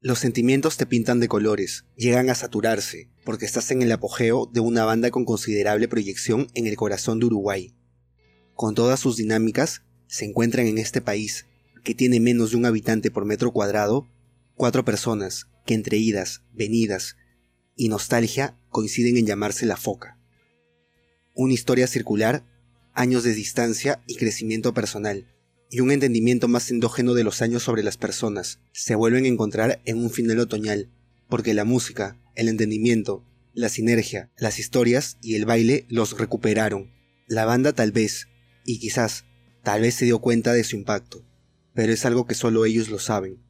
Los 0.00 0.20
sentimientos 0.20 0.76
te 0.76 0.86
pintan 0.86 1.18
de 1.18 1.26
colores, 1.26 1.84
llegan 1.96 2.30
a 2.30 2.36
saturarse, 2.36 3.10
porque 3.24 3.44
estás 3.44 3.72
en 3.72 3.82
el 3.82 3.90
apogeo 3.90 4.46
de 4.46 4.60
una 4.60 4.84
banda 4.84 5.10
con 5.10 5.24
considerable 5.24 5.88
proyección 5.88 6.46
en 6.54 6.68
el 6.68 6.76
corazón 6.76 7.18
de 7.18 7.26
Uruguay. 7.26 7.74
Con 8.54 8.76
todas 8.76 9.00
sus 9.00 9.16
dinámicas, 9.16 9.82
se 10.06 10.24
encuentran 10.24 10.68
en 10.68 10.78
este 10.78 11.00
país, 11.00 11.46
que 11.82 11.96
tiene 11.96 12.20
menos 12.20 12.52
de 12.52 12.58
un 12.58 12.66
habitante 12.66 13.10
por 13.10 13.24
metro 13.24 13.52
cuadrado, 13.52 14.06
cuatro 14.54 14.84
personas 14.84 15.48
que 15.66 15.74
entre 15.74 15.96
idas, 15.96 16.42
venidas 16.52 17.16
y 17.74 17.88
nostalgia 17.88 18.56
coinciden 18.68 19.16
en 19.16 19.26
llamarse 19.26 19.66
la 19.66 19.76
foca. 19.76 20.16
Una 21.34 21.54
historia 21.54 21.88
circular, 21.88 22.44
años 22.94 23.24
de 23.24 23.34
distancia 23.34 24.00
y 24.06 24.14
crecimiento 24.14 24.72
personal 24.72 25.26
y 25.70 25.80
un 25.80 25.90
entendimiento 25.90 26.48
más 26.48 26.70
endógeno 26.70 27.14
de 27.14 27.24
los 27.24 27.42
años 27.42 27.62
sobre 27.62 27.82
las 27.82 27.96
personas 27.96 28.60
se 28.72 28.94
vuelven 28.94 29.24
a 29.24 29.28
encontrar 29.28 29.80
en 29.84 29.98
un 29.98 30.10
final 30.10 30.38
otoñal, 30.40 30.90
porque 31.28 31.54
la 31.54 31.64
música, 31.64 32.18
el 32.34 32.48
entendimiento, 32.48 33.24
la 33.52 33.68
sinergia, 33.68 34.30
las 34.38 34.58
historias 34.58 35.18
y 35.20 35.34
el 35.34 35.44
baile 35.44 35.84
los 35.88 36.16
recuperaron. 36.16 36.92
La 37.26 37.44
banda 37.44 37.72
tal 37.72 37.92
vez, 37.92 38.28
y 38.64 38.78
quizás, 38.78 39.24
tal 39.62 39.82
vez 39.82 39.94
se 39.94 40.06
dio 40.06 40.20
cuenta 40.20 40.52
de 40.52 40.64
su 40.64 40.76
impacto, 40.76 41.26
pero 41.74 41.92
es 41.92 42.04
algo 42.06 42.26
que 42.26 42.34
solo 42.34 42.64
ellos 42.64 42.88
lo 42.88 42.98
saben. 42.98 43.42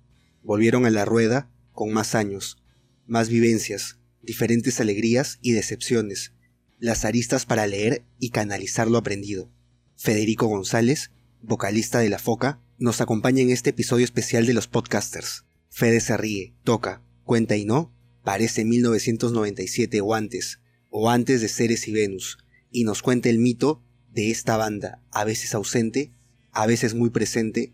Volvieron 0.42 0.86
a 0.86 0.90
la 0.90 1.04
rueda 1.04 1.50
con 1.72 1.92
más 1.92 2.14
años, 2.14 2.58
más 3.06 3.28
vivencias, 3.28 3.98
diferentes 4.22 4.80
alegrías 4.80 5.38
y 5.42 5.52
decepciones, 5.52 6.32
las 6.78 7.04
aristas 7.04 7.46
para 7.46 7.66
leer 7.66 8.04
y 8.18 8.30
canalizar 8.30 8.88
lo 8.88 8.98
aprendido. 8.98 9.52
Federico 9.96 10.46
González 10.46 11.10
vocalista 11.42 12.00
de 12.00 12.08
La 12.08 12.18
Foca, 12.18 12.60
nos 12.78 13.00
acompaña 13.00 13.42
en 13.42 13.50
este 13.50 13.70
episodio 13.70 14.04
especial 14.04 14.46
de 14.46 14.54
los 14.54 14.68
podcasters. 14.68 15.44
Fede 15.68 16.00
se 16.00 16.16
ríe, 16.16 16.54
toca, 16.64 17.02
cuenta 17.24 17.56
y 17.56 17.64
no, 17.64 17.92
parece 18.24 18.64
1997 18.64 20.00
o 20.00 20.14
antes, 20.14 20.60
o 20.90 21.10
antes 21.10 21.40
de 21.40 21.48
Ceres 21.48 21.86
y 21.88 21.92
Venus, 21.92 22.38
y 22.70 22.84
nos 22.84 23.02
cuenta 23.02 23.28
el 23.28 23.38
mito 23.38 23.82
de 24.10 24.30
esta 24.30 24.56
banda, 24.56 25.00
a 25.10 25.24
veces 25.24 25.54
ausente, 25.54 26.12
a 26.52 26.66
veces 26.66 26.94
muy 26.94 27.10
presente, 27.10 27.72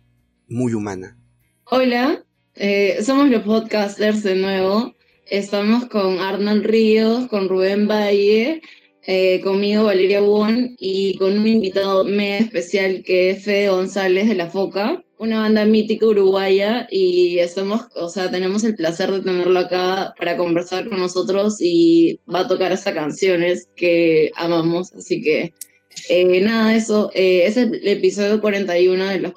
muy 0.49 0.75
humana. 0.75 1.19
Hola, 1.65 2.25
eh, 2.55 2.99
somos 3.05 3.31
los 3.31 3.43
podcasters 3.43 4.23
de 4.23 4.37
nuevo. 4.37 4.95
Estamos 5.27 5.87
con 5.87 6.19
Arnold 6.19 6.67
Ríos, 6.67 7.29
con 7.29 7.49
Rubén 7.49 7.89
Valle 7.89 8.61
eh, 9.07 9.41
conmigo 9.43 9.85
Valeria 9.85 10.21
Bon 10.21 10.75
y 10.79 11.17
con 11.19 11.39
un 11.39 11.47
invitado 11.47 12.05
mega 12.05 12.39
especial 12.39 13.03
que 13.05 13.31
es 13.31 13.45
Fede 13.45 13.69
González 13.69 14.29
de 14.29 14.35
La 14.35 14.49
Foca, 14.49 15.05
una 15.19 15.41
banda 15.41 15.65
mítica 15.65 16.07
uruguaya 16.07 16.87
y 16.91 17.39
estamos, 17.39 17.83
o 17.97 18.09
sea, 18.09 18.31
tenemos 18.31 18.65
el 18.65 18.75
placer 18.75 19.11
de 19.11 19.21
tenerlo 19.21 19.59
acá 19.59 20.15
para 20.19 20.37
conversar 20.37 20.89
con 20.89 20.99
nosotros 20.99 21.57
y 21.61 22.19
va 22.33 22.41
a 22.41 22.49
tocar 22.49 22.73
estas 22.73 22.95
canciones 22.95 23.69
que 23.77 24.31
amamos, 24.37 24.93
así 24.95 25.23
que 25.23 25.53
eh, 26.09 26.41
nada, 26.41 26.75
eso 26.75 27.11
eh, 27.15 27.45
es 27.47 27.57
el 27.57 27.87
episodio 27.87 28.41
41 28.41 29.07
de 29.07 29.21
los 29.21 29.33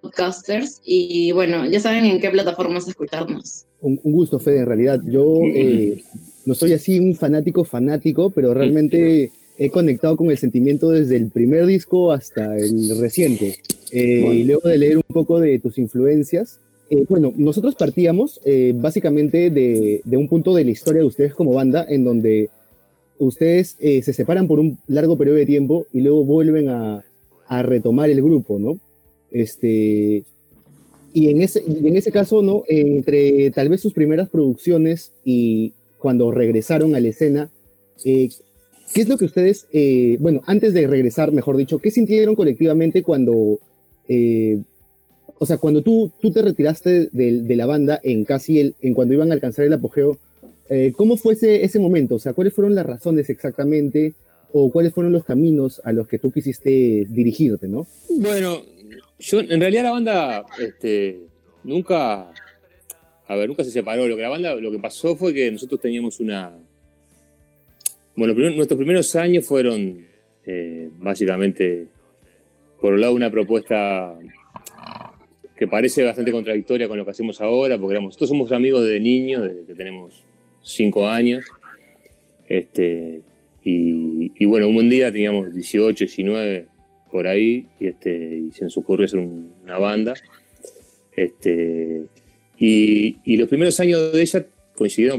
podcasters 0.00 0.80
y 0.84 1.32
bueno, 1.32 1.66
ya 1.66 1.80
saben 1.80 2.04
en 2.04 2.20
qué 2.20 2.30
plataformas 2.30 2.88
escucharnos. 2.88 3.66
Un, 3.80 4.00
un 4.02 4.12
gusto, 4.12 4.38
Fede, 4.38 4.60
en 4.60 4.66
realidad. 4.66 5.00
Yo 5.06 5.24
no 6.50 6.56
soy 6.56 6.72
así 6.72 6.98
un 6.98 7.14
fanático 7.14 7.62
fanático, 7.62 8.30
pero 8.30 8.52
realmente 8.52 9.30
he 9.56 9.70
conectado 9.70 10.16
con 10.16 10.32
el 10.32 10.36
sentimiento 10.36 10.90
desde 10.90 11.14
el 11.14 11.30
primer 11.30 11.64
disco 11.64 12.10
hasta 12.10 12.56
el 12.56 12.98
reciente. 12.98 13.54
Eh, 13.92 14.28
y 14.34 14.42
luego 14.42 14.68
de 14.68 14.76
leer 14.76 14.96
un 14.96 15.04
poco 15.14 15.38
de 15.38 15.60
tus 15.60 15.78
influencias, 15.78 16.58
eh, 16.90 17.04
bueno, 17.08 17.32
nosotros 17.36 17.76
partíamos 17.76 18.40
eh, 18.44 18.72
básicamente 18.74 19.50
de, 19.50 20.02
un 20.10 20.26
punto 20.26 20.52
de 20.52 20.64
la 20.64 20.72
historia 20.72 21.02
de 21.02 21.06
ustedes 21.06 21.34
como 21.34 21.52
banda, 21.52 21.86
en 21.88 22.02
donde 22.02 22.50
ustedes 23.20 23.76
se 23.78 24.12
separan 24.12 24.48
por 24.48 24.58
un 24.58 24.76
largo 24.88 25.16
periodo 25.16 25.36
de 25.36 25.46
tiempo 25.46 25.86
y 25.92 26.00
luego 26.00 26.24
vuelven 26.24 26.68
a, 26.68 27.04
a 27.46 27.62
retomar 27.62 28.10
el 28.10 28.22
grupo, 28.22 28.58
¿no? 28.58 28.76
Este, 29.30 30.24
y 31.12 31.28
en 31.28 31.42
ese, 31.42 31.62
en 31.64 31.96
ese 31.96 32.10
caso, 32.10 32.42
¿no? 32.42 32.64
entre 32.66 33.52
tal 33.52 33.68
vez 33.68 33.80
sus 33.80 33.92
primeras 33.92 34.28
producciones 34.28 35.12
y, 35.24 35.74
cuando 36.00 36.32
regresaron 36.32 36.94
a 36.96 37.00
la 37.00 37.08
escena. 37.08 37.50
Eh, 38.04 38.30
¿Qué 38.92 39.02
es 39.02 39.08
lo 39.08 39.16
que 39.16 39.26
ustedes, 39.26 39.68
eh, 39.72 40.16
bueno, 40.18 40.42
antes 40.46 40.74
de 40.74 40.88
regresar, 40.88 41.30
mejor 41.30 41.56
dicho, 41.56 41.78
qué 41.78 41.92
sintieron 41.92 42.34
colectivamente 42.34 43.04
cuando, 43.04 43.60
eh, 44.08 44.60
o 45.38 45.46
sea, 45.46 45.58
cuando 45.58 45.82
tú, 45.82 46.10
tú 46.20 46.32
te 46.32 46.42
retiraste 46.42 47.08
de, 47.12 47.56
la 47.56 47.66
banda 47.66 48.00
en 48.02 48.24
casi 48.24 48.58
el, 48.58 48.74
en 48.80 48.94
cuando 48.94 49.14
iban 49.14 49.30
a 49.30 49.34
alcanzar 49.34 49.64
el 49.64 49.72
apogeo, 49.74 50.18
¿cómo 50.96 51.16
fue 51.16 51.34
ese, 51.34 51.64
ese 51.64 51.78
momento? 51.78 52.16
O 52.16 52.18
sea, 52.18 52.32
¿cuáles 52.32 52.54
fueron 52.54 52.74
las 52.74 52.86
razones 52.86 53.28
exactamente 53.28 54.14
o 54.52 54.70
cuáles 54.70 54.92
fueron 54.92 55.12
los 55.12 55.24
caminos 55.24 55.80
a 55.84 55.92
los 55.92 56.08
que 56.08 56.18
tú 56.18 56.32
quisiste 56.32 57.06
dirigirte, 57.08 57.68
no? 57.68 57.86
Bueno, 58.08 58.62
yo 59.18 59.40
en 59.40 59.60
realidad 59.60 59.84
la 59.84 59.90
banda 59.92 60.44
este, 60.60 61.20
nunca 61.64 62.32
a 63.30 63.36
ver, 63.36 63.48
nunca 63.48 63.62
se 63.62 63.70
separó. 63.70 64.08
Lo 64.08 64.16
que 64.16 64.22
la 64.22 64.28
banda, 64.28 64.56
lo 64.56 64.72
que 64.72 64.80
pasó 64.80 65.14
fue 65.14 65.32
que 65.32 65.52
nosotros 65.52 65.80
teníamos 65.80 66.18
una. 66.18 66.52
Bueno, 68.16 68.34
nuestros 68.34 68.76
primeros 68.76 69.14
años 69.14 69.46
fueron 69.46 70.04
eh, 70.44 70.88
básicamente, 70.98 71.86
por 72.80 72.94
un 72.94 73.00
lado, 73.00 73.14
una 73.14 73.30
propuesta 73.30 74.18
que 75.56 75.68
parece 75.68 76.02
bastante 76.02 76.32
contradictoria 76.32 76.88
con 76.88 76.98
lo 76.98 77.04
que 77.04 77.12
hacemos 77.12 77.40
ahora, 77.40 77.78
porque 77.78 77.92
éramos, 77.92 78.08
nosotros 78.08 78.30
somos 78.30 78.50
amigos 78.50 78.82
desde 78.82 78.98
niños, 78.98 79.44
desde 79.44 79.64
que 79.64 79.74
tenemos 79.74 80.24
cinco 80.60 81.06
años. 81.06 81.44
Este, 82.48 83.20
y, 83.62 84.44
bueno, 84.44 84.66
un 84.66 84.74
buen 84.74 84.90
día 84.90 85.12
teníamos 85.12 85.54
18, 85.54 86.04
19 86.04 86.66
por 87.12 87.28
ahí, 87.28 87.68
y, 87.78 87.86
este, 87.86 88.42
y 88.48 88.50
se 88.50 88.64
nos 88.64 88.76
ocurrió 88.76 89.04
hacer 89.06 89.20
una 89.20 89.78
banda. 89.78 90.14
Este, 91.14 92.06
y, 92.62 93.36
los 93.38 93.48
primeros 93.48 93.80
años 93.80 94.12
de 94.12 94.20
ella 94.20 94.46
coincidieron 94.74 95.18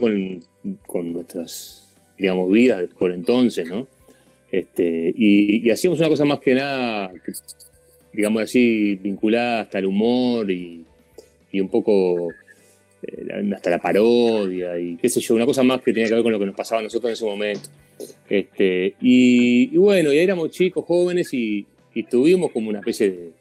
con, 0.86 1.14
nuestras, 1.14 1.92
digamos, 2.16 2.52
vidas 2.52 2.84
por 3.00 3.12
entonces, 3.12 3.68
¿no? 3.68 3.88
Este, 4.52 5.12
y, 5.18 5.68
hacíamos 5.72 6.00
una 6.00 6.10
cosa 6.10 6.24
más 6.24 6.40
que 6.40 6.54
nada, 6.54 7.12
digamos 8.14 8.44
así, 8.44 8.96
vinculada 8.96 9.62
hasta 9.62 9.80
el 9.80 9.88
humor 9.88 10.52
y, 10.52 10.86
un 11.54 11.68
poco 11.68 12.30
eh, 13.02 13.52
hasta 13.54 13.72
la 13.72 13.80
parodia 13.80 14.80
y 14.80 14.96
qué 14.96 15.10
sé 15.10 15.20
yo, 15.20 15.36
una 15.36 15.46
cosa 15.46 15.64
más 15.64 15.82
que 15.82 15.92
tenía 15.92 16.08
que 16.08 16.14
ver 16.14 16.24
con 16.24 16.32
lo 16.32 16.40
que 16.40 16.46
nos 16.46 16.56
pasaba 16.56 16.80
a 16.80 16.84
nosotros 16.84 17.10
en 17.10 17.14
ese 17.14 17.26
momento. 17.26 17.70
Este, 18.30 18.96
y, 19.02 19.76
bueno, 19.78 20.14
ya 20.14 20.22
éramos 20.22 20.52
chicos, 20.52 20.86
jóvenes 20.86 21.34
y, 21.34 21.66
tuvimos 22.10 22.52
como 22.52 22.70
una 22.70 22.80
especie 22.80 23.10
de, 23.10 23.32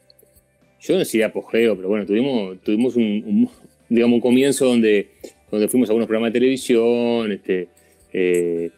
yo 0.79 0.93
no 0.95 0.99
decía 0.99 1.27
apogeo, 1.27 1.75
pero 1.75 1.87
bueno, 1.87 2.05
tuvimos, 2.05 2.59
tuvimos 2.63 2.95
un, 2.95 3.47
digamos, 3.91 4.15
un 4.15 4.21
comienzo 4.21 4.65
donde, 4.65 5.09
donde 5.51 5.67
fuimos 5.67 5.89
a 5.89 5.91
algunos 5.91 6.07
programas 6.07 6.31
de 6.31 6.39
televisión, 6.39 7.29
este, 7.29 7.67
eh, 8.13 8.71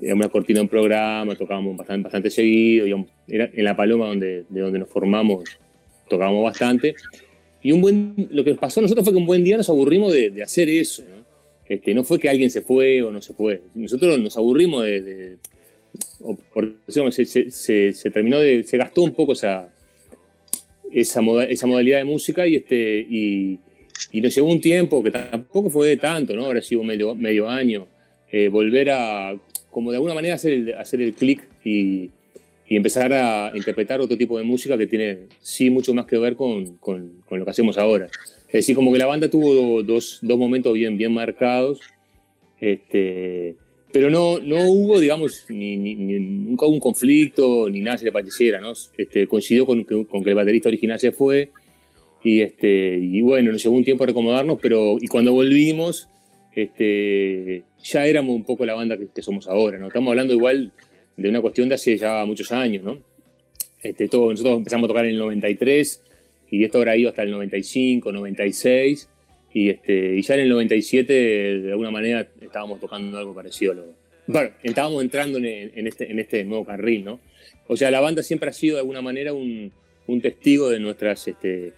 una 0.00 0.28
cortina 0.28 0.58
de 0.58 0.62
un 0.62 0.68
programa, 0.68 1.36
tocábamos 1.36 1.76
bastante, 1.76 2.02
bastante 2.02 2.30
seguido, 2.30 3.06
era 3.28 3.48
en 3.52 3.64
La 3.64 3.76
Paloma 3.76 4.08
donde, 4.08 4.44
de 4.48 4.60
donde 4.60 4.80
nos 4.80 4.88
formamos, 4.88 5.44
tocábamos 6.08 6.42
bastante. 6.42 6.96
Y 7.62 7.70
un 7.70 7.80
buen, 7.80 8.28
lo 8.30 8.42
que 8.42 8.54
pasó 8.56 8.80
a 8.80 8.82
nosotros 8.82 9.04
fue 9.04 9.12
que 9.12 9.18
un 9.20 9.26
buen 9.26 9.44
día 9.44 9.56
nos 9.56 9.70
aburrimos 9.70 10.12
de, 10.12 10.42
hacer 10.42 10.68
eso. 10.68 11.02
¿no? 11.02 11.24
Este, 11.68 11.94
no 11.94 12.02
fue 12.02 12.18
que 12.18 12.28
alguien 12.28 12.50
se 12.50 12.60
fue 12.60 13.02
o 13.02 13.12
no 13.12 13.22
se 13.22 13.34
fue. 13.34 13.62
Nosotros 13.74 14.18
nos 14.18 14.36
aburrimos 14.36 14.84
de. 14.84 15.36
por, 16.52 16.74
se, 16.88 17.92
se, 17.92 18.10
terminó 18.10 18.40
de. 18.40 18.64
Se 18.64 18.76
gastó 18.76 19.02
un 19.02 19.14
poco 19.14 19.32
esa, 19.32 19.72
esa, 20.92 21.20
esa 21.48 21.66
modalidad 21.66 21.98
de 21.98 22.04
música 22.04 22.46
y, 22.48 22.56
este, 22.56 23.06
y, 23.08 23.60
y 24.12 24.20
nos 24.20 24.34
llevó 24.34 24.50
un 24.50 24.60
tiempo, 24.60 25.02
que 25.02 25.10
tampoco 25.10 25.70
fue 25.70 25.88
de 25.88 25.96
tanto, 25.96 26.34
¿no? 26.34 26.44
Ahora 26.44 26.62
sido 26.62 26.82
medio, 26.82 27.14
medio 27.14 27.48
año, 27.48 27.86
eh, 28.30 28.48
volver 28.48 28.90
a, 28.90 29.36
como 29.70 29.90
de 29.90 29.96
alguna 29.96 30.14
manera, 30.14 30.34
hacer 30.34 30.52
el, 30.52 30.74
hacer 30.74 31.00
el 31.00 31.14
clic 31.14 31.46
y, 31.64 32.10
y, 32.68 32.76
empezar 32.76 33.12
a 33.12 33.52
interpretar 33.54 34.00
otro 34.00 34.16
tipo 34.16 34.38
de 34.38 34.44
música 34.44 34.76
que 34.78 34.86
tiene, 34.86 35.18
sí, 35.40 35.70
mucho 35.70 35.94
más 35.94 36.06
que 36.06 36.18
ver 36.18 36.34
con, 36.36 36.76
con, 36.78 37.22
con 37.28 37.38
lo 37.38 37.44
que 37.44 37.50
hacemos 37.50 37.78
ahora. 37.78 38.06
Es 38.46 38.52
decir, 38.52 38.74
como 38.74 38.92
que 38.92 38.98
la 38.98 39.06
banda 39.06 39.28
tuvo 39.28 39.82
dos, 39.82 40.18
dos 40.22 40.38
momentos 40.38 40.72
bien, 40.74 40.96
bien 40.96 41.12
marcados, 41.12 41.80
este, 42.60 43.56
pero 43.92 44.10
no, 44.10 44.38
no 44.38 44.70
hubo, 44.70 45.00
digamos, 45.00 45.44
ni, 45.48 45.94
nunca 45.94 46.66
hubo 46.66 46.74
un 46.74 46.80
conflicto, 46.80 47.68
ni 47.68 47.80
nada 47.80 47.98
se 47.98 48.04
le 48.04 48.12
pareciera, 48.12 48.60
¿no? 48.60 48.72
Este, 48.96 49.26
coincidió 49.26 49.66
con, 49.66 49.84
con 49.84 50.22
que 50.22 50.30
el 50.30 50.36
baterista 50.36 50.68
original 50.68 50.98
se 50.98 51.12
fue 51.12 51.50
y, 52.24 52.40
este, 52.40 52.98
y 53.00 53.20
bueno, 53.20 53.52
nos 53.52 53.62
llevó 53.62 53.76
un 53.76 53.84
tiempo 53.84 54.04
a 54.04 54.08
recomodarnos, 54.08 54.58
pero 54.60 54.96
y 55.00 55.06
cuando 55.06 55.32
volvimos, 55.32 56.08
este, 56.54 57.62
ya 57.84 58.06
éramos 58.06 58.34
un 58.34 58.44
poco 58.44 58.64
la 58.66 58.74
banda 58.74 58.96
que, 58.98 59.22
somos 59.22 59.46
ahora, 59.46 59.78
¿no? 59.78 59.88
Estamos 59.88 60.10
hablando 60.10 60.32
igual 60.34 60.72
de 61.16 61.28
una 61.28 61.40
cuestión 61.40 61.68
de 61.68 61.76
hace 61.76 61.96
ya 61.96 62.24
muchos 62.24 62.50
años, 62.52 62.82
¿no? 62.82 62.98
Este, 63.82 64.08
todo, 64.08 64.30
nosotros 64.30 64.58
empezamos 64.58 64.86
a 64.86 64.88
tocar 64.88 65.04
en 65.04 65.12
el 65.12 65.18
93 65.18 66.02
y 66.50 66.64
esto 66.64 66.78
habrá 66.78 66.96
ido 66.96 67.10
hasta 67.10 67.22
el 67.22 67.30
95, 67.30 68.10
96 68.12 69.08
Y, 69.52 69.68
este, 69.70 70.16
y 70.16 70.22
ya 70.22 70.34
en 70.34 70.40
el 70.40 70.48
97, 70.48 71.12
de 71.12 71.70
alguna 71.70 71.90
manera, 71.90 72.26
estábamos 72.40 72.80
tocando 72.80 73.16
algo 73.18 73.34
parecido. 73.34 73.74
lo- 73.74 73.94
Bueno, 74.26 74.50
estábamos 74.62 75.02
entrando 75.02 75.38
en, 75.38 75.44
en 75.74 75.86
este, 75.86 76.10
en 76.10 76.18
este 76.18 76.44
nuevo 76.44 76.64
carril, 76.64 77.04
¿no? 77.04 77.20
O 77.68 77.76
sea, 77.76 77.90
la 77.90 78.00
banda 78.00 78.22
siempre 78.22 78.50
ha 78.50 78.52
sido 78.52 78.74
de 78.76 78.80
alguna 78.80 79.02
manera 79.02 79.32
un, 79.32 79.72
un 80.06 80.20
testigo 80.20 80.68
de 80.70 80.78
nuestras, 80.80 81.26
este, 81.28 81.72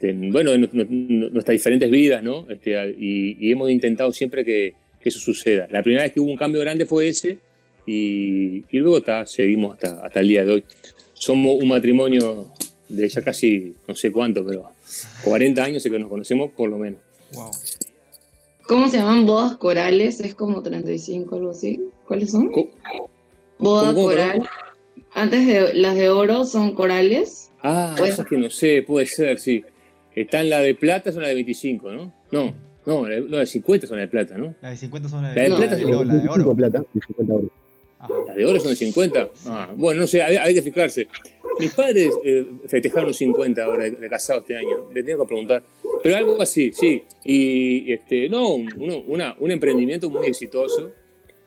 de- 0.00 0.12
bueno, 0.30 0.56
nu- 0.56 0.68
nuestras 1.30 1.54
diferentes 1.54 1.90
vidas, 1.90 2.22
¿no? 2.22 2.46
Este, 2.48 2.94
y, 2.98 3.36
y 3.40 3.52
hemos 3.52 3.70
intentado 3.70 4.12
siempre 4.12 4.44
que, 4.44 4.74
que 5.00 5.08
eso 5.08 5.18
suceda. 5.18 5.66
La 5.70 5.82
primera 5.82 6.04
vez 6.04 6.12
que 6.12 6.20
hubo 6.20 6.30
un 6.30 6.36
cambio 6.36 6.60
grande 6.60 6.86
fue 6.86 7.08
ese 7.08 7.38
y, 7.86 8.64
y 8.70 8.78
luego 8.78 8.98
está, 8.98 9.26
seguimos 9.26 9.74
hasta, 9.74 10.04
hasta 10.06 10.20
el 10.20 10.28
día 10.28 10.44
de 10.44 10.52
hoy. 10.52 10.64
Somos 11.14 11.60
un 11.60 11.68
matrimonio 11.68 12.46
de 12.88 13.08
ya 13.08 13.22
casi, 13.22 13.74
no 13.86 13.94
sé 13.94 14.12
cuánto, 14.12 14.44
pero 14.46 14.70
40 15.24 15.62
años 15.64 15.84
y 15.84 15.90
que 15.90 15.98
nos 15.98 16.08
conocemos 16.08 16.50
por 16.52 16.70
lo 16.70 16.78
menos. 16.78 17.00
Wow. 17.34 17.50
¿Cómo 18.66 18.88
se 18.88 18.98
llaman 18.98 19.26
bodas 19.26 19.56
corales? 19.56 20.20
Es 20.20 20.34
como 20.34 20.62
35, 20.62 21.36
algo 21.36 21.50
así. 21.50 21.80
¿Cuáles 22.06 22.30
son? 22.30 22.50
Co- 22.50 22.70
Boda 23.58 23.88
¿Cómo, 23.88 23.94
cómo, 23.94 24.06
coral. 24.08 24.48
Antes 25.14 25.46
de 25.46 25.74
las 25.74 25.96
de 25.96 26.10
oro 26.10 26.44
son 26.44 26.74
corales. 26.74 27.50
Ah, 27.62 27.94
Pues- 27.98 28.10
cosas 28.12 28.26
que 28.26 28.36
no 28.36 28.50
sé, 28.50 28.82
puede 28.86 29.06
ser, 29.06 29.38
sí. 29.40 29.64
Están 30.20 30.50
la 30.50 30.60
de 30.60 30.74
plata, 30.74 31.12
son 31.12 31.22
la 31.22 31.28
de 31.28 31.34
25, 31.34 31.92
¿no? 31.92 32.12
No, 32.32 32.54
no, 32.86 33.06
la 33.08 33.14
de, 33.16 33.20
no, 33.22 33.28
la 33.28 33.38
de 33.40 33.46
50 33.46 33.86
son 33.86 33.96
la 33.96 34.02
de 34.02 34.08
plata, 34.08 34.36
¿no? 34.38 34.54
La 34.60 34.70
de 34.70 34.76
50 34.76 35.08
son 35.08 35.22
la 35.22 35.28
La 35.28 35.34
de, 35.34 35.40
de 35.42 35.48
No. 35.50 35.56
plata 35.56 35.76
de 35.76 35.82
son 35.82 35.94
oro, 35.94 36.04
la 36.04 36.12
de 36.14 36.18
25 36.20 36.48
oro. 36.48 36.56
plata 36.56 36.84
y 36.94 37.00
50 37.00 37.34
oro. 37.34 37.50
Ajá. 38.00 38.14
¿Las 38.28 38.36
de 38.36 38.46
oro 38.46 38.60
son 38.60 38.70
de 38.70 38.76
50? 38.76 39.30
Ah, 39.46 39.72
bueno, 39.76 40.00
no 40.02 40.06
sé, 40.06 40.22
hay, 40.22 40.36
hay 40.36 40.54
que 40.54 40.62
fijarse. 40.62 41.08
Mis 41.58 41.72
padres 41.72 42.10
eh, 42.24 42.46
festejaron 42.66 43.08
los 43.08 43.16
50 43.16 43.64
ahora 43.64 43.84
de, 43.84 43.90
de 43.92 44.08
casados 44.08 44.42
este 44.42 44.56
año, 44.56 44.88
le 44.94 45.02
tengo 45.02 45.24
que 45.24 45.28
preguntar. 45.28 45.62
Pero 46.02 46.16
algo 46.16 46.40
así, 46.40 46.70
sí. 46.72 47.02
Y 47.24 47.92
este, 47.92 48.28
no, 48.28 48.54
un, 48.54 48.72
uno- 48.78 49.02
una- 49.08 49.36
un 49.40 49.50
emprendimiento 49.50 50.08
muy 50.10 50.26
exitoso. 50.28 50.92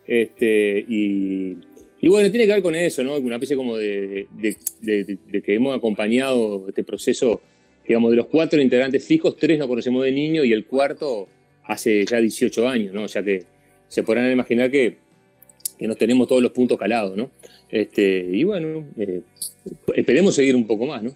Este, 0.05 0.83
y, 0.87 1.57
y 2.01 2.07
bueno, 2.09 2.29
tiene 2.31 2.45
que 2.47 2.53
ver 2.53 2.61
con 2.63 2.75
eso, 2.75 3.03
¿no? 3.03 3.15
Una 3.17 3.35
especie 3.35 3.55
como 3.55 3.77
de, 3.77 4.27
de- 4.31 4.57
de- 4.81 5.03
de- 5.05 5.17
de 5.27 5.41
que 5.41 5.55
hemos 5.55 5.75
acompañado 5.77 6.65
este 6.67 6.83
proceso, 6.83 7.39
digamos, 7.91 8.11
de 8.11 8.15
los 8.15 8.27
cuatro 8.27 8.61
integrantes 8.61 9.03
fijos, 9.05 9.35
tres 9.35 9.59
nos 9.59 9.67
conocemos 9.67 10.01
de 10.05 10.13
niño 10.13 10.45
y 10.45 10.53
el 10.53 10.65
cuarto 10.65 11.27
hace 11.65 12.05
ya 12.05 12.21
18 12.21 12.65
años, 12.69 12.93
¿no? 12.93 13.03
O 13.03 13.07
sea 13.09 13.21
que 13.21 13.43
se 13.89 14.01
podrán 14.01 14.31
imaginar 14.31 14.71
que, 14.71 14.97
que 15.77 15.87
nos 15.89 15.97
tenemos 15.97 16.25
todos 16.29 16.41
los 16.41 16.53
puntos 16.53 16.77
calados, 16.79 17.17
¿no? 17.17 17.29
Este, 17.69 18.25
y 18.31 18.45
bueno, 18.45 18.87
eh, 18.97 19.23
esperemos 19.93 20.35
seguir 20.35 20.55
un 20.55 20.65
poco 20.65 20.85
más, 20.85 21.03
¿no? 21.03 21.11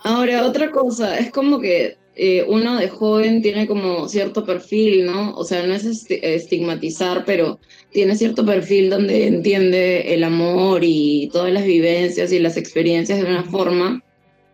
Ahora, 0.00 0.46
otra 0.46 0.70
cosa, 0.70 1.18
es 1.18 1.30
como 1.30 1.58
que 1.58 1.96
eh, 2.16 2.44
uno 2.46 2.78
de 2.78 2.90
joven 2.90 3.40
tiene 3.40 3.66
como 3.66 4.10
cierto 4.10 4.44
perfil, 4.44 5.06
¿no? 5.06 5.34
O 5.36 5.44
sea, 5.44 5.66
no 5.66 5.72
es 5.72 5.86
esti- 5.86 6.20
estigmatizar, 6.22 7.24
pero 7.24 7.58
tiene 7.90 8.14
cierto 8.14 8.44
perfil 8.44 8.90
donde 8.90 9.26
entiende 9.26 10.12
el 10.12 10.22
amor 10.22 10.82
y 10.84 11.30
todas 11.32 11.50
las 11.50 11.64
vivencias 11.64 12.30
y 12.30 12.38
las 12.40 12.58
experiencias 12.58 13.18
de 13.22 13.24
una 13.24 13.44
forma. 13.44 14.02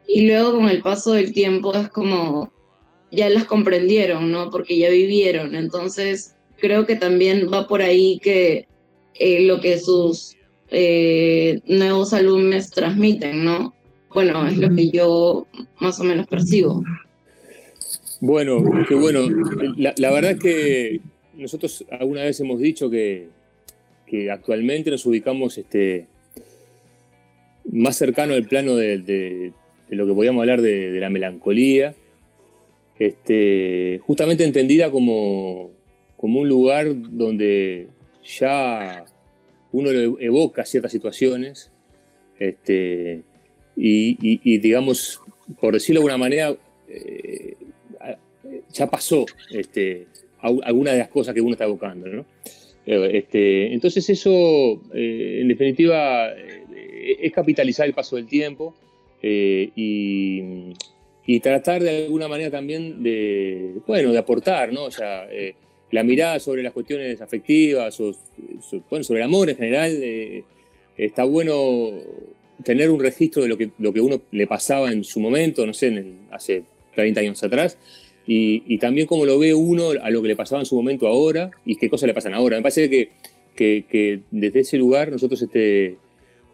Y 0.09 0.27
luego 0.27 0.53
con 0.53 0.69
el 0.69 0.83
paso 0.83 1.13
del 1.13 1.33
tiempo 1.33 1.75
es 1.75 1.89
como 1.89 2.53
ya 3.11 3.29
las 3.29 3.45
comprendieron, 3.45 4.31
¿no? 4.31 4.51
Porque 4.51 4.77
ya 4.79 4.91
vivieron. 4.91 5.55
Entonces, 5.55 6.35
creo 6.59 6.87
que 6.87 6.97
también 6.97 7.49
va 7.53 7.67
por 7.67 7.83
ahí 7.83 8.19
que 8.23 8.67
eh, 9.15 9.41
lo 9.43 9.61
que 9.61 9.79
sus 9.79 10.37
eh, 10.71 11.61
nuevos 11.67 12.13
alumnos 12.13 12.71
transmiten, 12.71 13.45
¿no? 13.45 13.75
Bueno, 14.13 14.47
es 14.47 14.57
lo 14.57 14.75
que 14.75 14.91
yo 14.91 15.47
más 15.81 16.01
o 16.01 16.05
menos 16.05 16.27
percibo. 16.27 16.83
Bueno, 18.21 18.63
qué 18.89 18.95
bueno. 18.95 19.21
La, 19.77 19.93
la 19.99 20.11
verdad 20.11 20.33
es 20.33 20.39
que 20.41 21.01
nosotros 21.35 21.85
alguna 21.91 22.23
vez 22.23 22.41
hemos 22.41 22.59
dicho 22.61 22.89
que, 22.89 23.29
que 24.07 24.31
actualmente 24.31 24.91
nos 24.91 25.05
ubicamos 25.05 25.59
este, 25.59 26.07
más 27.71 27.97
cercano 27.97 28.33
al 28.35 28.45
plano 28.47 28.75
de, 28.77 28.99
de- 28.99 29.53
de 29.89 29.97
lo 29.97 30.07
que 30.07 30.15
podíamos 30.15 30.41
hablar 30.41 30.61
de, 30.63 30.99
la 31.01 31.11
melancolía, 31.11 31.95
este, 32.99 34.01
justamente 34.07 34.45
entendida 34.45 34.91
como, 34.91 35.71
como 36.17 36.41
un 36.41 36.49
lugar 36.49 36.87
donde 36.95 37.89
ya 38.25 39.05
uno 39.73 39.91
evoca 39.91 40.65
ciertas 40.65 40.93
situaciones 40.93 41.71
este, 42.39 43.23
y, 43.77 44.59
digamos, 44.59 45.21
por 45.61 45.75
decirlo 45.75 46.01
de 46.01 46.03
alguna 46.03 46.19
manera, 46.19 46.57
eh, 46.89 47.55
ya 48.73 48.89
pasó 48.89 49.27
este, 49.51 50.07
al- 50.41 50.61
algunas 50.65 50.95
de 50.95 51.01
las 51.01 51.09
cosas 51.09 51.35
que 51.35 51.41
uno 51.41 51.53
está 51.53 51.65
evocando. 51.65 52.07
¿no? 52.09 52.25
Eh, 52.87 53.11
Este, 53.19 53.73
entonces 53.75 54.09
eso, 54.09 54.83
eh, 54.95 55.39
en 55.43 55.49
definitiva, 55.49 56.31
es 56.33 57.33
capitalizar 57.33 57.87
el 57.87 57.93
paso 57.95 58.17
del 58.17 58.27
tiempo 58.27 58.75
eh, 59.23 59.71
y, 59.77 60.43
y 61.27 61.41
tratar 61.41 61.83
de 61.83 62.05
alguna 62.05 62.29
manera 62.29 62.51
también 62.51 63.03
de, 63.03 63.75
bueno, 63.87 64.13
de 64.13 64.19
aportar, 64.19 64.73
¿no? 64.73 64.85
O 64.85 64.91
sea, 64.91 65.27
eh, 65.31 65.55
la 65.91 66.03
mirada 66.03 66.39
sobre 66.41 66.63
las 66.63 66.73
cuestiones 66.73 67.21
afectivas, 67.21 67.99
o, 68.01 68.13
so- 68.13 68.83
bueno, 68.91 69.03
sobre 69.05 69.21
el 69.21 69.25
amor 69.27 69.51
en 69.51 69.57
general, 69.57 69.91
eh, 70.03 70.45
está 70.97 71.25
bueno 71.25 71.91
tener 72.65 72.91
un 72.91 73.01
registro 73.01 73.43
de 73.43 73.49
lo 73.49 73.57
que, 73.59 73.71
lo 73.79 73.93
que 73.93 74.01
uno 74.01 74.23
le 74.31 74.47
pasaba 74.47 74.91
en 74.91 75.05
su 75.05 75.21
momento, 75.21 75.67
no 75.67 75.75
sé, 75.75 75.89
en 75.89 75.97
el- 75.99 76.15
hace 76.31 76.63
30 76.95 77.21
años 77.21 77.43
atrás, 77.43 77.79
y, 78.27 78.63
y 78.67 78.79
también 78.79 79.07
cómo 79.07 79.25
lo 79.25 79.39
ve 79.39 79.55
uno 79.55 79.91
a 80.03 80.11
lo 80.11 80.23
que 80.23 80.29
le 80.29 80.37
pasaba 80.37 80.61
en 80.61 80.67
su 80.67 80.75
momento 80.75 81.07
ahora 81.07 81.51
y 81.65 81.77
qué 81.77 81.89
cosas 81.89 82.09
le 82.09 82.15
pasan 82.15 82.35
ahora. 82.35 82.57
Me 82.57 82.63
parece 82.63 82.91
que, 82.91 83.11
que, 83.55 83.85
que 83.89 84.21
desde 84.33 84.61
ese 84.61 84.79
lugar 84.79 85.13
nosotros 85.13 85.41
este, 85.43 85.97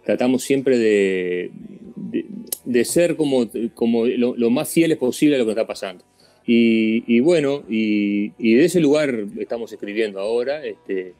tratamos 0.04 0.42
siempre 0.42 0.76
de, 0.76 1.50
de, 1.96 2.21
de 2.64 2.84
ser 2.84 3.16
como, 3.16 3.48
como 3.74 4.06
lo, 4.06 4.36
lo 4.36 4.50
más 4.50 4.68
fieles 4.70 4.98
posible 4.98 5.36
a 5.36 5.38
lo 5.38 5.44
que 5.44 5.50
está 5.52 5.66
pasando. 5.66 6.04
Y, 6.46 7.20
bueno, 7.20 7.62
y, 7.68 8.30
de 8.54 8.64
ese 8.64 8.80
lugar 8.80 9.26
estamos 9.38 9.72
escribiendo 9.72 10.18
ahora, 10.20 10.64
este, 10.66 11.14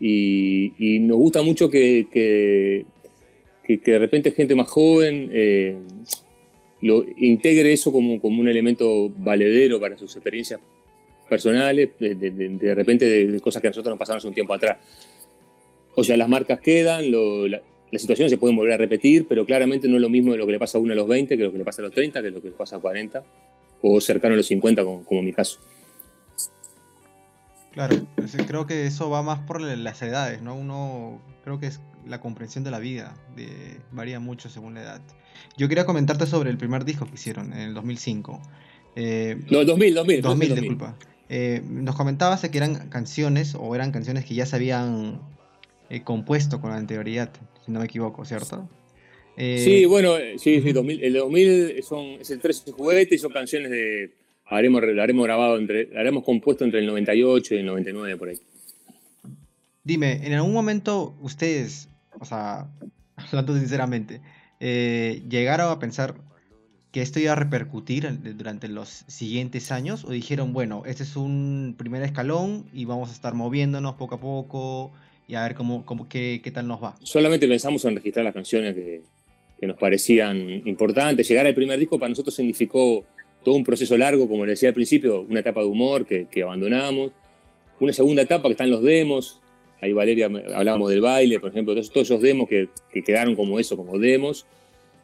y, 0.00 0.72
y 0.78 0.98
nos 0.98 1.16
gusta 1.16 1.42
mucho 1.42 1.70
que, 1.70 2.06
que, 2.12 2.84
que- 3.64 3.80
que 3.80 3.90
de 3.92 3.98
repente 3.98 4.32
gente 4.32 4.54
más 4.56 4.68
joven 4.68 5.30
eh, 5.32 5.76
lo 6.80 7.04
integre 7.18 7.72
eso 7.72 7.92
como, 7.92 8.20
como 8.20 8.40
un 8.40 8.48
elemento 8.48 9.10
valedero 9.18 9.78
para 9.80 9.96
sus 9.96 10.14
experiencias 10.16 10.60
personales, 11.28 11.90
de, 12.00 12.14
de- 12.14 12.74
repente 12.74 13.04
de, 13.04 13.26
de 13.26 13.40
cosas 13.40 13.60
que 13.62 13.68
a 13.68 13.70
nosotros 13.70 13.92
nos 13.92 13.98
pasaron 13.98 14.18
hace 14.18 14.28
un 14.28 14.34
tiempo 14.34 14.54
atrás. 14.54 14.78
O 15.94 16.02
sea, 16.02 16.16
las 16.16 16.28
marcas 16.28 16.60
quedan, 16.60 17.10
lo- 17.10 17.46
las 17.90 18.02
situaciones 18.02 18.30
se 18.30 18.38
pueden 18.38 18.56
volver 18.56 18.74
a 18.74 18.76
repetir, 18.76 19.26
pero 19.28 19.44
claramente 19.46 19.88
no 19.88 19.96
es 19.96 20.02
lo 20.02 20.08
mismo 20.08 20.32
de 20.32 20.38
lo 20.38 20.46
que 20.46 20.52
le 20.52 20.58
pasa 20.58 20.78
a 20.78 20.80
uno 20.80 20.92
a 20.92 20.96
los 20.96 21.08
20 21.08 21.36
que 21.36 21.42
lo 21.44 21.52
que 21.52 21.58
le 21.58 21.64
pasa 21.64 21.82
a 21.82 21.84
los 21.86 21.92
30, 21.94 22.20
que 22.22 22.30
lo 22.30 22.42
que 22.42 22.48
le 22.48 22.54
pasa 22.54 22.76
a 22.76 22.78
40, 22.80 23.22
o 23.82 24.00
cercano 24.00 24.34
a 24.34 24.36
los 24.36 24.46
50, 24.46 24.84
como, 24.84 25.04
como 25.04 25.20
en 25.20 25.26
mi 25.26 25.32
caso. 25.32 25.58
Claro, 27.72 27.96
creo 28.46 28.66
que 28.66 28.86
eso 28.86 29.08
va 29.10 29.22
más 29.22 29.40
por 29.40 29.60
la- 29.60 29.76
las 29.76 30.02
edades, 30.02 30.42
¿no? 30.42 30.54
Uno, 30.56 31.20
creo 31.44 31.60
que 31.60 31.66
es 31.66 31.80
la 32.06 32.20
comprensión 32.20 32.64
de 32.64 32.70
la 32.70 32.78
vida, 32.78 33.14
de- 33.36 33.76
varía 33.92 34.18
mucho 34.20 34.48
según 34.48 34.74
la 34.74 34.82
edad. 34.82 35.00
Yo 35.56 35.68
quería 35.68 35.84
comentarte 35.86 36.26
sobre 36.26 36.50
el 36.50 36.56
primer 36.58 36.84
disco 36.84 37.06
que 37.06 37.14
hicieron 37.14 37.52
en 37.52 37.60
el 37.60 37.74
2005. 37.74 38.40
Eh, 38.96 39.36
No, 39.50 39.64
2000, 39.64 39.94
2000. 39.94 40.22
2000, 40.22 40.48
2000. 40.48 40.54
disculpa. 40.62 40.96
Eh, 41.28 41.62
nos 41.68 41.94
comentabas 41.94 42.40
que 42.48 42.56
eran 42.58 42.88
canciones 42.88 43.54
o 43.54 43.74
eran 43.74 43.92
canciones 43.92 44.24
que 44.24 44.34
ya 44.34 44.46
se 44.46 44.56
habían 44.56 45.20
eh, 45.90 46.02
compuesto 46.02 46.60
con 46.60 46.72
anterioridad, 46.72 47.30
si 47.68 47.72
no 47.72 47.80
me 47.80 47.84
equivoco, 47.84 48.24
¿cierto? 48.24 48.66
Eh, 49.36 49.60
Sí, 49.62 49.84
bueno, 49.84 50.16
eh, 50.16 50.38
sí, 50.38 50.54
sí, 50.62 50.70
ujú. 50.70 50.72
2000, 50.72 51.04
el 51.04 51.12
2000 51.12 51.82
son, 51.82 52.04
es 52.18 52.30
el 52.30 52.40
13 52.40 52.72
juguete 52.72 53.14
y 53.14 53.18
son 53.18 53.30
canciones 53.30 53.70
de. 53.70 54.14
Haremos, 54.46 54.82
la 54.82 55.02
haremos 55.02 55.26
grabado 55.26 55.58
entre. 55.58 55.88
la 55.88 56.00
haremos 56.00 56.24
compuesto 56.24 56.64
entre 56.64 56.80
el 56.80 56.86
98 56.86 57.54
y 57.54 57.58
el 57.58 57.66
99 57.66 58.16
por 58.16 58.30
ahí. 58.30 58.38
Dime, 59.84 60.26
¿en 60.26 60.32
algún 60.32 60.54
momento 60.54 61.14
ustedes, 61.20 61.90
o 62.18 62.24
sea, 62.24 62.68
hablando 63.16 63.54
sinceramente, 63.58 64.22
eh, 64.60 65.22
llegaron 65.28 65.70
a 65.70 65.78
pensar 65.78 66.14
que 66.90 67.02
esto 67.02 67.20
iba 67.20 67.32
a 67.32 67.36
repercutir 67.36 68.08
durante 68.34 68.66
los 68.68 69.04
siguientes 69.08 69.70
años? 69.70 70.04
¿O 70.04 70.10
dijeron, 70.10 70.54
bueno, 70.54 70.84
este 70.86 71.02
es 71.02 71.16
un 71.16 71.74
primer 71.76 72.02
escalón 72.02 72.64
y 72.72 72.86
vamos 72.86 73.10
a 73.10 73.12
estar 73.12 73.34
moviéndonos 73.34 73.96
poco 73.96 74.14
a 74.14 74.20
poco 74.20 74.92
y 75.28 75.34
a 75.34 75.42
ver 75.42 75.54
cómo, 75.54 75.84
cómo 75.84 76.08
qué, 76.08 76.40
qué 76.42 76.50
tal 76.50 76.66
nos 76.66 76.82
va? 76.82 76.96
Solamente 77.02 77.46
pensamos 77.46 77.84
en 77.84 77.94
registrar 77.94 78.24
las 78.24 78.34
canciones 78.34 78.74
que, 78.74 79.02
que 79.60 79.66
nos 79.66 79.76
parecían 79.76 80.66
importantes. 80.66 81.28
Llegar 81.28 81.46
al 81.46 81.54
primer 81.54 81.78
disco 81.78 81.98
para 81.98 82.08
nosotros 82.08 82.34
significó 82.34 83.04
todo 83.44 83.54
un 83.54 83.62
proceso 83.62 83.96
largo, 83.96 84.26
como 84.26 84.44
le 84.46 84.52
decía 84.52 84.70
al 84.70 84.74
principio, 84.74 85.20
una 85.22 85.40
etapa 85.40 85.60
de 85.60 85.66
humor 85.66 86.06
que, 86.06 86.26
que 86.30 86.42
abandonamos, 86.42 87.12
una 87.78 87.92
segunda 87.92 88.22
etapa 88.22 88.48
que 88.48 88.52
están 88.52 88.70
los 88.70 88.82
demos. 88.82 89.40
Ahí 89.80 89.92
Valeria 89.92 90.26
hablábamos 90.54 90.90
del 90.90 91.02
baile, 91.02 91.38
por 91.38 91.50
ejemplo, 91.50 91.74
todos, 91.74 91.90
todos 91.90 92.06
esos 92.08 92.20
demos 92.20 92.48
que, 92.48 92.68
que 92.92 93.04
quedaron 93.04 93.36
como 93.36 93.60
eso, 93.60 93.76
como 93.76 93.98
demos. 93.98 94.46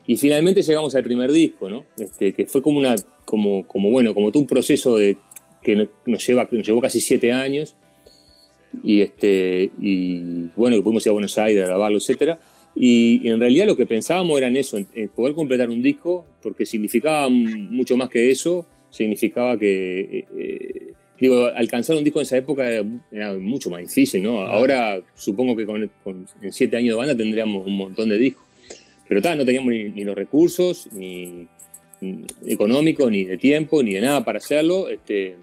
y 0.06 0.16
finalmente 0.16 0.62
llegamos 0.62 0.94
al 0.94 1.04
primer 1.04 1.30
disco, 1.30 1.68
¿no? 1.68 1.84
Este, 1.96 2.32
que 2.32 2.46
fue 2.46 2.60
como 2.60 2.78
una, 2.78 2.96
como, 3.24 3.66
como 3.66 3.90
bueno, 3.90 4.14
como 4.14 4.32
todo 4.32 4.40
un 4.40 4.48
proceso 4.48 4.96
de, 4.96 5.16
que 5.62 5.88
nos, 6.06 6.26
lleva, 6.26 6.48
nos 6.50 6.66
llevó 6.66 6.80
casi 6.80 7.00
siete 7.00 7.32
años. 7.32 7.76
Y, 8.82 9.00
este, 9.00 9.70
y 9.80 10.48
bueno, 10.56 10.76
que 10.76 10.82
pudimos 10.82 11.06
ir 11.06 11.10
a 11.10 11.12
Buenos 11.12 11.38
Aires 11.38 11.64
a 11.64 11.66
grabarlo, 11.68 11.98
etcétera. 11.98 12.38
Y, 12.74 13.28
en 13.28 13.38
realidad 13.38 13.66
lo 13.66 13.76
que 13.76 13.86
pensábamos 13.86 14.36
era 14.38 14.48
en 14.48 14.56
eso, 14.56 14.78
en, 14.78 15.08
poder 15.08 15.34
completar 15.34 15.70
un 15.70 15.82
disco, 15.82 16.26
porque 16.42 16.66
significaba 16.66 17.28
mucho 17.28 17.96
más 17.96 18.08
que 18.08 18.30
eso, 18.30 18.66
significaba 18.90 19.58
que, 19.58 20.00
eh, 20.00 20.24
eh, 20.36 20.92
digo, 21.20 21.46
alcanzar 21.46 21.96
un 21.96 22.04
disco 22.04 22.18
en 22.18 22.24
esa 22.24 22.36
época 22.36 22.68
era, 22.68 23.34
mucho 23.38 23.70
más 23.70 23.80
difícil, 23.80 24.22
¿no? 24.22 24.40
Ahora 24.40 25.00
supongo 25.14 25.56
que 25.56 25.66
con, 25.66 25.90
en 26.42 26.52
siete 26.52 26.76
años 26.76 26.94
de 26.94 26.98
banda 26.98 27.16
tendríamos 27.16 27.66
un 27.66 27.76
montón 27.76 28.08
de 28.08 28.18
discos. 28.18 28.44
Pero 29.08 29.20
tal, 29.20 29.38
no 29.38 29.44
teníamos 29.44 29.72
ni, 29.72 30.04
los 30.04 30.14
recursos, 30.14 30.88
ni, 30.92 31.46
económicos, 32.46 33.10
ni 33.10 33.24
de 33.24 33.36
tiempo, 33.36 33.82
ni 33.82 33.94
de 33.94 34.00
nada 34.00 34.24
para 34.24 34.38
hacerlo. 34.38 34.88
Este, 34.88 35.36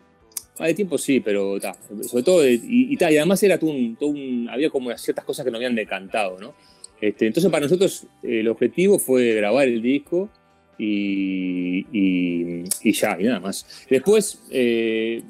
ah, 0.59 0.67
de 0.67 0.73
tiempo 0.73 0.97
sí, 0.97 1.19
pero 1.19 1.59
ta, 1.59 1.75
sobre 2.07 2.23
todo, 2.23 2.47
y, 2.47 2.61
y, 2.63 2.97
y 2.99 3.17
además 3.17 3.41
era 3.43 3.57
todo 3.57 3.71
un, 3.71 4.47
había 4.51 4.69
como 4.69 4.95
ciertas 4.97 5.25
cosas 5.25 5.45
que 5.45 5.51
nos 5.51 5.59
habían 5.59 5.75
decantado, 5.75 6.39
¿no? 6.39 6.53
Este, 6.99 7.25
entonces 7.25 7.51
para 7.51 7.65
nosotros 7.65 8.05
el 8.21 8.47
objetivo 8.47 8.99
fue 8.99 9.33
grabar 9.33 9.67
el 9.67 9.81
disco 9.81 10.29
y, 10.77 11.85
y, 11.91 12.91
ya, 12.91 13.17
y 13.19 13.23
nada 13.23 13.39
más. 13.39 13.65
Después, 13.89 14.43
eh, 14.49 15.21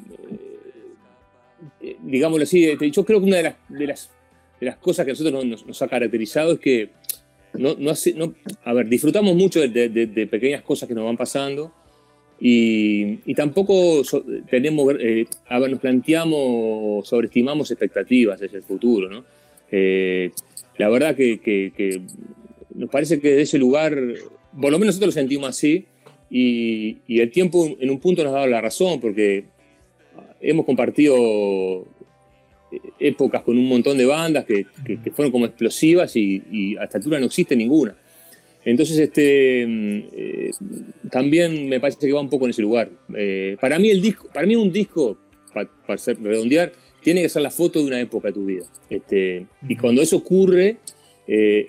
eh, 1.82 1.98
digámoslo 2.02 2.44
así, 2.44 2.66
este, 2.66 2.92
yo 2.92 3.06
creo 3.06 3.20
que 3.20 3.26
una 3.26 3.38
de 3.38 3.44
las, 3.44 3.56
de 3.70 3.88
las, 3.88 4.10
de 4.60 4.66
las 4.66 4.78
cosas 4.78 5.06
que 5.06 5.12
a 5.12 5.14
nosotros 5.14 5.46
nos, 5.46 5.66
nos, 5.66 5.82
ha 5.82 5.88
caracterizado 5.88 6.54
es 6.54 6.60
que 6.60 6.90
no, 7.54 7.76
no, 7.78 7.92
hace, 7.92 8.14
no 8.14 8.34
a 8.64 8.74
ver, 8.74 8.88
disfrutamos 8.88 9.36
mucho 9.36 9.60
de, 9.60 10.28
pequeñas 10.30 10.62
cosas 10.62 10.88
que 10.88 10.96
nos 10.96 11.06
van 11.06 11.18
pasando 11.18 11.74
y, 12.44 13.20
y 13.24 13.36
tampoco 13.36 14.02
tenemos, 14.50 14.96
eh, 15.00 15.28
nos 15.48 15.80
planteamos, 15.80 17.08
sobreestimamos 17.08 17.70
expectativas 17.70 18.40
desde 18.40 18.58
el 18.58 18.64
futuro, 18.64 19.08
¿no? 19.08 19.24
Eh, 19.72 20.32
la 20.78 20.90
verdad 20.90 21.16
que, 21.16 22.02
nos 22.74 22.90
parece 22.90 23.20
que 23.20 23.36
de 23.36 23.44
ese 23.44 23.60
lugar, 23.60 23.96
por 24.60 24.72
lo 24.72 24.80
menos 24.80 24.96
nosotros 24.96 25.16
lo 25.16 25.22
sentimos 25.22 25.50
así 25.50 25.86
y, 26.32 26.98
y 27.06 27.20
el 27.20 27.30
tiempo 27.30 27.78
en 27.80 27.92
un 27.92 28.00
punto 28.00 28.24
nos 28.24 28.34
ha 28.34 28.38
dado 28.38 28.48
la 28.48 28.60
razón 28.60 29.00
porque 29.00 29.44
hemos 30.42 30.66
compartido 30.66 31.86
épocas 33.00 33.44
con 33.44 33.56
un 33.56 33.68
montón 33.68 33.98
de 34.00 34.06
bandas 34.06 34.46
que, 34.46 34.66
fueron 35.12 35.32
como 35.32 35.46
explosivas 35.46 36.16
y, 36.16 36.76
a 36.80 36.86
esta 36.86 36.98
altura 36.98 37.20
no 37.20 37.28
existe 37.28 37.56
ninguna. 37.56 37.96
Entonces, 38.64 38.98
este, 38.98 39.66
mm, 39.68 40.00
eh, 40.60 41.10
también 41.10 41.70
me 41.70 41.80
parece 41.80 42.00
que 42.00 42.14
va 42.14 42.22
un 42.22 42.30
poco 42.30 42.46
en 42.46 42.52
ese 42.52 42.62
lugar. 42.62 42.90
Eh, 43.16 43.58
para, 43.60 43.80
mí 43.80 43.90
el 43.90 44.02
disco, 44.02 44.28
para 44.34 44.46
mí 44.46 44.56
un 44.56 44.72
disco, 44.72 45.18
para, 45.54 45.70
redondear, 46.22 46.72
tiene 47.02 47.22
que 47.22 47.30
ser 47.30 47.42
la 47.42 47.52
foto 47.52 47.80
de 47.80 47.86
una 47.86 48.00
época 48.00 48.30
de 48.30 48.34
tu 48.34 48.46
vida. 48.46 48.66
Este, 48.90 49.46
y 49.68 49.76
cuando 49.76 50.02
eso 50.02 50.18
ocurre, 50.18 50.78
eh, 51.28 51.66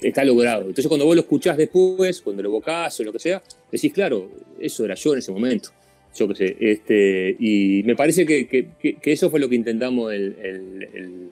está 0.00 0.24
logrado. 0.24 0.62
Entonces, 0.62 0.88
cuando 0.88 1.06
vos 1.06 1.14
lo 1.14 1.22
escuchás 1.22 1.56
después, 1.56 2.20
cuando 2.20 2.42
lo 2.42 2.48
evocás 2.48 2.98
o 3.00 3.04
lo 3.04 3.12
que 3.12 3.18
sea, 3.18 3.42
decís, 3.70 3.92
claro, 3.92 4.30
eso 4.58 4.84
era 4.84 4.94
yo 4.94 5.12
en 5.12 5.18
ese 5.18 5.32
momento 5.32 5.70
yo 6.14 6.28
qué 6.28 6.34
sé. 6.34 6.56
Este, 6.60 7.36
y 7.38 7.82
me 7.84 7.96
parece 7.96 8.26
que, 8.26 8.46
que, 8.46 8.98
eso 9.04 9.30
fue 9.30 9.40
lo 9.40 9.48
que 9.48 9.54
intentamos 9.54 10.12
el, 10.12 10.36
el, 10.42 11.30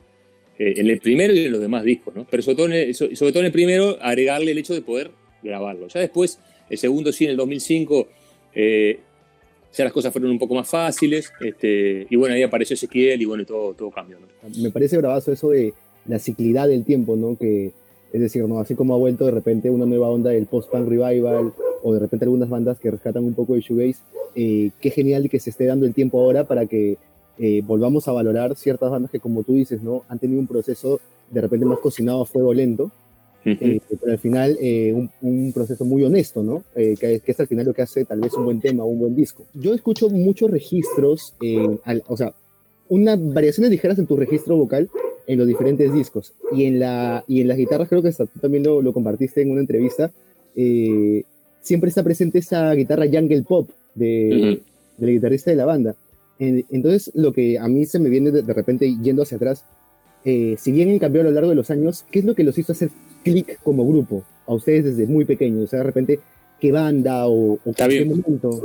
eh, 0.59 0.75
en 0.77 0.89
el 0.89 1.01
primero 1.01 1.33
y 1.33 1.47
en 1.47 1.53
los 1.53 1.61
demás 1.61 1.85
discos, 1.85 2.15
¿no? 2.15 2.27
Pero 2.31 2.43
sobre 2.43 2.57
todo, 2.57 2.67
en 2.67 2.73
el, 2.73 2.95
sobre 2.95 3.33
todo 3.33 3.41
en 3.41 3.47
el 3.47 3.53
primero, 3.53 3.99
agregarle 4.01 4.53
el 4.53 4.59
hecho 4.59 4.75
de 4.75 4.83
poder 4.83 5.11
grabarlo. 5.43 5.89
Ya 5.89 6.01
después, 6.01 6.41
el 6.71 6.79
segundo 6.79 7.13
sí, 7.13 7.25
en 7.25 7.33
el 7.33 7.37
2005, 7.37 8.09
eh, 8.55 9.01
ya 9.73 9.85
las 9.85 9.93
cosas 9.93 10.13
fueron 10.13 10.31
un 10.31 10.39
poco 10.39 10.55
más 10.55 10.69
fáciles, 10.69 11.33
este, 11.41 12.07
y 12.09 12.17
bueno, 12.17 12.35
ahí 12.35 12.43
apareció 12.43 12.75
Ezequiel 12.75 13.21
y 13.21 13.25
bueno, 13.25 13.45
todo, 13.45 13.75
todo 13.75 13.91
cambió, 13.91 14.19
¿no? 14.19 14.27
Me 14.61 14.71
parece 14.71 14.97
bravazo 14.97 15.33
eso 15.33 15.51
de 15.51 15.75
la 16.07 16.19
ciclidad 16.19 16.69
del 16.69 16.85
tiempo, 16.85 17.17
¿no? 17.17 17.37
Que, 17.37 17.73
es 18.13 18.21
decir, 18.21 18.43
¿no? 18.45 18.59
así 18.59 18.75
como 18.75 18.95
ha 18.95 18.99
vuelto 18.99 19.27
de 19.27 19.33
repente 19.33 19.71
una 19.71 19.85
nueva 19.85 20.09
onda 20.09 20.31
del 20.31 20.47
post-punk 20.47 20.89
revival, 20.89 21.53
o 21.83 21.95
de 21.95 22.01
repente 22.01 22.25
algunas 22.25 22.49
bandas 22.49 22.79
que 22.79 22.91
rescatan 22.91 23.25
un 23.25 23.35
poco 23.35 23.55
de 23.55 23.61
shoegaze, 23.61 24.01
eh, 24.35 24.71
qué 24.81 24.91
genial 24.91 25.29
que 25.29 25.41
se 25.41 25.51
esté 25.51 25.67
dando 25.67 25.87
el 25.87 25.95
tiempo 25.95 26.21
ahora 26.21 26.45
para 26.45 26.67
que 26.67 26.97
eh, 27.39 27.63
volvamos 27.65 28.09
a 28.09 28.13
valorar 28.13 28.57
ciertas 28.57 28.91
bandas 28.91 29.11
que, 29.11 29.21
como 29.21 29.45
tú 29.45 29.55
dices, 29.55 29.83
¿no? 29.83 30.03
han 30.09 30.19
tenido 30.19 30.41
un 30.41 30.47
proceso 30.47 31.01
de 31.31 31.41
repente 31.41 31.67
más 31.67 31.79
cocinado 31.79 32.23
a 32.23 32.27
fuego 32.27 32.53
lento, 32.55 32.91
eh, 33.61 33.81
pero 34.01 34.13
al 34.13 34.19
final 34.19 34.59
un, 35.21 35.53
proceso 35.53 35.85
muy 35.85 36.03
honesto, 36.05 36.43
¿no? 36.43 36.65
Que, 36.75 37.23
es 37.25 37.41
al 37.41 37.47
final 37.47 37.67
lo 37.67 37.75
que 37.75 37.83
hace 37.83 38.05
tal 38.05 38.21
vez 38.21 38.35
un 38.35 38.45
buen 38.45 38.61
tema, 38.61 38.85
un 38.85 38.99
buen 38.99 39.15
disco. 39.15 39.45
Yo 39.55 39.75
escucho 39.75 40.09
muchos 40.11 40.51
registros, 40.51 41.35
o 42.07 42.17
sea, 42.17 42.35
unas 42.89 43.35
variaciones 43.35 43.71
ligeras 43.71 43.99
en 43.99 44.07
tu 44.07 44.17
registro 44.17 44.57
vocal 44.57 44.89
en 45.27 45.39
los 45.39 45.47
diferentes 45.47 45.93
discos. 45.93 46.33
Y 46.53 46.65
en, 46.65 46.81
la, 46.81 47.25
y 47.27 47.41
en 47.41 47.49
las 47.49 47.59
guitarras, 47.59 47.89
creo 47.89 48.03
que 48.03 48.13
tú 48.13 48.41
también 48.41 48.65
lo, 48.65 48.81
lo 48.81 48.93
compartiste 48.93 49.43
en 49.43 49.51
una 49.51 49.61
entrevista, 49.61 50.11
siempre 50.55 51.89
está 51.89 52.03
presente 52.03 52.39
esa 52.39 52.73
guitarra 52.73 53.05
jungle 53.05 53.43
pop, 53.43 53.69
de, 53.95 54.61
del 54.97 55.11
guitarrista 55.11 55.51
de 55.51 55.57
la 55.57 55.65
banda. 55.65 55.95
entonces, 56.39 57.11
lo 57.15 57.33
que 57.33 57.59
a 57.59 57.69
mí 57.69 57.85
se 57.87 57.99
me 57.99 58.09
viene 58.09 58.31
de, 58.31 58.53
repente 58.53 58.97
yendo 59.03 59.23
hacia 59.23 59.37
atrás, 59.37 59.65
eh, 60.25 60.57
si 60.59 60.73
bien 60.73 60.91
han 60.91 60.99
cambiado 60.99 61.29
a 61.29 61.31
lo 61.31 61.35
largo 61.35 61.51
de 61.51 61.57
los 61.57 61.71
años, 61.71 62.05
¿qué 62.11 62.21
es 62.21 62.25
lo 62.25 62.35
que 62.35 62.45
los 62.45 62.57
hizo 62.59 62.73
hacer 62.73 62.91
clic 63.23 63.59
como 63.63 63.87
grupo? 63.87 64.25
A 64.47 64.55
ustedes 64.55 64.85
desde 64.85 65.07
muy 65.07 65.25
pequeños, 65.25 65.65
o 65.65 65.67
sea, 65.67 65.81
de 65.81 65.85
repente, 65.85 66.21
¿qué 66.61 66.73
banda 66.73 67.27
o, 67.27 67.55
o 67.65 67.73
qué 67.75 68.05
momento? 68.05 68.63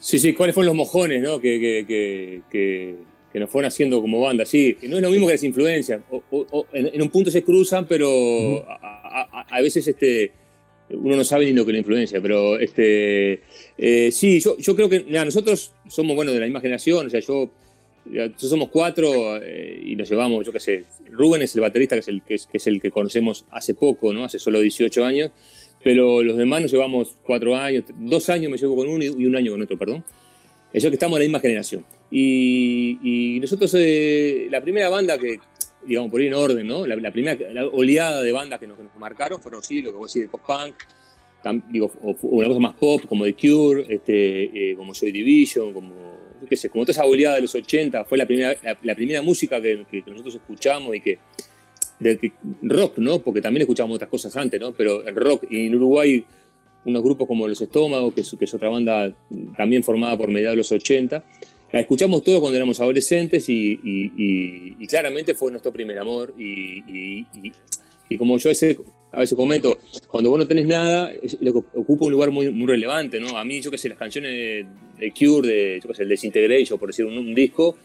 Sí, 0.00 0.18
sí, 0.18 0.32
¿cuáles 0.32 0.54
fueron 0.54 0.68
los 0.68 0.76
mojones 0.76 1.22
¿no? 1.22 1.40
que, 1.40 1.58
que, 1.60 2.40
que, 2.50 2.94
que, 3.32 3.40
nos 3.40 3.50
fueron 3.50 3.68
haciendo 3.68 4.00
como 4.00 4.20
banda? 4.20 4.44
Sí, 4.44 4.76
no 4.82 4.96
es 4.96 5.02
lo 5.02 5.10
mismo 5.10 5.26
que 5.26 5.34
las 5.34 5.44
influencias. 5.44 6.00
O, 6.10 6.66
en, 6.72 7.02
un 7.02 7.10
punto 7.10 7.30
se 7.30 7.42
cruzan, 7.42 7.86
pero 7.86 8.64
a, 8.68 9.46
a, 9.48 9.60
veces 9.60 9.86
este, 9.88 10.32
uno 10.90 11.16
no 11.16 11.24
sabe 11.24 11.46
ni 11.46 11.52
lo 11.52 11.66
que 11.66 11.72
la 11.72 11.78
influencia, 11.78 12.20
pero 12.20 12.58
este, 12.58 13.40
eh, 13.76 14.10
sí, 14.12 14.40
yo, 14.40 14.56
yo, 14.58 14.74
creo 14.74 14.88
que 14.88 15.04
nosotros 15.04 15.72
somos 15.88 16.16
bueno 16.16 16.32
de 16.32 16.40
la 16.40 16.46
misma 16.46 16.60
generación, 16.60 17.06
o 17.06 17.10
sea, 17.10 17.20
yo, 17.20 17.50
somos 18.36 18.68
cuatro 18.68 19.42
eh, 19.42 19.82
y 19.84 19.96
nos 19.96 20.08
llevamos, 20.08 20.44
yo 20.46 20.52
qué 20.52 20.60
sé, 20.60 20.84
Rubén 21.10 21.42
es 21.42 21.54
el 21.54 21.60
baterista 21.60 21.96
que 21.96 22.00
es 22.00 22.08
el 22.08 22.22
que, 22.22 22.34
es, 22.34 22.66
el 22.66 22.80
que 22.80 22.90
conocemos 22.90 23.44
hace 23.50 23.74
poco, 23.74 24.12
¿no? 24.12 24.24
hace 24.24 24.38
solo 24.38 24.60
18 24.60 25.04
años, 25.04 25.30
pero 25.82 26.22
los 26.22 26.36
demás 26.36 26.62
nos 26.62 26.72
llevamos 26.72 27.16
cuatro 27.22 27.56
años, 27.56 27.84
dos 27.98 28.28
años 28.30 28.50
me 28.50 28.58
llevo 28.58 28.76
con 28.76 28.88
uno 28.88 29.04
y 29.04 29.26
un 29.26 29.36
año 29.36 29.52
con 29.52 29.62
otro, 29.62 29.78
perdón. 29.78 30.04
Eso 30.72 30.90
que 30.90 30.96
estamos 30.96 31.16
en 31.16 31.22
la 31.22 31.28
misma 31.28 31.40
generación. 31.40 31.84
Y, 32.10 33.38
nosotros, 33.40 33.74
eh, 33.78 34.48
la 34.50 34.60
primera 34.60 34.88
banda 34.88 35.18
que, 35.18 35.38
digamos, 35.86 36.10
por 36.10 36.20
ir 36.20 36.28
en 36.28 36.34
orden, 36.34 36.66
¿no? 36.66 36.86
La, 36.86 37.10
primera 37.10 37.38
oleada 37.72 38.22
de 38.22 38.32
bandas 38.32 38.58
que 38.58 38.66
nos, 38.66 38.78
marcaron 38.98 39.40
fueron, 39.40 39.62
sí, 39.62 39.80
lo 39.80 39.92
que 39.92 39.96
vos 39.96 40.12
decís, 40.12 40.30
de 40.30 40.30
post-punk, 40.30 40.74
digo, 41.70 41.90
o, 42.02 42.16
una 42.22 42.48
cosa 42.48 42.60
más 42.60 42.74
pop, 42.74 43.02
como 43.08 43.24
The 43.24 43.34
Cure, 43.34 43.86
este, 43.88 44.70
eh, 44.72 44.76
como 44.76 44.92
Joy 44.92 45.12
Division, 45.12 45.72
como, 45.72 45.94
qué 46.48 46.56
sé, 46.56 46.68
como 46.68 46.84
toda 46.84 46.92
esa 46.92 47.04
oleada 47.04 47.36
de 47.36 47.42
los 47.42 47.54
80, 47.54 48.04
fue 48.04 48.18
la 48.18 48.26
primera, 48.26 48.54
la, 48.82 48.94
primera 48.94 49.22
música 49.22 49.60
que, 49.60 49.84
nosotros 50.06 50.34
escuchamos 50.34 50.94
y 50.94 51.00
que, 51.00 51.18
rock, 52.62 52.98
¿no? 52.98 53.18
Porque 53.20 53.40
también 53.40 53.62
escuchábamos 53.62 53.96
otras 53.96 54.10
cosas 54.10 54.36
antes, 54.36 54.60
¿no? 54.60 54.72
Pero 54.72 55.06
el 55.06 55.14
rock, 55.14 55.44
y 55.50 55.66
en 55.66 55.74
Uruguay, 55.74 56.24
unos 56.84 57.02
grupos 57.02 57.26
como 57.26 57.48
Los 57.48 57.60
Estómagos, 57.60 58.14
que 58.14 58.20
es, 58.20 58.54
otra 58.54 58.68
banda 58.68 59.12
también 59.56 59.82
formada 59.82 60.16
por 60.16 60.28
mediados 60.28 60.54
de 60.54 60.58
los 60.58 60.72
80, 60.72 61.24
la 61.72 61.80
escuchamos 61.80 62.22
todos 62.22 62.40
cuando 62.40 62.56
éramos 62.56 62.80
adolescentes 62.80 63.44
y, 63.48 64.86
claramente 64.88 65.34
fue 65.34 65.50
nuestro 65.50 65.72
primer 65.72 65.98
amor. 65.98 66.34
Y, 66.38 67.24
como 68.16 68.38
yo 68.38 68.50
a 69.12 69.20
veces 69.20 69.36
comento, 69.36 69.78
cuando 70.08 70.30
vos 70.30 70.38
no 70.38 70.46
tenés 70.46 70.66
nada, 70.66 71.10
ocupa 71.74 72.06
un 72.06 72.12
lugar 72.12 72.30
muy, 72.30 72.50
muy 72.50 72.66
relevante, 72.66 73.18
¿no? 73.18 73.38
A 73.38 73.44
mí, 73.44 73.60
yo 73.60 73.70
qué 73.70 73.78
sé, 73.78 73.88
las 73.88 73.98
canciones 73.98 74.66
de 74.98 75.12
Cure, 75.12 75.48
de, 75.48 75.80
yo 75.82 75.88
qué 75.88 75.94
sé, 75.94 76.02
el 76.02 76.08
Desintegration, 76.10 76.78
por 76.78 76.88
decir 76.88 77.06
un, 77.06 77.34
disco, 77.34 77.76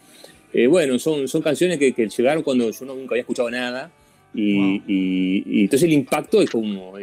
eh, 0.52 0.66
bueno, 0.66 0.98
son, 0.98 1.26
son 1.26 1.40
canciones 1.40 1.78
que, 1.78 1.92
llegaron 1.92 2.42
cuando 2.42 2.70
yo 2.70 2.84
nunca 2.84 3.14
había 3.14 3.22
escuchado 3.22 3.50
nada. 3.50 3.90
Y, 4.36 5.62
entonces 5.62 5.84
el 5.84 5.92
impacto 5.92 6.42
es 6.42 6.50
como, 6.50 6.94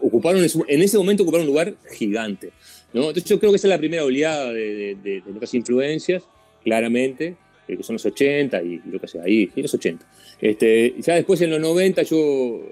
ocuparon, 0.00 0.42
en 0.42 0.82
ese 0.82 0.98
momento 0.98 1.22
ocuparon 1.22 1.46
un 1.46 1.52
lugar 1.52 1.74
gigante. 1.92 2.50
Entonces 2.92 3.24
yo 3.24 3.38
creo 3.38 3.52
que 3.52 3.56
esa 3.56 3.66
es 3.68 3.70
la 3.70 3.78
primera 3.78 4.04
oleada 4.04 4.52
de, 4.52 4.96
de, 5.02 5.22
nuestras 5.26 5.54
influencias, 5.54 6.24
claramente, 6.64 7.36
eh, 7.68 7.76
que 7.76 7.82
son 7.82 7.94
los 7.94 8.06
80 8.06 8.62
y 8.62 8.80
lo 8.90 8.98
que 8.98 9.08
sea, 9.08 9.22
ahí, 9.24 9.50
y 9.54 9.62
los 9.62 9.74
80. 9.74 10.06
Este, 10.40 10.94
ya 10.98 11.14
después 11.14 11.40
en 11.42 11.50
los 11.50 11.60
90 11.60 12.02
yo, 12.04 12.62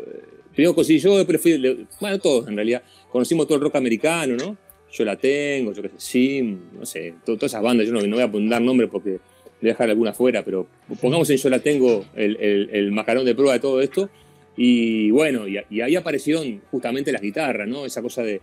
conocí 0.65 0.99
yo, 0.99 1.17
después 1.17 1.41
fui, 1.41 1.87
bueno, 2.01 2.19
todos 2.19 2.49
en 2.49 2.57
realidad, 2.57 2.83
conocimos 3.11 3.47
todo 3.47 3.57
el 3.57 3.63
rock 3.63 3.77
americano, 3.77 4.37
¿no? 4.37 4.57
Yo 4.93 5.05
la 5.05 5.17
tengo, 5.17 5.73
yo 5.73 5.83
qué 5.83 5.89
sé, 5.89 5.95
Sim, 5.99 6.59
no 6.79 6.87
sé, 6.87 7.15
todas 7.25 7.45
esas 7.45 7.63
bandas, 7.63 7.87
yo 7.87 7.93
no, 7.93 8.01
voy 8.01 8.21
a 8.21 8.49
dar 8.49 8.63
nombres 8.63 8.89
porque 8.91 9.11
voy 9.11 9.71
a 9.71 9.73
dejar 9.73 9.91
alguna 9.91 10.13
fuera, 10.13 10.45
pero 10.45 10.67
pongamos 11.01 11.29
en 11.31 11.37
Yo 11.37 11.51
la 11.51 11.59
tengo 11.59 12.05
el, 12.15 12.37
el, 12.37 12.71
el 12.73 12.93
macarón 12.93 13.25
de 13.25 13.35
prueba 13.35 13.55
de 13.55 13.61
todo 13.61 13.81
esto. 13.81 14.09
Y 14.57 15.11
bueno, 15.11 15.47
y, 15.47 15.59
ahí 15.81 15.97
aparecieron 15.97 16.63
justamente 16.71 17.13
las 17.13 17.21
guitarras, 17.21 17.69
¿no? 17.69 17.85
Esa 17.85 18.01
cosa 18.01 18.23
de, 18.23 18.41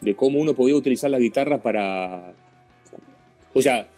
de 0.00 0.14
cómo 0.14 0.38
uno 0.38 0.54
podía 0.54 0.76
utilizar 0.76 1.10
la 1.10 1.18
guitarra 1.18 1.62
para... 1.62 2.34
O 3.54 3.62
sea, 3.62 3.88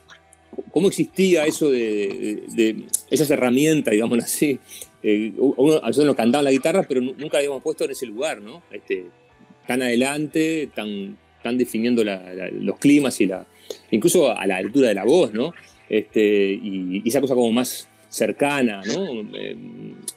cómo 0.71 0.88
existía 0.88 1.47
eso 1.47 1.71
de, 1.71 2.45
de, 2.54 2.73
de 2.73 2.85
esas 3.11 3.28
herramientas, 3.30 3.92
digamos 3.92 4.23
así. 4.23 4.61
Eh, 5.02 5.33
a 5.37 5.87
nosotros 5.87 6.07
nos 6.07 6.16
cantaban 6.16 6.45
la 6.45 6.52
guitarra, 6.52 6.85
pero 6.87 7.00
nunca 7.00 7.38
habíamos 7.38 7.62
puesto 7.62 7.85
en 7.85 7.92
ese 7.92 8.07
lugar, 8.07 8.40
¿no? 8.40 8.62
Este, 8.71 9.07
tan 9.66 9.83
adelante, 9.83 10.69
tan, 10.75 11.16
tan 11.42 11.57
definiendo 11.57 12.04
los 12.04 12.78
climas 12.78 13.21
y 13.21 13.26
la... 13.26 13.47
Incluso 13.92 14.37
a 14.37 14.47
la 14.47 14.57
altura 14.57 14.88
de 14.88 14.95
la 14.95 15.04
voz, 15.04 15.33
¿no? 15.33 15.54
Este, 15.88 16.52
y, 16.52 17.02
esa 17.07 17.21
cosa 17.21 17.35
como 17.35 17.52
más 17.52 17.88
cercana. 18.09 18.83
Eh, 19.35 19.57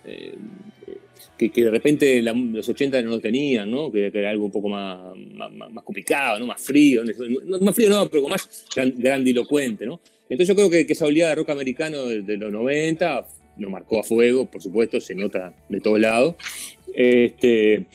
eh, 0.05 0.35
que, 1.37 1.49
de 1.49 1.71
repente 1.71 2.21
la, 2.21 2.33
los 2.33 2.67
80 2.67 3.01
no 3.01 3.11
lo 3.11 3.19
tenían, 3.19 3.69
¿no? 3.69 3.91
Que, 3.91 4.07
era 4.07 4.29
algo 4.29 4.45
un 4.45 4.51
poco 4.51 4.69
más, 4.69 5.15
más, 5.33 5.51
más 5.51 5.83
complicado, 5.83 6.39
¿no? 6.39 6.47
Más 6.47 6.61
frío, 6.61 7.03
más 7.61 7.75
frío 7.75 7.89
no, 7.89 8.09
pero 8.09 8.27
más 8.27 8.65
grandilocuente, 8.75 9.85
¿no? 9.85 9.99
Entonces 10.29 10.47
yo 10.47 10.55
creo 10.55 10.69
que, 10.69 10.85
que 10.85 10.93
esa 10.93 11.05
oleada 11.05 11.31
de 11.31 11.35
rock 11.35 11.49
americano 11.49 12.05
de, 12.05 12.21
de, 12.21 12.37
los 12.37 12.51
90 12.51 13.27
nos 13.57 13.71
marcó 13.71 13.99
a 13.99 14.03
fuego, 14.03 14.45
por 14.45 14.61
supuesto, 14.61 14.99
se 14.99 15.15
nota 15.15 15.53
de 15.69 15.79
todos 15.79 15.99
lados. 15.99 16.35
Este, 16.93 17.85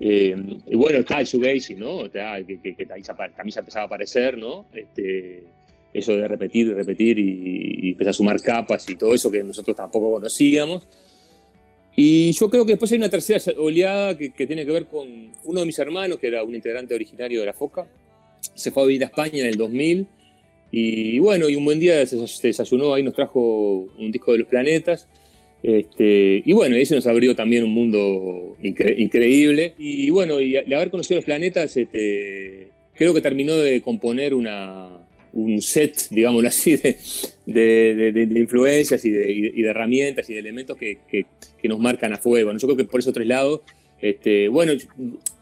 eh, 0.00 0.36
y 0.66 0.76
bueno, 0.76 0.98
está 0.98 1.20
el 1.20 1.26
shoegazing, 1.26 1.78
¿no? 1.78 2.06
Está, 2.06 2.42
que, 2.44 2.60
que, 2.60 2.74
que 2.74 2.82
empezaba 2.82 3.82
a 3.82 3.86
aparecer, 3.86 4.38
¿no? 4.38 4.66
Este, 4.72 5.44
eso 5.92 6.16
de 6.16 6.28
repetir, 6.28 6.74
repetir 6.74 7.18
y, 7.18 7.80
y 7.82 7.90
empezar 7.90 8.10
a 8.10 8.14
sumar 8.14 8.40
capas 8.40 8.88
y 8.88 8.96
todo 8.96 9.14
eso 9.14 9.30
que 9.30 9.42
nosotros 9.42 9.76
tampoco 9.76 10.12
conocíamos. 10.12 10.86
Y 11.96 12.30
yo 12.30 12.48
creo 12.48 12.64
que 12.64 12.72
después 12.72 12.92
hay 12.92 12.98
una 12.98 13.08
tercera 13.08 13.40
oleada 13.58 14.16
que, 14.16 14.30
que, 14.30 14.46
tiene 14.46 14.64
que 14.64 14.70
ver 14.70 14.86
con 14.86 15.32
uno 15.44 15.60
de 15.60 15.66
mis 15.66 15.78
hermanos, 15.80 16.18
que 16.20 16.28
era 16.28 16.44
un 16.44 16.54
integrante 16.54 16.94
originario 16.94 17.40
de 17.40 17.46
la 17.46 17.52
FOCA. 17.52 17.88
Se 18.54 18.70
fue 18.70 18.84
a 18.84 18.86
vivir 18.86 19.02
a 19.02 19.06
España 19.06 19.40
en 19.40 19.46
el 19.46 19.56
2000. 19.56 20.06
Y 20.70 21.18
bueno, 21.18 21.48
y 21.48 21.56
un 21.56 21.64
buen 21.64 21.80
día 21.80 22.04
se 22.06 22.18
desayunó, 22.42 22.94
ahí 22.94 23.02
nos 23.02 23.14
trajo 23.14 23.88
un 23.98 24.12
disco 24.12 24.32
de 24.32 24.38
los 24.38 24.48
planetas. 24.48 25.08
Este, 25.62 26.42
y 26.44 26.52
bueno, 26.52 26.76
ese 26.76 26.94
nos 26.94 27.06
abrió 27.06 27.34
también 27.34 27.64
un 27.64 27.72
mundo 27.72 28.56
incre 28.62 28.94
increíble. 28.98 29.74
Y 29.78 30.10
bueno, 30.10 30.40
y 30.40 30.56
al 30.56 30.72
haber 30.72 30.90
conocido 30.90 31.16
los 31.16 31.24
planetas, 31.24 31.76
este, 31.76 32.68
creo 32.94 33.14
que 33.14 33.20
terminó 33.20 33.56
de 33.56 33.80
componer 33.80 34.34
una, 34.34 34.88
un 35.32 35.60
set, 35.62 36.08
digamos 36.10 36.44
así, 36.44 36.76
de, 36.76 36.96
de, 37.46 38.12
de, 38.12 38.26
de 38.26 38.40
influencias 38.40 39.04
y, 39.04 39.08
y 39.08 39.62
de, 39.62 39.68
herramientas 39.70 40.28
y 40.28 40.34
de 40.34 40.40
elementos 40.40 40.76
que, 40.76 40.98
que, 41.08 41.26
que, 41.60 41.68
nos 41.68 41.78
marcan 41.78 42.12
a 42.12 42.18
fuego. 42.18 42.52
¿no? 42.52 42.58
Yo 42.58 42.68
creo 42.68 42.76
que 42.76 42.84
por 42.84 43.00
esos 43.00 43.14
tres 43.14 43.26
lados, 43.26 43.60
este, 44.00 44.48
bueno, 44.48 44.72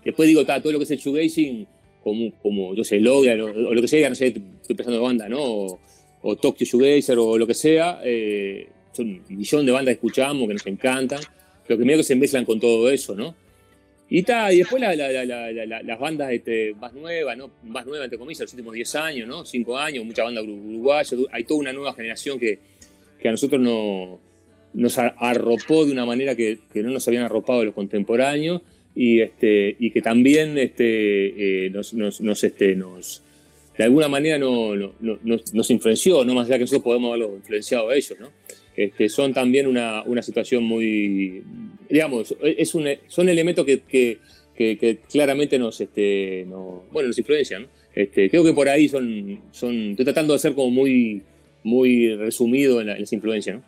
después 0.04 0.28
digo, 0.28 0.44
todo 0.44 0.72
lo 0.72 0.78
que 0.78 0.84
es 0.84 0.90
el 0.90 0.98
shoegazing, 0.98 1.66
como, 2.06 2.30
como 2.40 2.72
yo 2.72 2.84
sé, 2.84 3.00
Logan 3.00 3.40
o, 3.40 3.46
o, 3.46 3.74
lo 3.74 3.82
que 3.82 3.88
sea, 3.88 4.08
no 4.08 4.14
sé, 4.14 4.28
estoy 4.28 4.76
pensando 4.76 4.98
en 4.98 5.02
banda, 5.02 5.28
¿no? 5.28 5.42
O, 5.42 5.80
o 6.22 6.36
Tokyo 6.36 6.64
Shoegazer 6.64 7.18
o 7.18 7.36
lo 7.36 7.48
que 7.48 7.54
sea, 7.54 8.00
eh, 8.04 8.68
son 8.92 9.08
un 9.28 9.36
millón 9.36 9.66
de 9.66 9.72
bandas 9.72 9.94
que 9.94 10.06
escuchamos, 10.06 10.46
que 10.46 10.54
nos 10.54 10.66
encantan, 10.68 11.18
pero 11.66 11.76
que 11.76 11.84
medio 11.84 11.98
que 11.98 12.04
se 12.04 12.14
mezclan 12.14 12.44
con 12.44 12.60
todo 12.60 12.88
eso, 12.90 13.16
¿no? 13.16 13.34
Y, 14.08 14.22
ta, 14.22 14.52
y 14.52 14.58
después 14.58 14.80
la, 14.80 14.94
la, 14.94 15.24
la, 15.24 15.82
las 15.82 15.98
bandas 15.98 16.30
este, 16.30 16.74
más 16.74 16.92
nuevas, 16.92 17.36
¿no? 17.36 17.50
más 17.64 17.84
nuevas 17.84 18.04
entre 18.04 18.20
comillas, 18.20 18.42
los 18.42 18.52
últimos 18.52 18.72
10 18.72 18.94
años, 18.94 19.28
¿no? 19.28 19.44
5 19.44 19.76
años, 19.76 20.04
mucha 20.04 20.22
banda 20.22 20.42
uruguaya, 20.42 21.16
hay 21.32 21.42
toda 21.42 21.58
una 21.58 21.72
nueva 21.72 21.92
generación 21.92 22.38
que, 22.38 22.60
que 23.20 23.28
a 23.28 23.32
nosotros 23.32 23.60
no, 23.60 24.20
nos 24.74 24.96
arropó 24.96 25.84
de 25.84 25.90
una 25.90 26.06
manera 26.06 26.36
que, 26.36 26.60
que, 26.72 26.84
no 26.84 26.90
nos 26.90 27.08
habían 27.08 27.24
arropado 27.24 27.64
los 27.64 27.74
contemporáneos 27.74 28.62
y, 28.96 29.20
este, 29.20 29.76
y 29.78 29.90
que 29.90 30.00
también 30.00 30.56
este, 30.56 31.66
eh, 31.66 31.70
nos, 31.70 31.92
nos, 31.92 32.42
este, 32.42 32.74
nos, 32.74 33.22
de 33.76 33.84
alguna 33.84 34.08
manera 34.08 34.38
no, 34.38 34.74
no, 34.74 34.94
nos, 35.22 35.54
nos, 35.54 35.70
influenció, 35.70 36.24
no 36.24 36.34
más 36.34 36.46
allá 36.46 36.56
que 36.56 36.62
nosotros 36.62 36.82
podemos 36.82 37.08
haberlo 37.10 37.36
influenciado 37.36 37.90
a 37.90 37.94
ellos, 37.94 38.18
¿no? 38.18 38.30
Este, 38.74 39.08
son 39.10 39.34
también 39.34 39.66
una, 39.66 40.02
una, 40.04 40.22
situación 40.22 40.64
muy, 40.64 41.42
digamos, 41.88 42.34
es 42.42 42.74
un, 42.74 42.88
son 43.06 43.28
elementos 43.28 43.64
que, 43.64 43.80
que, 43.80 44.18
que, 44.56 44.98
claramente 45.10 45.58
nos, 45.58 45.80
este, 45.80 46.44
no, 46.48 46.84
bueno, 46.90 47.08
nos 47.08 47.18
influencian. 47.18 47.62
¿no? 47.62 47.68
Este, 47.94 48.28
creo 48.28 48.44
que 48.44 48.52
por 48.52 48.68
ahí 48.68 48.88
son, 48.88 49.40
son, 49.50 49.90
estoy 49.90 50.04
tratando 50.04 50.34
de 50.34 50.38
ser 50.38 50.54
como 50.54 50.70
muy, 50.70 51.22
muy 51.62 52.14
resumido 52.16 52.80
en, 52.80 52.88
la, 52.88 52.96
esa 52.96 53.14
influencia. 53.14 53.54
¿no? 53.54 53.62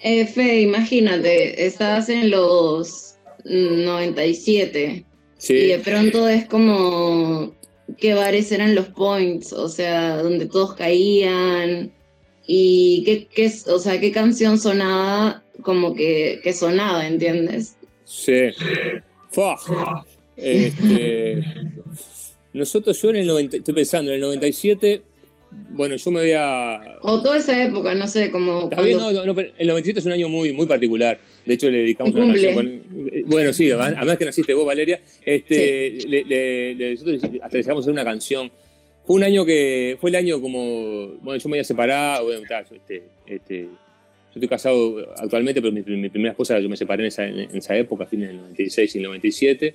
Eh, 0.00 0.26
Fe, 0.26 0.62
imagínate, 0.62 1.66
estás 1.66 2.08
en 2.08 2.30
los 2.30 3.15
97 3.44 5.04
sí. 5.38 5.54
y 5.54 5.66
de 5.68 5.78
pronto 5.78 6.28
es 6.28 6.46
como 6.46 7.54
qué 7.98 8.14
bares 8.14 8.50
eran 8.52 8.74
los 8.74 8.86
points, 8.88 9.52
o 9.52 9.68
sea, 9.68 10.22
donde 10.22 10.46
todos 10.46 10.74
caían 10.74 11.92
y 12.46 13.02
qué, 13.04 13.26
qué, 13.26 13.52
o 13.68 13.78
sea, 13.78 14.00
qué 14.00 14.12
canción 14.12 14.58
sonaba 14.58 15.42
como 15.62 15.94
que, 15.94 16.40
que 16.42 16.52
sonaba, 16.52 17.06
¿entiendes? 17.06 17.76
Sí. 18.04 18.50
Este, 20.36 21.42
nosotros, 22.52 23.00
yo 23.00 23.10
en 23.10 23.16
el 23.16 23.26
90, 23.26 23.58
estoy 23.58 23.74
pensando, 23.74 24.10
en 24.10 24.16
el 24.16 24.20
97, 24.22 25.02
bueno, 25.70 25.96
yo 25.96 26.10
me 26.10 26.20
había... 26.20 26.80
O 27.02 27.22
toda 27.22 27.38
esa 27.38 27.62
época, 27.62 27.94
no 27.94 28.06
sé, 28.06 28.30
como... 28.30 28.68
Cuando... 28.68 28.82
Bien, 28.82 28.98
no, 28.98 29.12
no, 29.12 29.40
el 29.40 29.66
97 29.66 30.00
es 30.00 30.06
un 30.06 30.12
año 30.12 30.28
muy, 30.28 30.52
muy 30.52 30.66
particular. 30.66 31.18
De 31.46 31.54
hecho, 31.54 31.70
le 31.70 31.78
dedicamos 31.78 32.14
una 32.14 32.26
canción. 32.26 32.82
Bueno, 33.26 33.52
sí, 33.52 33.70
además 33.70 34.18
que 34.18 34.24
naciste 34.24 34.52
vos, 34.52 34.66
Valeria, 34.66 35.00
este, 35.24 36.00
sí. 36.00 36.08
le, 36.08 36.24
le, 36.24 36.74
le, 36.74 36.90
nosotros 36.92 37.22
hasta 37.42 37.58
le 37.58 37.70
a 37.70 37.78
hacer 37.78 37.92
una 37.92 38.04
canción 38.04 38.50
fue 39.06 39.16
un 39.16 39.22
año 39.22 39.46
que 39.46 39.96
fue 40.00 40.10
el 40.10 40.16
año 40.16 40.40
como 40.40 41.12
bueno 41.22 41.36
yo 41.36 41.48
me 41.48 41.56
había 41.56 41.64
separado 41.64 42.24
bueno, 42.24 42.42
este, 42.72 43.04
este, 43.26 43.62
yo 43.62 43.68
estoy 44.34 44.48
casado 44.48 45.14
actualmente 45.16 45.62
pero 45.62 45.72
mi, 45.72 45.82
mi, 45.82 46.08
primera 46.08 46.32
esposa 46.32 46.58
yo 46.58 46.68
me 46.68 46.76
separé 46.76 47.04
en 47.04 47.08
esa, 47.08 47.24
en 47.24 47.56
esa 47.56 47.76
época 47.76 48.04
a 48.04 48.06
fines 48.08 48.28
del 48.28 48.38
96 48.38 48.96
y 48.96 48.98
el 48.98 49.04
97 49.04 49.74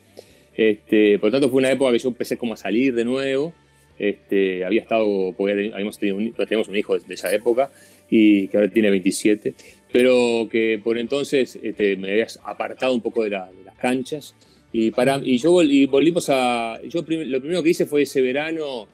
este, 0.54 1.18
por 1.18 1.30
lo 1.30 1.32
tanto 1.32 1.50
fue 1.50 1.60
una 1.60 1.72
época 1.72 1.94
que 1.94 2.00
yo 2.00 2.10
empecé 2.10 2.38
como 2.38 2.54
a 2.54 2.58
salir 2.58 2.94
de 2.94 3.06
nuevo 3.06 3.54
este, 3.98 4.66
había 4.66 4.82
estado 4.82 5.34
habíamos 5.40 5.98
tenido 5.98 6.18
un, 6.18 6.34
teníamos 6.34 6.68
un 6.68 6.76
hijo 6.76 7.00
de 7.00 7.14
esa 7.14 7.34
época 7.34 7.72
y 8.10 8.50
que 8.50 8.58
ahora 8.58 8.70
tiene 8.70 8.90
27 8.90 9.54
pero 9.92 10.48
que 10.50 10.80
por 10.84 10.98
entonces 10.98 11.60
este, 11.62 11.98
me 11.98 12.12
había 12.12 12.28
apartado 12.44 12.94
un 12.94 13.02
poco 13.02 13.24
de, 13.24 13.32
la, 13.32 13.52
de 13.52 13.64
las 13.66 13.76
canchas 13.76 14.36
y, 14.72 14.92
para, 14.92 15.20
y 15.24 15.38
yo 15.38 15.62
y 15.64 15.86
volvimos 15.86 16.30
a 16.30 16.80
yo 16.88 17.04
prim, 17.04 17.30
lo 17.30 17.40
primero 17.40 17.62
que 17.62 17.70
hice 17.70 17.86
fue 17.86 18.04
ese 18.04 18.22
verano 18.22 18.88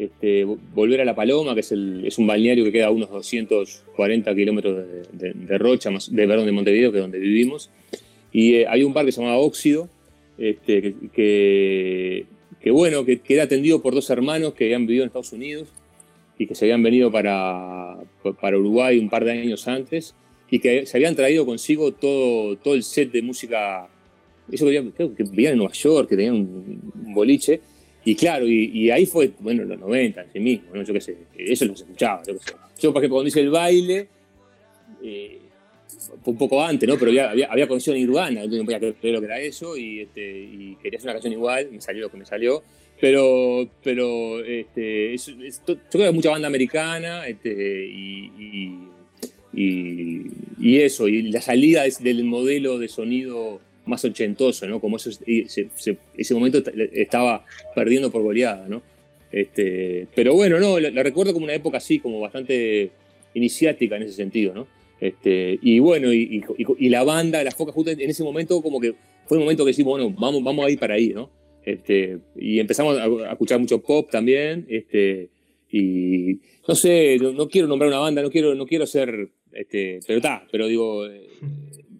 este, 0.00 0.44
volver 0.44 1.02
a 1.02 1.04
La 1.04 1.14
Paloma, 1.14 1.52
que 1.52 1.60
es, 1.60 1.72
el, 1.72 2.06
es, 2.06 2.16
un 2.16 2.26
balneario 2.26 2.64
que 2.64 2.72
queda 2.72 2.86
a 2.86 2.90
unos 2.90 3.10
240 3.10 4.34
kilómetros 4.34 4.76
de, 4.76 5.02
de, 5.12 5.34
de, 5.34 5.58
Rocha, 5.58 5.90
más, 5.90 6.10
de, 6.10 6.26
perdón, 6.26 6.46
de 6.46 6.52
Montevideo, 6.52 6.90
que 6.90 6.96
es 6.96 7.02
donde 7.02 7.18
vivimos. 7.18 7.68
Y 8.32 8.54
eh, 8.54 8.66
hay 8.66 8.82
un 8.82 8.94
bar 8.94 9.04
que 9.04 9.12
se 9.12 9.20
llamaba 9.20 9.38
Óxido, 9.38 9.90
este, 10.38 10.80
que, 10.80 10.94
que, 11.12 12.26
que, 12.62 12.70
bueno, 12.70 13.04
que, 13.04 13.20
que, 13.20 13.34
era 13.34 13.42
atendido 13.42 13.82
por 13.82 13.94
dos 13.94 14.08
hermanos 14.08 14.54
que 14.54 14.64
habían 14.64 14.86
vivido 14.86 15.04
en 15.04 15.08
Estados 15.08 15.34
Unidos 15.34 15.68
y 16.38 16.46
que 16.46 16.54
se 16.54 16.64
habían 16.64 16.82
venido 16.82 17.12
para, 17.12 17.98
para 18.40 18.56
Uruguay 18.56 18.98
un 18.98 19.10
par 19.10 19.26
de 19.26 19.32
años 19.32 19.68
antes 19.68 20.14
y 20.50 20.58
que 20.58 20.86
se 20.86 20.96
habían 20.96 21.14
traído 21.14 21.46
consigo 21.46 21.92
todo, 21.92 22.56
todo 22.56 22.74
el 22.74 22.82
set 22.82 23.12
de 23.12 23.22
música. 23.22 23.88
Eso 24.50 24.66
que, 24.66 24.90
creo 24.90 25.14
que 25.14 25.22
vivían 25.22 25.52
en 25.52 25.58
Nueva 25.58 25.72
York, 25.72 26.08
que 26.08 26.16
tenían 26.16 26.34
un, 26.34 26.92
un 27.06 27.14
boliche 27.14 27.60
y 28.04 28.14
claro, 28.14 28.48
y, 28.48 28.70
y, 28.72 28.90
ahí 28.90 29.04
fue, 29.04 29.30
bueno, 29.40 29.64
los 29.64 29.78
90 29.78 30.22
en 30.22 30.32
sí 30.32 30.40
mismo, 30.40 30.74
¿no? 30.74 30.82
Yo 30.82 30.94
qué 30.94 31.00
sé, 31.00 31.16
eso 31.36 31.66
lo 31.66 31.74
escuchaba, 31.74 32.22
yo 32.26 32.34
sé. 32.38 32.54
Yo, 32.80 32.92
por 32.92 33.02
ejemplo, 33.02 33.16
cuando 33.16 33.28
hice 33.28 33.40
el 33.40 33.50
baile, 33.50 34.08
eh, 35.02 35.38
un 36.24 36.38
poco 36.38 36.64
antes, 36.64 36.88
¿no? 36.88 36.96
Pero 36.96 37.10
había, 37.10 37.30
había, 37.30 37.52
había 37.52 37.68
conocido 37.68 37.94
no 37.98 38.64
podía 38.64 38.78
creer 38.78 39.14
lo 39.14 39.20
que 39.20 39.26
era 39.26 39.38
eso, 39.38 39.76
y, 39.76 40.00
este, 40.00 40.22
y 40.22 40.76
quería 40.82 40.96
hacer 40.96 41.08
una 41.08 41.12
canción 41.12 41.34
igual, 41.34 41.68
me 41.70 41.80
salió 41.82 42.02
lo 42.02 42.10
que 42.10 42.16
me 42.16 42.24
salió. 42.24 42.62
Pero, 42.98 43.68
pero 43.82 44.44
este, 44.44 45.14
es, 45.14 45.28
es, 45.28 45.62
yo 45.66 45.76
creo 45.76 45.90
que 45.90 46.04
hay 46.06 46.12
mucha 46.12 46.30
banda 46.30 46.48
americana, 46.48 47.26
este, 47.26 47.86
y, 47.86 48.32
y, 48.38 48.78
y, 49.52 50.78
eso, 50.78 51.08
y 51.08 51.22
la 51.30 51.40
salida 51.40 51.84
del 52.00 52.24
modelo 52.24 52.78
de 52.78 52.88
sonido 52.88 53.60
más 53.86 54.04
ochentoso, 54.04 54.66
¿no? 54.66 54.80
Como 54.80 54.96
eso, 54.96 55.10
ese, 55.26 55.68
ese 56.16 56.34
momento 56.34 56.62
estaba 56.92 57.44
perdiendo 57.74 58.10
por 58.10 58.22
goleada, 58.22 58.68
¿no? 58.68 58.82
Este, 59.32 60.06
pero 60.14 60.34
bueno, 60.34 60.58
no, 60.58 60.78
la, 60.80 61.02
recuerdo 61.02 61.32
como 61.32 61.44
una 61.44 61.54
época 61.54 61.78
así, 61.78 61.98
como 61.98 62.20
bastante 62.20 62.90
iniciática 63.34 63.96
en 63.96 64.02
ese 64.02 64.14
sentido, 64.14 64.54
¿no? 64.54 64.66
Este, 65.00 65.58
y 65.62 65.78
bueno, 65.78 66.12
y, 66.12 66.44
y, 66.78 66.88
la 66.90 67.04
banda, 67.04 67.42
la 67.42 67.52
foca, 67.52 67.72
justo 67.72 67.90
en 67.90 68.10
ese 68.10 68.22
momento, 68.22 68.60
como 68.60 68.80
que 68.80 68.94
fue 69.26 69.38
un 69.38 69.44
momento 69.44 69.64
que 69.64 69.70
decimos, 69.70 69.92
bueno, 69.92 70.14
vamos, 70.18 70.42
vamos 70.42 70.66
a 70.66 70.70
ir 70.70 70.78
para 70.78 70.94
ahí, 70.94 71.10
¿no? 71.10 71.30
Este, 71.64 72.18
y 72.36 72.58
empezamos 72.58 72.98
a, 72.98 73.32
escuchar 73.32 73.58
mucho 73.60 73.80
pop 73.80 74.10
también, 74.10 74.66
este, 74.68 75.30
y 75.70 76.40
no 76.66 76.74
sé, 76.74 77.16
no, 77.18 77.32
no, 77.32 77.48
quiero 77.48 77.68
nombrar 77.68 77.88
una 77.88 78.00
banda, 78.00 78.22
no 78.22 78.30
quiero, 78.30 78.54
no 78.54 78.66
quiero 78.66 78.86
ser, 78.86 79.30
este, 79.52 80.00
pero 80.06 80.18
está, 80.18 80.46
pero 80.50 80.66
digo, 80.66 81.02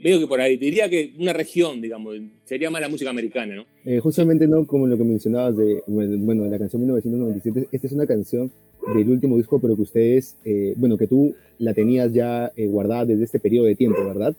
veo 0.03 0.19
que 0.21 0.27
por 0.27 0.41
ahí, 0.41 0.57
diría 0.57 0.89
que 0.89 1.13
una 1.19 1.33
región, 1.33 1.81
digamos, 1.81 2.17
sería 2.45 2.71
más 2.71 2.81
la 2.81 2.89
música 2.89 3.11
americana, 3.11 3.57
¿no? 3.57 3.65
Eh, 3.85 3.99
justamente, 4.01 4.47
¿no? 4.47 4.67
Como 4.67 4.87
lo 4.87 4.97
que 4.97 5.05
mencionabas 5.05 5.57
de, 5.57 5.83
bueno, 5.87 6.45
de 6.45 6.51
la 6.51 6.59
canción 6.59 6.81
1997, 6.83 7.69
esta 7.71 7.87
es 7.87 7.93
una 7.93 8.07
canción 8.07 8.51
del 8.95 9.09
último 9.11 9.37
disco, 9.37 9.61
pero 9.61 9.77
que 9.77 9.83
ustedes, 9.83 10.37
eh, 10.45 10.75
bueno, 10.77 10.97
que 10.97 11.07
tú 11.07 11.35
la 11.59 11.75
tenías 11.75 12.13
ya 12.13 12.51
eh, 12.57 12.67
guardada 12.67 13.05
desde 13.07 13.25
este 13.25 13.39
periodo 13.39 13.67
de 13.67 13.77
tiempo, 13.77 14.03
¿verdad? 14.05 14.35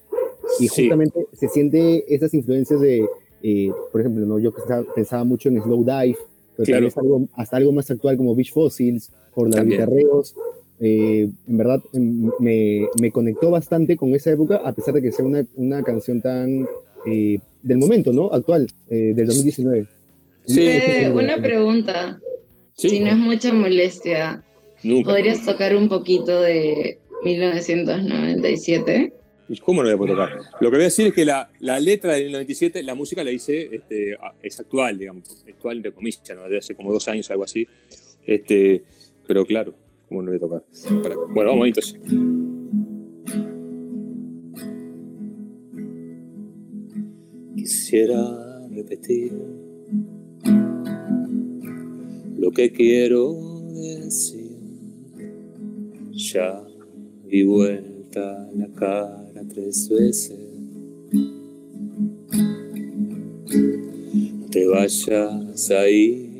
Y 0.60 0.67
Sí. 0.67 0.84
justamente 0.84 1.28
se 1.34 1.47
siente 1.47 2.04
esas 2.13 2.34
influencias 2.34 2.82
de, 2.82 3.06
eh, 3.43 3.69
por 3.91 4.02
ejemplo, 4.02 4.26
¿no? 4.26 4.39
yo 4.39 4.52
pensaba, 4.95 5.24
mucho 5.24 5.50
en 5.50 5.62
Slow 5.62 5.84
Dive, 5.86 6.17
pero 6.58 6.65
Claro. 6.65 6.80
tal 6.80 6.84
vez 6.86 6.97
algo, 6.97 7.28
hasta 7.36 7.58
algo 7.58 7.71
más 7.71 7.89
actual 7.91 8.17
como 8.17 8.36
Beach 8.36 8.52
Fossils, 8.52 9.12
por 9.34 9.47
los 9.56 9.63
guitarreos. 9.65 10.36
Eh, 10.84 11.30
en 11.48 11.58
verdad 11.58 11.80
em, 11.94 12.32
me, 12.39 12.88
me 13.00 13.12
conectó 13.12 13.52
bastante 13.52 13.96
con 13.96 14.15
esa 14.15 14.32
época, 14.32 14.62
a 14.65 14.74
pesar 14.74 14.96
de 14.96 15.02
que 15.04 15.12
sea 15.12 15.24
una, 15.24 15.46
una 15.56 15.84
canción 15.84 16.22
tan 16.22 16.67
eh, 17.06 17.39
del 17.62 17.78
momento, 17.78 18.12
¿no? 18.12 18.32
Actual, 18.34 18.67
eh, 18.89 19.13
del 19.15 19.28
2019. 19.28 19.86
Sí. 20.46 20.67
Una 21.13 21.38
pregunta, 21.39 22.20
Sí, 22.74 22.89
si 22.89 23.00
no 23.00 23.12
es 23.12 23.17
mucha 23.17 23.54
molestia, 23.54 24.44
nunca. 24.82 25.12
¿podrías 25.12 25.46
tocar 25.46 25.76
un 25.76 25.88
poquito 25.88 26.41
de 26.41 26.98
1997? 27.24 29.13
¿Cómo 29.63 29.84
no 29.84 29.89
voy 29.89 29.94
a 29.94 29.98
poder 29.98 30.15
tocar? 30.15 30.39
Lo 30.62 30.72
que 30.72 30.78
voy 30.78 30.82
a 30.82 30.86
decir 30.86 31.08
es 31.08 31.13
que 31.13 31.26
la, 31.26 31.52
la 31.60 31.80
letra 31.80 32.13
del 32.13 32.32
97, 32.32 32.82
la 32.82 32.96
música 32.96 33.24
la 33.24 33.32
hice, 33.32 33.70
este, 33.76 34.17
es 34.41 34.60
actual, 34.60 34.98
digamos, 34.98 35.44
actual 35.48 35.78
entre 35.78 35.91
comillas, 35.91 36.24
¿no? 36.36 36.50
de 36.50 36.58
hace 36.58 36.74
como 36.74 36.91
dos 36.91 37.08
años, 37.08 37.30
algo 37.30 37.44
así. 37.44 37.67
Este, 38.26 38.82
pero 39.28 39.46
claro, 39.46 39.76
¿cómo 40.12 40.24
no 40.24 40.32
voy 40.32 40.36
a 40.36 40.39
tocar? 40.39 40.63
Bueno, 41.34 41.52
vamos 41.52 41.67
entonces. 41.67 41.95
Quisiera 47.56 48.67
repetir 48.69 49.32
lo 52.38 52.52
que 52.52 52.71
quiero 52.74 53.62
decir. 53.74 54.52
Ya 56.12 56.62
di 57.26 57.43
vuelta 57.43 58.50
la 58.54 58.67
cara 58.76 59.32
tres 59.47 59.88
veces. 59.89 60.38
No 64.39 64.45
te 64.50 64.67
vayas 64.67 65.71
ahí. 65.71 66.32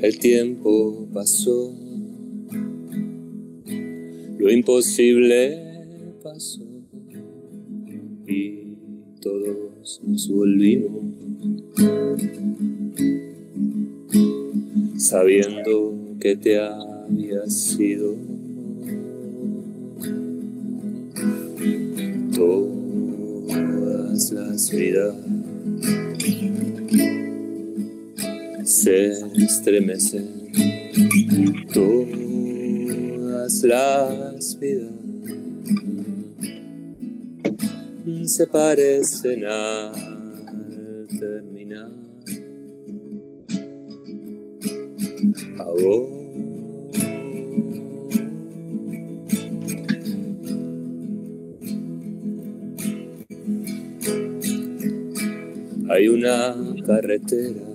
El 0.00 0.18
tiempo 0.18 1.06
pasó. 1.12 1.74
Lo 4.38 4.50
imposible 4.50 5.58
pasó. 6.22 6.62
Y 8.26 8.76
todos 9.20 10.00
nos 10.04 10.28
volvimos. 10.28 11.08
sabiendo 15.08 15.94
que 16.20 16.36
te 16.36 16.58
habías 16.58 17.78
ido. 17.80 18.14
Todas 22.34 23.50
las 24.32 24.70
vidas 24.70 25.14
se 28.68 29.12
estremecen. 29.34 30.52
Todas 31.72 33.62
las 33.62 34.58
vidas 34.60 34.92
se 38.26 38.46
parecen 38.46 39.44
al 39.46 41.06
terminar. 41.18 41.90
a. 45.58 46.18
Hay 55.90 56.08
una 56.08 56.54
carretera 56.86 57.67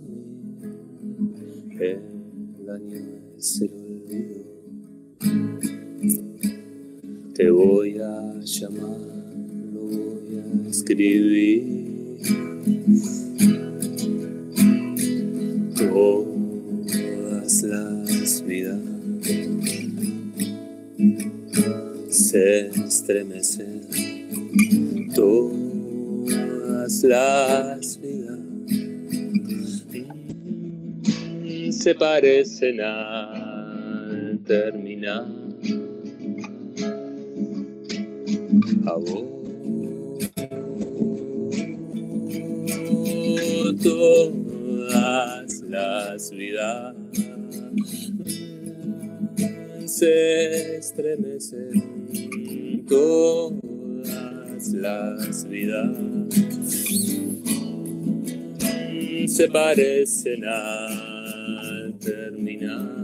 El 1.79 2.69
año 2.69 2.99
es 3.37 3.61
el 3.61 3.71
olvido. 3.73 4.45
Te 7.33 7.49
voy 7.49 7.97
a 7.99 8.39
llamar, 8.43 8.99
lo 9.73 9.81
voy 9.81 10.37
a 10.37 10.69
escribir. 10.69 12.19
Todas 15.75 17.63
las 17.63 18.45
vidas 18.45 18.79
se 22.09 22.67
estremecen. 22.67 23.81
Las 27.03 27.99
vidas 27.99 28.39
se 31.71 31.95
parecen 31.95 32.79
al 32.79 34.39
terminar. 34.45 35.25
A 38.85 38.93
vos. 38.93 39.23
todas 43.81 45.61
las 45.61 46.31
vidas 46.31 46.95
se 49.85 50.77
estremecen 50.77 51.83
todas 52.87 54.67
las 54.73 55.49
vidas 55.49 56.14
se 59.35 59.49
parecen 59.49 60.45
al 60.45 61.93
terminar 61.99 62.94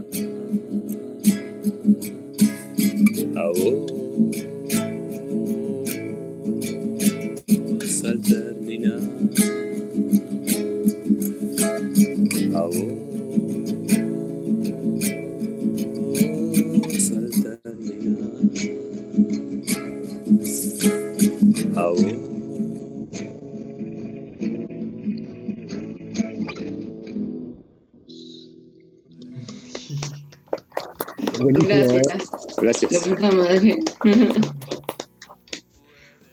Buenísimo, 31.52 31.98
¿eh? 31.98 32.02
Gracias. 32.04 32.56
Gracias 32.60 33.08
puta 33.08 33.30
madre. 33.32 33.78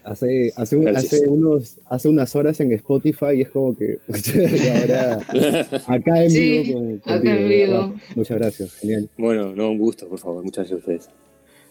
Hace, 0.03 0.51
hace, 0.55 0.75
un- 0.75 0.85
Gracias. 0.85 1.13
hace, 1.13 1.27
unos, 1.27 1.77
hace 1.87 2.09
unas 2.09 2.35
horas 2.35 2.59
en 2.61 2.71
Spotify 2.71 3.33
y 3.35 3.41
es 3.41 3.49
como 3.49 3.75
que 3.77 3.99
ahora 4.81 5.19
acá 5.87 6.23
en 6.23 6.31
Sí, 6.31 6.63
vivo. 6.63 6.79
con- 6.79 6.95
acá 6.95 7.13
contigo, 7.13 7.35
en 7.35 7.49
de 7.49 7.65
vivo. 7.65 7.93
Muchas 8.15 8.37
gracias, 8.39 8.73
genial. 8.75 9.09
bueno 9.17 9.53
no 9.55 9.69
un 9.69 9.77
gusto 9.77 10.07
por 10.07 10.17
favor 10.17 10.43
muchas 10.43 10.67
gracias 10.69 10.77
a 10.77 10.79
ustedes 10.79 11.09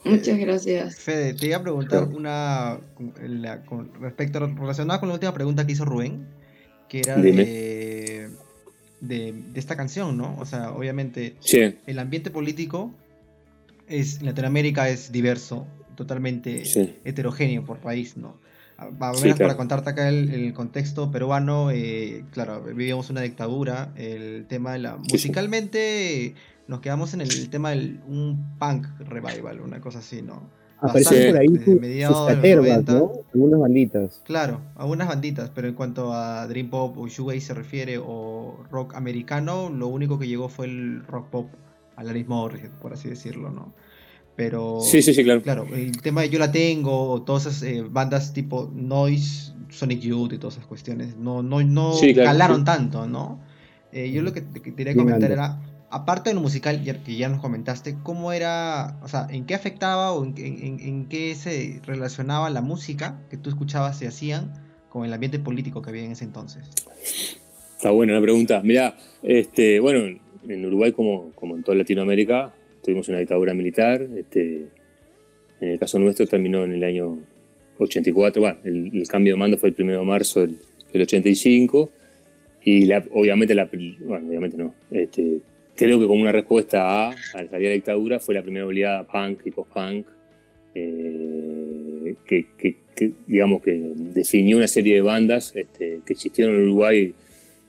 Muchas 0.04 0.38
gracias. 0.38 0.94
Fede, 0.96 1.34
te 1.34 1.46
iba 1.48 1.56
a 1.56 1.62
preguntar 1.62 2.04
una 2.04 2.78
con- 2.94 3.12
la- 3.42 3.64
con 3.64 3.90
respecto 4.00 4.38
relacionada 4.38 5.00
con 5.00 5.08
la 5.08 5.14
última 5.14 5.34
pregunta 5.34 5.66
que 5.66 5.72
hizo 5.72 5.84
Rubén, 5.84 6.24
que 6.88 7.00
era 7.00 7.16
de, 7.16 8.28
de, 9.00 9.32
de 9.32 9.58
esta 9.58 9.76
canción, 9.76 10.16
¿no? 10.16 10.36
O 10.38 10.44
sea, 10.46 10.70
obviamente 10.72 11.34
sí 11.40 11.74
el 11.86 11.98
ambiente 11.98 12.30
político 12.30 12.92
es 13.88 14.20
en 14.20 14.26
Latinoamérica 14.26 14.88
es 14.88 15.10
diverso, 15.12 15.66
totalmente 15.96 16.64
sí 16.64 16.96
heterogéneo 17.04 17.64
por 17.64 17.78
país, 17.78 18.16
¿no? 18.16 18.36
A- 18.76 18.84
a 18.86 19.14
Sí, 19.14 19.22
menos 19.22 19.36
claro. 19.36 19.48
para 19.48 19.56
contarte 19.56 19.90
acá 19.90 20.08
el, 20.08 20.30
el 20.30 20.52
contexto 20.54 21.10
peruano, 21.10 21.70
eh, 21.72 22.24
claro, 22.30 22.62
vivíamos 22.62 23.10
una 23.10 23.22
dictadura, 23.22 23.92
el 23.96 24.46
tema 24.48 24.72
de 24.74 24.78
la... 24.78 24.96
Musicalmente 24.96 26.34
nos 26.68 26.80
quedamos 26.80 27.14
en 27.14 27.22
el 27.22 27.48
tema 27.50 27.70
del 27.70 28.00
un 28.06 28.56
punk 28.58 28.86
revival, 29.00 29.60
una 29.60 29.80
cosa 29.80 29.98
así, 30.00 30.22
¿no? 30.22 30.42
Aparecen 30.80 31.32
por 31.32 31.40
ahí 31.40 31.48
sus, 32.06 32.46
90. 32.54 32.92
¿no? 32.92 33.12
Algunas 33.34 33.60
banditas. 33.60 34.22
Claro, 34.24 34.60
algunas 34.76 35.08
banditas, 35.08 35.50
pero 35.52 35.66
en 35.66 35.74
cuanto 35.74 36.12
a 36.12 36.46
Dream 36.46 36.70
Pop 36.70 36.96
o 36.98 37.08
Shoegaze 37.08 37.40
se 37.40 37.54
refiere 37.54 37.98
o 37.98 38.62
rock 38.70 38.94
americano, 38.94 39.70
lo 39.70 39.88
único 39.88 40.20
que 40.20 40.28
llegó 40.28 40.48
fue 40.48 40.66
el 40.66 41.04
rock 41.06 41.30
pop, 41.30 41.48
Alanis 41.98 42.26
Morissette, 42.28 42.72
por 42.80 42.92
así 42.92 43.08
decirlo, 43.08 43.50
¿no? 43.50 43.74
Pero 44.36 44.80
Sí, 44.80 45.02
sí, 45.02 45.12
sí, 45.12 45.24
claro. 45.24 45.42
claro, 45.42 45.66
el 45.74 46.00
tema 46.00 46.22
de 46.22 46.30
Yo 46.30 46.38
la 46.38 46.52
tengo, 46.52 47.10
o 47.10 47.22
todas 47.22 47.46
esas 47.46 47.62
eh, 47.64 47.82
bandas 47.82 48.32
tipo 48.32 48.70
Noise, 48.72 49.52
Sonic 49.68 50.00
Youth 50.00 50.32
y 50.32 50.38
todas 50.38 50.54
esas 50.56 50.66
cuestiones, 50.66 51.16
no, 51.16 51.42
no, 51.42 51.62
no 51.62 51.92
Sí, 51.94 52.14
claro, 52.14 52.30
calaron 52.30 52.58
sí. 52.60 52.64
tanto, 52.64 53.06
¿no? 53.06 53.40
Eh, 53.92 54.10
yo 54.12 54.22
lo 54.22 54.32
que 54.32 54.44
quería 54.76 54.94
comentar 54.94 55.32
era, 55.32 55.60
aparte 55.90 56.30
de 56.30 56.34
lo 56.34 56.40
musical, 56.40 56.82
que 57.04 57.16
ya 57.16 57.28
nos 57.28 57.40
comentaste, 57.40 57.96
¿cómo 58.04 58.32
era, 58.32 58.98
o 59.02 59.08
sea, 59.08 59.26
en 59.30 59.44
qué 59.44 59.54
afectaba 59.56 60.12
o 60.12 60.24
en, 60.24 60.34
qué- 60.34 60.46
en- 60.46 60.78
en 60.80 61.06
qué 61.08 61.34
se 61.34 61.80
relacionaba 61.84 62.48
la 62.50 62.60
música 62.60 63.20
que 63.30 63.36
tú 63.38 63.50
escuchabas 63.50 64.00
y 64.02 64.06
hacían 64.06 64.52
con 64.88 65.04
el 65.04 65.12
ambiente 65.12 65.38
político 65.38 65.82
que 65.82 65.90
había 65.90 66.04
en 66.04 66.12
ese 66.12 66.24
entonces? 66.24 66.64
Está 67.76 67.90
buena 67.90 68.12
la 68.14 68.20
pregunta. 68.20 68.60
Mirá, 68.62 68.96
este, 69.22 69.80
bueno, 69.80 70.18
en 70.46 70.64
Uruguay, 70.66 70.92
como, 70.92 71.32
como 71.34 71.56
en 71.56 71.62
toda 71.62 71.78
Latinoamérica, 71.78 72.54
tuvimos 72.82 73.08
una 73.08 73.18
dictadura 73.18 73.54
militar. 73.54 74.06
Este, 74.16 74.66
en 75.60 75.68
el 75.70 75.78
caso 75.78 75.98
nuestro 75.98 76.26
terminó 76.26 76.64
en 76.64 76.72
el 76.72 76.84
año 76.84 77.18
84. 77.78 78.40
Bueno, 78.40 78.58
el, 78.64 79.06
cambio 79.08 79.34
de 79.34 79.38
mando 79.38 79.58
fue 79.58 79.70
el 79.70 79.74
1 79.78 79.98
de 79.98 80.04
marzo 80.04 80.40
del, 80.40 80.56
del 80.92 81.02
85. 81.02 81.90
Y 82.64 82.86
la- 82.86 83.04
obviamente, 83.12 83.54
la, 83.54 83.68
bueno, 84.00 84.28
obviamente 84.28 84.56
no. 84.56 84.74
Este, 84.90 85.40
creo 85.74 85.98
que 85.98 86.06
como 86.06 86.22
una 86.22 86.32
respuesta 86.32 87.08
a, 87.08 87.10
a 87.10 87.42
la 87.50 87.58
dictadura 87.58 88.18
fue 88.18 88.34
la 88.34 88.42
primera 88.42 88.66
oleada 88.66 89.06
punk 89.06 89.46
y 89.46 89.50
post-punk 89.50 90.06
eh, 90.74 92.14
que, 92.26 92.76
digamos, 93.26 93.62
que 93.62 93.92
definió 93.96 94.56
una 94.56 94.68
serie 94.68 94.96
de 94.96 95.00
bandas 95.02 95.54
este, 95.54 96.00
que 96.04 96.12
existieron 96.12 96.56
en 96.56 96.62
Uruguay 96.64 97.14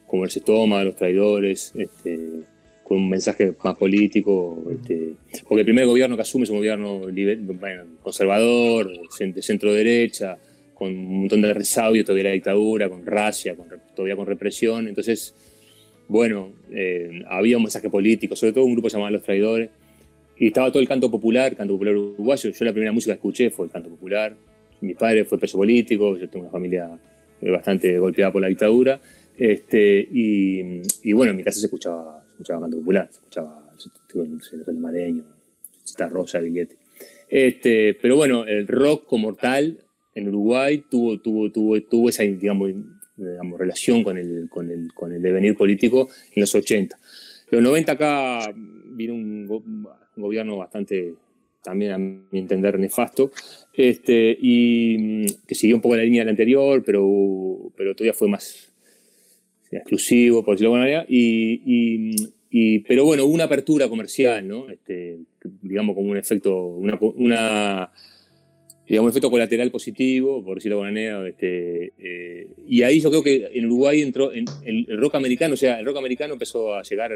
como 0.07 0.23
el 0.23 0.29
Estoma, 0.29 0.83
Los 0.83 0.95
Traidores, 0.95 1.73
con 2.89 2.97
un 2.97 3.09
mensaje 3.09 3.53
más 3.63 3.77
político, 3.77 4.63
este, 4.71 5.13
porque 5.47 5.59
el 5.59 5.65
primer 5.65 5.85
gobierno 5.85 6.15
que 6.15 6.23
asume 6.23 6.45
es 6.45 6.49
un 6.49 6.57
gobierno 6.57 7.07
liber- 7.07 7.37
bueno, 7.39 7.83
conservador, 8.01 8.89
de 9.19 9.41
centro 9.43 9.71
derecha, 9.71 10.39
con 10.73 10.89
un 10.89 11.19
montón 11.19 11.43
de 11.43 11.53
resabio 11.53 12.03
todavía 12.03 12.23
la 12.23 12.31
dictadura, 12.31 12.89
con 12.89 13.05
racia, 13.05 13.55
con, 13.55 13.67
todavía 13.95 14.15
con 14.15 14.25
represión, 14.25 14.87
entonces, 14.87 15.35
bueno, 16.07 16.51
eh, 16.71 17.21
había 17.27 17.57
un 17.57 17.63
mensaje 17.63 17.91
político, 17.91 18.35
sobre 18.35 18.53
todo 18.53 18.63
un 18.65 18.73
grupo 18.73 18.87
llamado 18.87 19.11
Los 19.11 19.23
Traidores, 19.23 19.69
y 20.39 20.47
estaba 20.47 20.71
todo 20.71 20.81
el 20.81 20.87
canto 20.87 21.11
popular, 21.11 21.55
canto 21.55 21.73
popular 21.73 21.95
uruguayo, 21.95 22.49
yo 22.49 22.65
la 22.65 22.71
primera 22.71 22.91
música 22.91 23.13
que 23.13 23.17
escuché 23.17 23.51
fue 23.51 23.67
el 23.67 23.71
canto 23.71 23.89
popular, 23.89 24.35
mi 24.81 24.95
padre 24.95 25.25
fue 25.25 25.37
preso 25.37 25.59
político, 25.59 26.17
yo 26.17 26.27
tengo 26.27 26.45
una 26.45 26.51
familia 26.51 26.89
eh, 27.39 27.51
bastante 27.51 27.99
golpeada 27.99 28.31
por 28.31 28.41
la 28.41 28.47
dictadura, 28.47 28.99
este, 29.37 30.07
y, 30.11 30.81
y 31.03 31.13
bueno, 31.13 31.29
en 31.31 31.37
mi 31.37 31.43
casa 31.43 31.59
se 31.59 31.67
escuchaba, 31.67 32.18
escuchaba 32.39 32.61
canto 32.61 32.77
popular, 32.77 33.09
escuchaba 33.11 33.65
el 34.67 34.77
mareño, 34.77 35.23
esta 35.83 36.07
rosa, 36.07 36.39
billete. 36.39 36.77
Este, 37.27 37.93
pero 38.01 38.15
bueno, 38.15 38.45
el 38.45 38.65
rock 38.67 39.05
como 39.05 39.35
tal 39.35 39.77
en 40.15 40.29
Uruguay 40.29 40.83
tuvo, 40.89 41.19
tuvo, 41.19 41.51
tuvo, 41.51 41.81
tuvo 41.81 42.09
esa 42.09 42.23
digamos, 42.23 42.71
digamos, 43.17 43.59
relación 43.59 44.03
con 44.03 44.17
el, 44.17 44.47
con, 44.49 44.71
el, 44.71 44.93
con 44.93 45.11
el 45.13 45.21
devenir 45.21 45.55
político 45.55 46.07
en 46.33 46.41
los 46.41 46.55
80. 46.55 46.97
Los 47.51 47.61
90 47.61 47.91
acá 47.91 48.53
vino 48.55 49.13
un, 49.13 49.45
go- 49.45 49.63
un 49.65 49.87
gobierno 50.15 50.57
bastante, 50.57 51.13
también 51.61 51.91
a 51.91 51.97
mi 51.97 52.21
entender, 52.39 52.79
nefasto, 52.79 53.31
este, 53.73 54.37
y 54.39 54.97
mm, 54.97 55.25
que 55.45 55.55
siguió 55.55 55.75
un 55.75 55.81
poco 55.81 55.97
la 55.97 56.03
línea 56.03 56.21
del 56.21 56.29
anterior, 56.29 56.81
pero, 56.85 57.71
pero 57.75 57.93
todavía 57.95 58.13
fue 58.13 58.29
más 58.29 58.68
exclusivo, 59.71 60.43
por 60.43 60.55
decirlo 60.55 60.75
de 60.75 60.81
alguna 60.81 60.99
manera, 60.99 61.05
y, 62.51 62.79
pero 62.79 63.05
bueno, 63.05 63.25
una 63.25 63.43
apertura 63.43 63.87
comercial, 63.87 64.47
¿no? 64.47 64.69
Este, 64.69 65.19
digamos 65.61 65.95
como 65.95 66.09
un 66.09 66.17
efecto, 66.17 66.65
una, 66.65 66.97
una- 67.15 67.91
digamos, 68.87 69.05
un 69.07 69.11
efecto 69.11 69.29
colateral 69.29 69.69
positivo, 69.69 70.43
por 70.43 70.55
decirlo 70.57 70.77
de 70.81 70.87
alguna 70.87 70.91
manera, 71.01 71.29
este, 71.29 71.93
eh, 71.99 72.47
y 72.67 72.81
ahí 72.81 72.99
yo 72.99 73.11
creo 73.11 73.21
que 73.23 73.51
en 73.53 73.65
Uruguay 73.67 74.01
entró 74.01 74.33
en, 74.33 74.45
el, 74.65 74.87
rock 74.97 75.13
americano, 75.15 75.53
o 75.53 75.57
sea, 75.57 75.79
el 75.79 75.85
rock 75.85 75.97
americano 75.97 76.33
empezó 76.33 76.73
a 76.73 76.81
llegar 76.81 77.11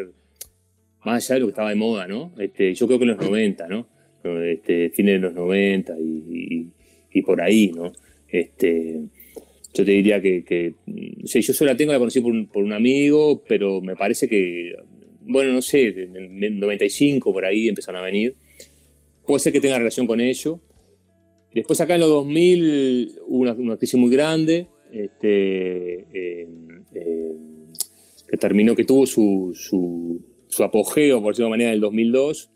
más 1.03 1.25
allá 1.25 1.33
de 1.35 1.39
lo 1.41 1.47
que 1.47 1.51
estaba 1.51 1.69
de 1.69 1.75
moda, 1.75 2.07
¿no? 2.07 2.31
Este, 2.37 2.75
yo 2.75 2.85
creo 2.85 2.99
que 2.99 3.05
en 3.05 3.11
los 3.11 3.19
90, 3.19 3.67
¿no? 3.67 3.87
Este, 4.23 4.91
fines 4.91 5.15
de 5.15 5.19
los 5.19 5.33
90 5.33 5.95
y, 5.99 6.03
y- 6.29 6.67
y 7.15 7.21
por 7.23 7.41
ahí, 7.41 7.71
¿no? 7.75 7.91
Este, 8.27 8.99
yo 9.73 9.83
te 9.83 9.91
diría 9.91 10.21
que, 10.21 10.75
mm, 10.85 11.25
sí, 11.25 11.41
yo 11.41 11.53
solo 11.53 11.71
la 11.71 11.77
tengo, 11.77 11.91
la 11.91 11.99
conocí 11.99 12.21
por 12.21 12.63
un, 12.63 12.73
amigo, 12.73 13.43
pero 13.47 13.81
me 13.81 13.95
parece 13.95 14.27
que, 14.27 14.75
bueno, 15.21 15.51
no 15.51 15.61
sé, 15.61 15.87
en 15.87 16.43
el 16.43 16.59
95 16.59 17.33
por 17.33 17.45
ahí 17.45 17.67
empezaron 17.67 18.01
a 18.01 18.05
venir. 18.05 18.35
Puede 19.25 19.39
ser 19.39 19.53
que 19.53 19.61
tenga 19.61 19.77
relación 19.77 20.05
con 20.05 20.21
ello. 20.21 20.59
Después 21.53 21.79
acá 21.81 21.95
en 21.95 22.01
los 22.01 22.09
2000 22.09 23.19
hubo 23.27 23.41
una, 23.41 23.53
una 23.53 23.77
crisis 23.77 23.99
muy 23.99 24.11
grande, 24.11 24.67
este, 24.91 25.93
eh, 26.13 26.47
eh, 26.93 27.35
que 28.29 28.37
terminó, 28.37 28.75
que 28.75 28.85
tuvo 28.85 29.05
su, 29.05 29.53
su, 29.55 30.21
su 30.47 30.63
apogeo, 30.63 31.21
por 31.21 31.33
decirlo 31.33 31.47
de 31.47 31.51
manera, 31.51 31.69
en 31.69 31.75
el 31.75 31.81
2002, 31.81 32.51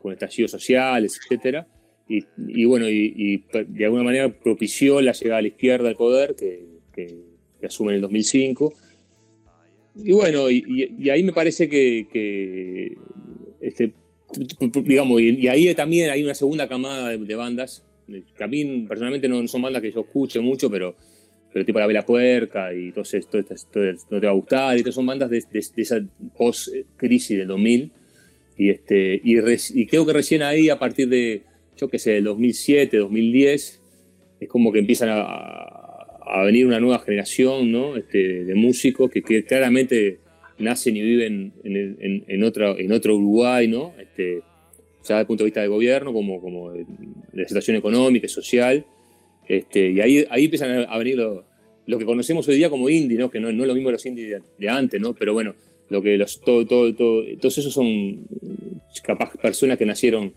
con 0.00 0.12
estallidos 0.12 0.50
sociales, 0.50 1.20
etcétera. 1.22 1.66
Y, 2.08 2.24
y 2.48 2.64
bueno, 2.64 2.88
y, 2.88 3.12
y 3.16 3.44
de 3.66 3.84
alguna 3.84 4.02
manera 4.02 4.28
propició 4.32 5.00
la 5.00 5.12
llegada 5.12 5.38
a 5.38 5.42
la 5.42 5.48
izquierda 5.48 5.88
al 5.88 5.96
poder, 5.96 6.34
que, 6.34 6.64
que, 6.94 7.18
que 7.60 7.66
asume 7.66 7.90
en 7.90 7.96
el 7.96 8.00
2005. 8.02 8.72
Y 9.96 10.12
bueno, 10.12 10.50
y, 10.50 10.64
y- 10.98 11.10
ahí 11.10 11.22
me 11.22 11.32
parece 11.32 11.68
que, 11.68 12.06
que, 12.12 12.96
este, 13.60 13.92
digamos, 14.84 15.20
y, 15.20 15.48
ahí 15.48 15.74
también 15.74 16.10
hay 16.10 16.22
una 16.22 16.34
segunda 16.34 16.68
camada 16.68 17.10
de, 17.10 17.18
de 17.18 17.34
bandas, 17.34 17.84
que 18.06 18.44
a 18.44 18.46
mí 18.46 18.86
personalmente 18.88 19.28
no, 19.28 19.42
no 19.42 19.48
son 19.48 19.60
bandas 19.62 19.82
que 19.82 19.90
yo 19.92 20.00
escuche 20.00 20.40
mucho, 20.40 20.70
pero, 20.70 20.96
pero 21.52 21.64
tipo 21.64 21.78
La 21.78 21.86
Vela 21.86 22.06
Puerca 22.06 22.72
y 22.72 22.88
esto, 22.88 23.02
todo 23.28 23.40
esto- 23.54 23.84
esto 23.84 24.14
no 24.14 24.20
te 24.20 24.26
va 24.26 24.32
a 24.32 24.36
gustar, 24.36 24.78
y 24.78 24.92
son 24.92 25.04
bandas 25.04 25.28
de, 25.30 25.40
de- 25.52 25.66
de 25.76 25.82
esa 25.82 26.00
post-crisis 26.36 27.36
del 27.38 27.48
2000. 27.48 27.92
Y, 28.56 28.70
este, 28.70 29.20
y, 29.22 29.38
res- 29.40 29.72
y 29.74 29.86
creo 29.86 30.04
que 30.06 30.12
recién 30.12 30.42
ahí, 30.42 30.68
a 30.68 30.78
partir 30.78 31.08
de, 31.08 31.42
yo 31.78 31.88
qué 31.88 31.98
sé, 31.98 32.12
del 32.12 32.24
2007, 32.24 32.96
2010, 32.96 33.80
es 34.40 34.48
como 34.48 34.72
que 34.72 34.78
empiezan 34.80 35.08
a, 35.10 35.22
a 35.22 36.42
venir 36.44 36.66
una 36.66 36.80
nueva 36.80 36.98
generación 37.00 37.70
¿no? 37.72 37.96
este, 37.96 38.44
de 38.44 38.54
músicos 38.54 39.10
que, 39.10 39.22
que 39.22 39.44
claramente 39.44 40.18
nacen 40.58 40.96
y 40.96 41.02
viven 41.02 41.52
en, 41.64 41.76
en- 42.00 42.24
en 42.26 42.42
otra, 42.44 42.72
en 42.78 42.92
otro 42.92 43.16
Uruguay, 43.16 43.68
¿no? 43.68 43.94
Este, 44.00 44.40
ya 45.04 45.14
desde 45.14 45.20
el 45.20 45.26
punto 45.26 45.44
de 45.44 45.46
vista 45.48 45.60
del 45.60 45.70
gobierno, 45.70 46.12
como, 46.12 46.40
como 46.40 46.72
de, 46.72 46.84
la 47.32 47.46
situación 47.48 47.76
económica 47.76 48.26
y 48.26 48.28
social. 48.28 48.84
Este, 49.48 49.90
y 49.92 50.00
ahí, 50.00 50.24
ahí 50.30 50.44
empiezan 50.44 50.84
a 50.88 50.98
venir 50.98 51.16
lo, 51.16 51.44
lo 51.86 51.98
que 51.98 52.04
conocemos 52.04 52.46
hoy 52.48 52.56
día 52.56 52.68
como 52.68 52.88
indie, 52.90 53.16
¿no? 53.16 53.30
que 53.30 53.40
no, 53.40 53.50
no 53.52 53.62
es 53.62 53.68
lo 53.68 53.74
mismo 53.74 53.90
los 53.90 54.04
indie 54.04 54.26
de, 54.28 54.42
de 54.58 54.68
antes, 54.68 55.00
¿no? 55.00 55.14
pero 55.14 55.32
bueno, 55.32 55.54
lo 55.88 56.02
que 56.02 56.18
los, 56.18 56.40
todo, 56.40 56.66
todo, 56.66 56.92
todo- 56.94 57.24
todos 57.40 57.56
esos 57.56 57.72
son 57.72 58.26
capaz 59.02 59.34
personas 59.40 59.78
que 59.78 59.86
nacieron, 59.86 60.34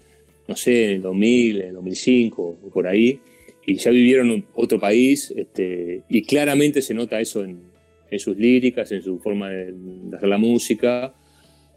no 0.52 0.58
sé, 0.58 0.84
en 0.84 0.92
el 0.96 1.02
2000, 1.02 1.62
en 1.62 1.68
el 1.70 1.74
2005 1.76 2.60
o 2.62 2.70
por 2.70 2.86
ahí, 2.86 3.22
y 3.66 3.76
ya 3.76 3.90
vivieron 3.90 4.46
otro 4.54 4.82
país, 4.82 5.34
este, 5.38 6.04
y 6.10 6.24
claramente 6.24 6.82
se 6.82 6.94
nota 6.94 7.22
eso 7.22 7.46
en, 7.46 7.72
sus 8.20 8.36
líricas, 8.36 8.92
en 8.92 9.02
su 9.02 9.18
forma 9.20 9.50
de, 9.50 9.74
hacer 10.14 10.28
la 10.28 10.38
música, 10.38 11.14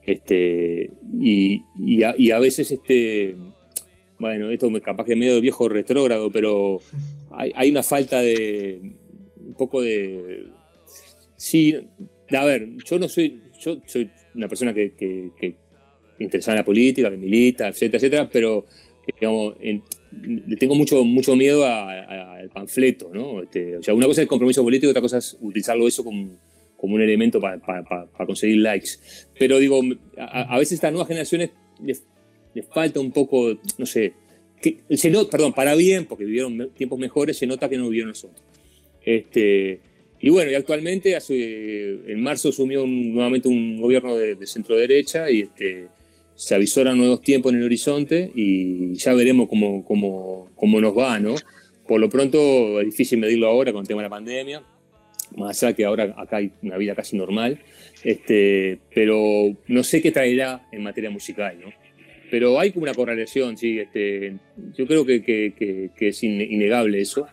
este, 0.04 0.90
y, 1.20 1.62
a, 2.02 2.38
veces, 2.40 2.72
este, 2.72 3.36
bueno, 4.18 4.50
esto 4.50 4.68
me 4.70 4.80
capaz 4.80 5.04
que 5.04 5.14
medio 5.14 5.40
viejo 5.40 5.68
retrógrado, 5.68 6.32
pero 6.32 6.80
hay, 7.30 7.70
una 7.70 7.84
falta 7.84 8.20
de, 8.20 8.80
un 9.36 9.54
poco 9.54 9.82
de, 9.82 10.48
sí, 11.36 11.76
a 12.28 12.44
ver, 12.44 12.70
yo 12.84 12.98
no 12.98 13.08
soy, 13.08 13.40
yo 13.60 13.80
soy 13.86 14.10
una 14.34 14.48
persona 14.48 14.74
que, 14.74 14.94
que 14.96 15.63
interesada 16.18 16.56
en 16.56 16.60
la 16.60 16.64
política, 16.64 17.10
que 17.10 17.16
milita, 17.16 17.68
etcétera, 17.68 17.98
etcétera, 17.98 18.30
pero 18.32 18.66
digamos, 19.20 19.54
en- 19.60 19.82
le 20.46 20.56
tengo 20.56 20.74
mucho, 20.76 21.04
mucho 21.04 21.34
miedo 21.36 21.66
al 21.66 22.48
panfleto, 22.50 23.10
¿no? 23.12 23.42
Este, 23.42 23.76
o 23.78 23.82
sea, 23.82 23.94
una 23.94 24.06
cosa 24.06 24.20
es 24.20 24.24
el 24.24 24.28
compromiso 24.28 24.62
político, 24.62 24.90
otra 24.90 25.02
cosa 25.02 25.18
es 25.18 25.36
utilizarlo 25.40 25.88
eso 25.88 26.04
como, 26.04 26.38
como 26.76 26.94
un 26.94 27.02
elemento 27.02 27.40
para 27.40 27.58
conseguir 28.26 28.58
likes. 28.58 28.90
Pero 29.38 29.58
digo, 29.58 29.80
a, 30.16 30.54
a 30.54 30.58
veces 30.58 30.72
a 30.72 30.74
estas 30.76 30.92
nuevas 30.92 31.08
generaciones 31.08 31.50
les, 31.84 32.04
les 32.54 32.66
falta 32.66 33.00
un 33.00 33.10
poco, 33.10 33.58
no 33.76 33.86
sé, 33.86 34.12
que, 34.62 34.78
se 34.96 35.10
no- 35.10 35.28
perdón, 35.28 35.52
para 35.52 35.74
bien, 35.74 36.06
porque 36.06 36.24
vivieron 36.24 36.56
me- 36.56 36.66
tiempos 36.68 36.98
mejores, 36.98 37.36
se 37.36 37.46
nota 37.46 37.68
que 37.68 37.76
no 37.76 37.84
vivieron 37.88 38.10
nosotros. 38.10 38.40
Este, 39.04 39.80
y 40.20 40.30
bueno, 40.30 40.50
y 40.50 40.54
actualmente 40.54 41.16
hace, 41.16 41.90
en 42.06 42.22
marzo 42.22 42.48
asumió 42.50 42.84
un- 42.84 43.12
nuevamente 43.14 43.48
un 43.48 43.80
gobierno 43.80 44.16
de, 44.16 44.36
de 44.36 44.46
centro 44.46 44.76
derecha 44.76 45.30
y, 45.30 45.42
este, 45.42 45.88
se 46.34 46.54
avisoran 46.54 46.98
nuevos 46.98 47.20
tiempos 47.20 47.52
en 47.52 47.58
el 47.58 47.64
horizonte 47.64 48.30
y 48.34 48.94
ya 48.94 49.14
veremos 49.14 49.48
cómo, 49.48 49.84
cómo, 49.84 50.50
cómo 50.54 50.80
nos 50.80 50.96
va, 50.96 51.18
¿no? 51.18 51.34
Por 51.86 52.00
lo 52.00 52.08
pronto 52.08 52.80
es 52.80 52.86
difícil 52.86 53.18
medirlo 53.18 53.46
ahora 53.46 53.72
con 53.72 53.82
el 53.82 53.88
tema 53.88 54.02
de 54.02 54.06
la 54.06 54.10
pandemia, 54.10 54.62
más 55.36 55.62
allá 55.62 55.74
que 55.74 55.84
ahora 55.84 56.14
acá 56.16 56.38
hay 56.38 56.52
una 56.62 56.76
vida 56.76 56.94
casi 56.94 57.16
normal, 57.16 57.58
este, 58.02 58.78
pero 58.94 59.56
no 59.68 59.82
sé 59.84 60.00
qué 60.02 60.10
traerá 60.10 60.66
en 60.72 60.82
materia 60.82 61.10
musical, 61.10 61.58
¿no? 61.60 61.72
Pero 62.30 62.58
hay 62.58 62.72
como 62.72 62.84
una 62.84 62.94
correlación, 62.94 63.56
sí, 63.56 63.78
este, 63.78 64.36
yo 64.76 64.86
creo 64.86 65.04
que, 65.04 65.22
que, 65.22 65.90
que, 65.96 66.08
es 66.08 66.22
innegable 66.24 67.00
eso, 67.00 67.26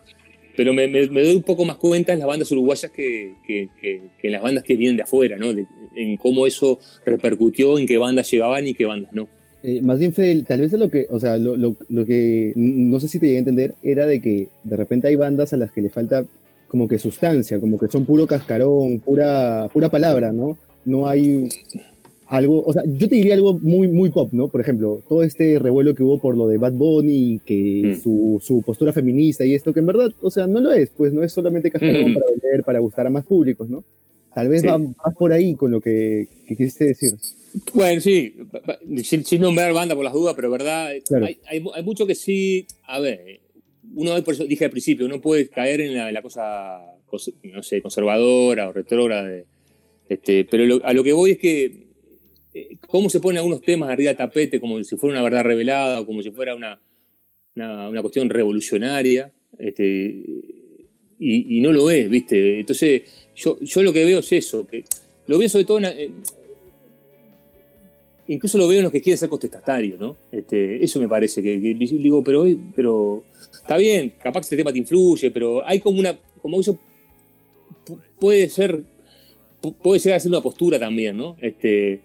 pero 0.56 0.72
me, 0.72 0.88
me, 0.88 1.06
doy 1.06 1.34
un 1.34 1.42
poco 1.42 1.64
más 1.64 1.76
cuenta 1.76 2.12
en 2.12 2.18
las 2.18 2.28
bandas 2.28 2.50
uruguayas 2.52 2.90
que, 2.90 3.34
en 4.22 4.32
las 4.32 4.42
bandas 4.42 4.64
que 4.64 4.76
vienen 4.76 4.96
de 4.96 5.02
afuera, 5.02 5.36
¿no? 5.36 5.50
en 5.94 6.16
cómo 6.16 6.46
eso 6.46 6.78
repercutió, 7.04 7.78
en 7.78 7.86
qué 7.86 7.98
bandas 7.98 8.30
llegaban 8.30 8.66
y 8.66 8.74
qué 8.74 8.86
bandas 8.86 9.12
no. 9.12 9.28
Eh, 9.62 9.80
más 9.80 9.98
bien, 9.98 10.12
Fidel, 10.12 10.44
tal 10.44 10.60
vez 10.60 10.72
lo 10.72 10.90
que, 10.90 11.06
o 11.08 11.20
sea, 11.20 11.36
lo, 11.36 11.56
lo, 11.56 11.76
lo, 11.88 12.04
que 12.04 12.52
no 12.56 12.98
sé 12.98 13.06
si 13.06 13.20
te 13.20 13.26
llegué 13.26 13.36
a 13.36 13.40
entender 13.40 13.74
era 13.82 14.06
de 14.06 14.20
que 14.20 14.48
de 14.64 14.76
repente 14.76 15.06
hay 15.06 15.14
bandas 15.14 15.52
a 15.52 15.56
las 15.56 15.70
que 15.70 15.82
le 15.82 15.88
falta 15.88 16.24
como 16.66 16.88
que 16.88 16.98
sustancia, 16.98 17.60
como 17.60 17.78
que 17.78 17.86
son 17.86 18.04
puro 18.04 18.26
cascarón, 18.26 18.98
pura, 18.98 19.68
pura 19.72 19.88
palabra, 19.88 20.32
¿no? 20.32 20.58
No 20.84 21.06
hay 21.06 21.48
algo, 22.32 22.64
o 22.64 22.72
sea, 22.72 22.82
yo 22.86 23.10
te 23.10 23.16
diría 23.16 23.34
algo 23.34 23.58
muy, 23.58 23.88
muy 23.88 24.08
pop, 24.08 24.30
¿no? 24.32 24.48
Por 24.48 24.62
ejemplo, 24.62 25.02
todo 25.06 25.22
este 25.22 25.58
revuelo 25.58 25.94
que 25.94 26.02
hubo 26.02 26.18
por 26.18 26.34
lo 26.34 26.48
de 26.48 26.56
Bad 26.56 26.72
Bunny, 26.72 27.42
que 27.44 27.94
mm. 27.94 28.00
su, 28.02 28.40
su, 28.42 28.62
postura 28.62 28.90
feminista 28.90 29.44
y 29.44 29.54
esto, 29.54 29.74
que 29.74 29.80
en 29.80 29.86
verdad, 29.86 30.10
o 30.22 30.30
sea, 30.30 30.46
no 30.46 30.60
lo 30.60 30.72
es, 30.72 30.88
pues 30.96 31.12
no 31.12 31.22
es 31.22 31.30
solamente 31.30 31.70
cascarón 31.70 32.10
mm. 32.10 32.14
para 32.14 32.26
vender, 32.30 32.64
para 32.64 32.78
gustar 32.78 33.06
a 33.06 33.10
más 33.10 33.26
públicos, 33.26 33.68
¿no? 33.68 33.84
Tal 34.34 34.48
vez 34.48 34.66
va 34.66 34.78
más 34.78 35.14
por 35.18 35.30
ahí 35.30 35.54
con 35.56 35.72
lo 35.72 35.82
que, 35.82 36.26
que 36.48 36.56
quisiste 36.56 36.86
decir. 36.86 37.12
Bueno, 37.74 38.00
sí, 38.00 38.34
sin, 39.04 39.42
nombrar 39.42 39.74
banda 39.74 39.94
por 39.94 40.04
las 40.04 40.14
dudas, 40.14 40.32
pero 40.34 40.50
verdad, 40.50 40.86
hay, 40.88 41.02
hay, 41.46 41.82
mucho 41.84 42.06
que 42.06 42.14
sí, 42.14 42.66
a 42.86 42.98
ver, 42.98 43.40
uno 43.94 44.24
por 44.24 44.32
eso 44.32 44.44
dije 44.46 44.64
al 44.64 44.70
principio, 44.70 45.04
uno 45.04 45.20
puede 45.20 45.48
caer 45.48 45.82
en 45.82 46.14
la, 46.14 46.22
cosa, 46.22 46.80
no 47.42 47.62
sé, 47.62 47.82
conservadora 47.82 48.70
o 48.70 48.72
retrógrada, 48.72 49.30
este, 50.08 50.46
pero 50.46 50.80
a 50.82 50.94
lo 50.94 51.04
que 51.04 51.12
voy 51.12 51.32
es 51.32 51.38
que 51.38 51.64
eh, 51.64 51.86
cómo 52.86 53.08
se 53.08 53.20
ponen 53.20 53.38
algunos 53.38 53.62
temas 53.62 53.90
arriba 53.90 54.08
del 54.10 54.16
tapete 54.16 54.60
como 54.60 54.82
si 54.84 54.96
fuera 54.96 55.14
una 55.14 55.22
verdad 55.22 55.44
revelada 55.44 56.00
o 56.00 56.06
como 56.06 56.22
si 56.22 56.30
fuera 56.30 56.54
una, 56.54 56.80
una, 57.54 58.00
cuestión 58.00 58.28
revolucionaria, 58.30 59.32
este, 59.58 60.24
y, 61.18 61.60
no 61.60 61.72
lo 61.72 61.90
es, 61.90 62.08
¿viste? 62.10 62.60
Entonces, 62.60 63.02
yo, 63.34 63.58
yo 63.60 63.82
lo 63.82 63.92
que 63.92 64.04
veo 64.04 64.18
es 64.18 64.32
eso, 64.32 64.66
que 64.66 64.84
lo 65.26 65.38
veo 65.38 65.48
sobre 65.48 65.64
todo 65.64 65.78
en, 65.78 66.14
incluso 68.26 68.58
lo 68.58 68.68
veo 68.68 68.78
en 68.78 68.84
los 68.84 68.92
que 68.92 69.00
quieren 69.00 69.18
ser 69.18 69.28
contestatarios, 69.28 69.98
¿no? 69.98 70.16
Este, 70.30 70.82
eso 70.82 71.00
me 71.00 71.08
parece, 71.08 71.42
que, 71.42 71.58
digo, 71.58 72.22
pero, 72.24 72.46
pero 72.74 73.24
está 73.52 73.76
bien, 73.76 74.14
capaz 74.22 74.40
que 74.40 74.44
este 74.46 74.56
tema 74.56 74.72
te 74.72 74.78
influye, 74.78 75.30
pero 75.30 75.66
hay 75.66 75.80
como 75.80 76.00
una, 76.00 76.18
como 76.40 76.60
eso 76.60 76.78
puede 78.18 78.48
ser, 78.48 78.82
puede 79.82 80.00
ser 80.00 80.14
hacer 80.14 80.30
una 80.30 80.40
postura 80.40 80.78
también, 80.78 81.16
¿no? 81.16 81.36
Este, 81.40 82.00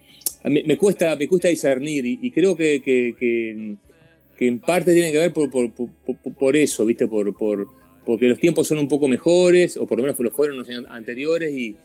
me, 0.50 0.78
cuesta, 0.78 1.16
me 1.16 1.28
cuesta 1.28 1.48
discernir 1.48 2.06
y, 2.06 2.32
creo 2.32 2.56
que, 2.56 2.82
que, 2.82 3.78
en 4.40 4.60
parte 4.60 4.94
tiene 4.94 5.12
que 5.12 5.18
ver 5.18 5.34
por, 5.34 5.50
por, 5.50 5.72
por, 6.38 6.56
eso, 6.56 6.86
¿viste? 6.86 7.08
Por, 7.08 7.36
por, 7.36 7.68
porque 8.06 8.28
los 8.28 8.40
tiempos 8.40 8.68
son 8.68 8.78
un 8.78 8.88
poco 8.88 9.08
mejores, 9.08 9.78
o 9.78 9.86
por 9.86 9.98
lo 9.98 10.04
menos 10.04 10.20
lo 10.20 10.32
fueron 10.32 10.58
los 10.58 10.70
años 10.70 10.86
anteriores, 10.90 11.52
y, 11.54 11.76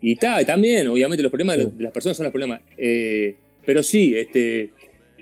y 0.00 0.16
también, 0.16 0.88
obviamente, 0.88 1.22
los 1.22 1.30
problemas 1.30 1.58
de 1.58 1.82
las 1.82 1.92
personas 1.92 2.16
son 2.16 2.24
los 2.24 2.32
problemas. 2.32 2.60
Eh, 2.76 3.36
pero 3.64 3.82
sí, 3.82 4.14
este, 4.14 4.70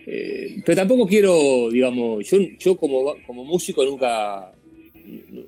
eh, 0.06 0.62
pero 0.64 0.76
tampoco 0.76 1.06
quiero, 1.06 1.70
digamos, 1.70 2.28
yo, 2.28 2.38
yo 2.58 2.76
como, 2.76 3.14
como 3.26 3.44
músico 3.44 3.84
nunca, 3.84 4.52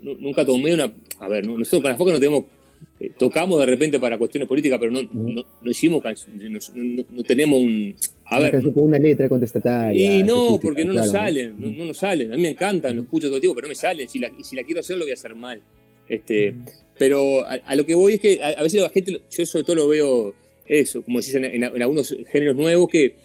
nunca 0.02 0.44
tomé 0.44 0.74
una. 0.74 0.92
A 1.18 1.28
ver, 1.28 1.46
nosotros 1.46 1.82
con 1.82 1.90
la 1.90 1.96
foca 1.96 2.12
no 2.12 2.20
tenemos. 2.20 2.44
Eh, 3.00 3.12
tocamos 3.18 3.58
de 3.60 3.66
repente 3.66 3.98
para 3.98 4.18
cuestiones 4.18 4.48
políticas, 4.48 4.78
pero 4.78 4.92
no, 4.92 5.02
no, 5.12 5.44
no 5.62 5.70
hicimos 5.70 6.02
no, 6.74 7.22
tenemos 7.22 7.60
un. 7.60 7.94
A 8.26 8.40
ver. 8.40 8.62
Una 8.74 8.98
letra 8.98 9.28
contestataria. 9.28 10.18
Y 10.18 10.22
no, 10.22 10.58
porque 10.60 10.84
no 10.84 10.92
nos 10.92 11.10
salen, 11.10 11.54
no, 11.58 11.84
nos 11.84 11.96
salen. 11.96 12.32
A 12.32 12.36
mí 12.36 12.42
me 12.42 12.50
encantan, 12.50 12.96
lo 12.96 13.02
escucho 13.02 13.26
todo 13.26 13.36
el 13.36 13.40
tiempo, 13.40 13.54
pero 13.54 13.66
no 13.66 13.70
me 13.70 13.74
salen. 13.74 14.08
Si 14.08 14.18
la, 14.18 14.30
si 14.42 14.56
la 14.56 14.62
quiero 14.62 14.80
hacer, 14.80 14.96
lo 14.96 15.04
voy 15.04 15.10
a 15.10 15.14
hacer 15.14 15.34
mal. 15.34 15.60
Este, 16.08 16.54
Pero 16.98 17.44
a, 17.46 17.74
lo 17.74 17.86
que 17.86 17.94
voy 17.94 18.14
es 18.14 18.20
que 18.20 18.42
a, 18.42 18.48
a 18.48 18.62
veces 18.62 18.82
la 18.82 18.90
gente, 18.90 19.20
yo 19.30 19.46
sobre 19.46 19.64
todo 19.64 19.76
lo 19.76 19.88
veo 19.88 20.34
eso, 20.66 21.02
como 21.02 21.20
decís 21.20 21.34
en, 21.34 21.64
algunos 21.64 22.14
géneros 22.30 22.56
nuevos 22.56 22.88
que, 22.88 23.16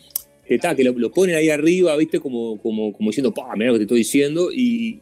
que, 0.46 0.60
que 0.60 0.84
lo, 0.84 1.12
ponen 1.12 1.36
ahí 1.36 1.50
arriba, 1.50 1.96
¿viste? 1.96 2.20
Como, 2.20 2.60
como, 2.62 2.94
como 2.94 3.10
diciendo, 3.10 3.34
pa, 3.34 3.56
mira 3.56 3.68
lo 3.68 3.74
que 3.74 3.80
te 3.80 3.84
estoy 3.84 4.00
diciendo, 4.00 4.50
y, 4.52 5.00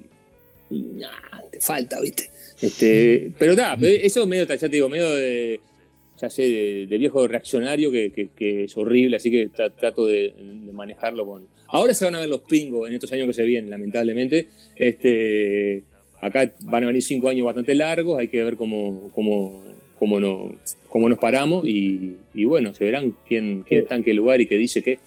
te 1.52 1.60
falta, 1.62 2.00
¿viste? 2.02 2.30
Este, 2.62 3.32
pero 3.38 3.52
está, 3.52 3.78
eso 3.82 4.22
es 4.24 4.28
medio, 4.28 4.46
ya 4.46 4.58
te 4.58 4.70
digo, 4.70 4.90
medio 4.90 5.10
de, 5.12 5.60
ya 6.20 6.30
sé, 6.30 6.88
de, 6.90 6.98
viejo 6.98 7.28
reaccionario 7.28 7.92
que, 7.92 8.32
que, 8.36 8.64
es 8.64 8.76
horrible, 8.78 9.18
así 9.18 9.30
que 9.30 9.50
trato 9.50 10.06
de, 10.06 10.34
manejarlo 10.74 11.26
con... 11.26 11.48
Ahora 11.68 11.94
se 11.94 12.06
van 12.06 12.16
a 12.16 12.20
ver 12.20 12.30
los 12.30 12.42
pingos 12.42 12.88
en 12.88 12.96
estos 12.96 13.12
años 13.12 13.28
que 13.28 13.34
se 13.34 13.44
vienen, 13.44 13.70
lamentablemente. 13.70 14.48
Este, 14.76 15.84
acá 16.22 16.52
van 16.62 16.84
a 16.84 16.88
venir 16.88 17.04
cinco 17.04 17.30
años 17.30 17.46
bastante 17.46 17.76
largos, 17.76 18.20
hay 18.20 18.30
que 18.30 18.44
ver 18.44 18.56
cómo, 18.56 19.12
cómo, 19.14 19.64
cómo, 20.00 20.20
no, 20.20 20.56
cómo 20.88 21.10
nos 21.10 21.20
paramos 21.20 21.66
y, 21.66 22.16
bueno, 22.46 22.74
se 22.74 22.86
verán 22.86 23.16
quién, 23.28 23.64
quién 23.68 23.84
está 23.84 23.96
en 23.96 24.04
qué 24.04 24.14
lugar 24.14 24.42
y 24.42 24.48
qué 24.48 24.58
dice 24.58 24.82
qué. 24.82 25.00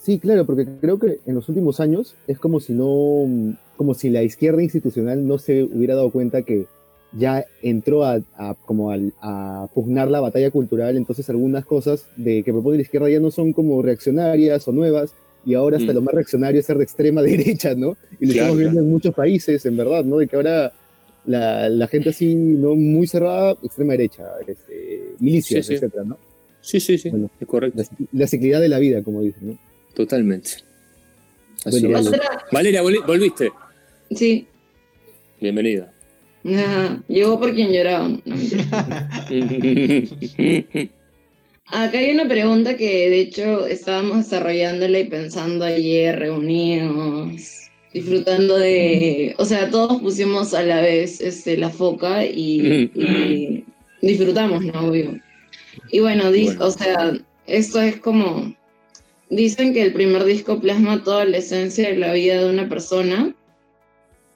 Sí, 0.00 0.18
claro, 0.18 0.44
porque 0.44 0.66
creo 0.80 0.98
que 0.98 1.20
en 1.26 1.34
los 1.34 1.48
últimos 1.48 1.78
años 1.78 2.16
es 2.26 2.38
como 2.38 2.58
si 2.58 2.72
no, 2.72 3.56
como 3.76 3.94
si 3.94 4.10
la 4.10 4.22
izquierda 4.22 4.62
institucional 4.62 5.26
no 5.26 5.38
se 5.38 5.62
hubiera 5.62 5.94
dado 5.94 6.10
cuenta 6.10 6.42
que 6.42 6.66
ya 7.12 7.44
entró 7.62 8.04
a, 8.04 8.20
como 8.64 8.90
a, 8.92 9.68
pugnar 9.74 10.10
la 10.10 10.20
batalla 10.20 10.50
cultural, 10.50 10.96
entonces 10.96 11.28
algunas 11.28 11.64
cosas 11.64 12.06
de 12.16 12.42
que 12.42 12.52
propone 12.52 12.76
la 12.76 12.82
izquierda 12.82 13.10
ya 13.10 13.20
no 13.20 13.30
son 13.30 13.52
como 13.52 13.82
reaccionarias 13.82 14.66
o 14.68 14.72
nuevas, 14.72 15.14
y 15.44 15.54
ahora 15.54 15.76
hasta 15.76 15.92
mm. 15.92 15.94
lo 15.94 16.02
más 16.02 16.14
reaccionario 16.14 16.60
es 16.60 16.66
ser 16.66 16.78
de 16.78 16.84
extrema 16.84 17.22
derecha, 17.22 17.74
¿no? 17.74 17.96
Y 18.20 18.26
lo 18.26 18.32
estamos 18.32 18.58
viendo 18.58 18.80
en 18.80 18.90
muchos 18.90 19.14
países, 19.14 19.64
en 19.66 19.76
verdad, 19.76 20.04
¿no? 20.04 20.18
De 20.18 20.28
que 20.28 20.36
ahora 20.36 20.72
la, 21.26 21.68
la, 21.68 21.86
gente 21.88 22.10
así, 22.10 22.34
no 22.34 22.74
muy 22.74 23.06
cerrada, 23.06 23.56
extrema 23.62 23.92
derecha, 23.92 24.24
este, 24.46 25.14
milicias, 25.18 25.68
etcétera, 25.68 26.04
¿no? 26.04 26.18
Sí, 26.60 26.78
sí, 26.78 26.96
sí, 26.96 27.10
es 27.40 27.48
correcto. 27.48 27.82
La, 28.12 28.26
ciclidad 28.28 28.60
de 28.60 28.68
la 28.68 28.78
vida, 28.78 29.02
como 29.02 29.20
dicen, 29.20 29.48
¿no? 29.48 29.58
Totalmente. 29.94 30.50
Valeria, 32.52 32.82
¿volviste? 32.82 33.52
Sí. 34.14 34.46
Bienvenida. 35.40 35.91
Llegó 36.44 37.38
por 37.38 37.54
quien 37.54 37.72
lloraba. 37.72 38.08
Acá 41.66 41.98
hay 41.98 42.10
una 42.10 42.28
pregunta 42.28 42.76
que 42.76 43.08
de 43.08 43.20
hecho 43.20 43.66
estábamos 43.66 44.18
desarrollándola 44.18 44.98
y 44.98 45.04
pensando 45.04 45.64
ayer 45.64 46.18
reunidos 46.18 47.62
disfrutando 47.92 48.56
de, 48.58 49.34
o 49.38 49.44
sea, 49.44 49.70
todos 49.70 50.00
pusimos 50.00 50.54
a 50.54 50.62
la 50.62 50.80
vez 50.80 51.20
este, 51.20 51.56
la 51.56 51.70
foca 51.70 52.24
y, 52.24 53.64
disfrutamos, 54.00 54.64
¿no? 54.64 54.88
Obvio. 54.88 55.20
Y 55.90 56.00
bueno, 56.00 56.24
o 56.58 56.70
sea, 56.70 57.12
esto 57.46 57.80
es 57.80 57.96
como, 57.96 58.54
dicen 59.30 59.72
que 59.74 59.82
el 59.82 59.92
primer 59.92 60.24
disco 60.24 60.60
plasma 60.60 61.02
toda 61.04 61.24
la 61.24 61.38
esencia 61.38 61.88
de 61.88 61.96
la 61.96 62.12
vida 62.12 62.42
de 62.42 62.50
una 62.50 62.68
persona. 62.68 63.34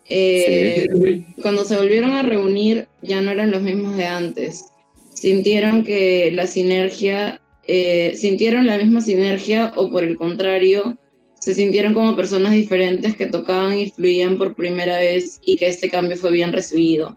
Eh, 0.08 1.24
cuando 1.42 1.64
se 1.64 1.76
volvieron 1.76 2.12
a 2.12 2.22
reunir 2.22 2.86
ya 3.02 3.20
no 3.20 3.32
eran 3.32 3.50
los 3.50 3.62
mismos 3.62 3.96
de 3.96 4.06
antes. 4.06 4.66
Sintieron 5.12 5.82
que 5.82 6.30
la 6.32 6.46
sinergia, 6.46 7.40
eh, 7.66 8.14
sintieron 8.16 8.66
la 8.66 8.78
misma 8.78 9.00
sinergia 9.00 9.72
o 9.76 9.90
por 9.90 10.04
el 10.04 10.16
contrario, 10.16 10.96
se 11.40 11.54
sintieron 11.54 11.94
como 11.94 12.14
personas 12.14 12.52
diferentes 12.52 13.16
que 13.16 13.26
tocaban 13.26 13.78
y 13.78 13.90
fluían 13.90 14.38
por 14.38 14.54
primera 14.54 14.98
vez 14.98 15.40
y 15.44 15.56
que 15.56 15.68
este 15.68 15.90
cambio 15.90 16.16
fue 16.16 16.32
bien 16.32 16.52
recibido? 16.52 17.16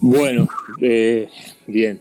Bueno, 0.00 0.48
eh, 0.80 1.28
bien. 1.66 2.00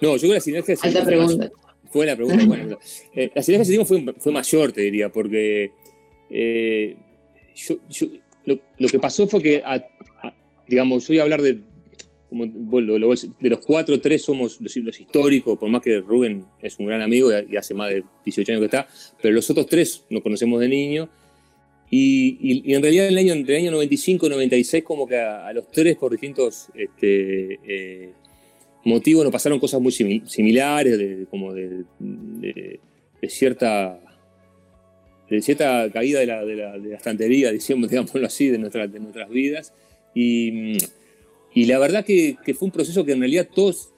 No, 0.00 0.16
yo 0.16 0.20
creo 0.20 0.30
que 0.30 0.34
la 0.34 0.40
sinergia... 0.40 0.76
Alta 0.82 1.04
pregunta. 1.04 1.50
Fue 1.90 2.06
la 2.06 2.16
pregunta. 2.16 2.44
bueno, 2.46 2.78
la 3.34 3.42
sinergia 3.42 3.78
que 3.78 3.84
fue, 3.84 4.14
fue 4.18 4.32
mayor, 4.32 4.72
te 4.72 4.82
diría, 4.82 5.10
porque 5.10 5.72
lo, 8.44 8.88
que 8.88 8.98
pasó 8.98 9.26
fue 9.26 9.42
que, 9.42 9.62
digamos, 10.66 11.06
yo 11.06 11.12
voy 11.12 11.18
a 11.18 11.22
hablar 11.22 11.42
de, 11.42 11.60
como, 12.28 12.46
de 12.46 13.50
los 13.50 13.58
cuatro, 13.66 14.00
tres 14.00 14.22
somos 14.22 14.60
los, 14.60 15.00
históricos, 15.00 15.58
por 15.58 15.68
más 15.68 15.82
que 15.82 16.00
Rubén 16.00 16.44
es 16.62 16.78
un 16.78 16.86
gran 16.86 17.02
amigo 17.02 17.30
y, 17.32 17.56
hace 17.56 17.74
más 17.74 17.90
de 17.90 18.04
18 18.24 18.52
años 18.52 18.60
que 18.60 18.66
está, 18.66 18.88
pero 19.20 19.34
los 19.34 19.48
otros 19.50 19.66
tres 19.66 20.04
nos 20.10 20.22
conocemos 20.22 20.60
de 20.60 20.68
niño. 20.68 21.08
Y, 21.92 22.72
en 22.72 22.82
realidad 22.82 23.08
el 23.08 23.18
año, 23.18 23.32
entre 23.32 23.56
el 23.56 23.62
año 23.62 23.72
95 23.72 24.26
y 24.26 24.30
96, 24.30 24.84
como 24.84 25.08
que 25.08 25.16
a, 25.18 25.52
los 25.52 25.70
tres, 25.72 25.96
por 25.96 26.12
distintos 26.12 26.68
este, 26.74 27.58
eh, 27.64 28.12
motivos, 28.84 29.24
nos 29.24 29.32
pasaron 29.32 29.58
cosas 29.58 29.80
muy 29.80 29.90
similares, 29.92 31.26
como 31.28 31.52
de 31.52 31.84
cierta 33.28 34.00
de 35.30 35.40
cierta 35.40 35.88
caída 35.92 36.20
de 36.20 36.26
la, 36.26 36.44
de 36.44 36.56
la, 36.56 36.78
de 36.78 36.90
la 36.90 36.96
estantería, 36.96 37.52
digámoslo 37.68 38.26
así, 38.26 38.48
de, 38.48 38.58
nuestras 38.58 38.92
de 38.92 39.00
nuestras 39.00 39.30
vidas. 39.30 39.72
Y, 40.14 40.76
y 41.54 41.64
la 41.66 41.78
verdad 41.78 42.04
que, 42.04 42.36
que, 42.44 42.52
fue 42.52 42.66
un 42.66 42.72
proceso 42.72 43.04
que 43.04 43.12
en 43.12 43.20
realidad 43.20 43.48
todos, 43.54 43.90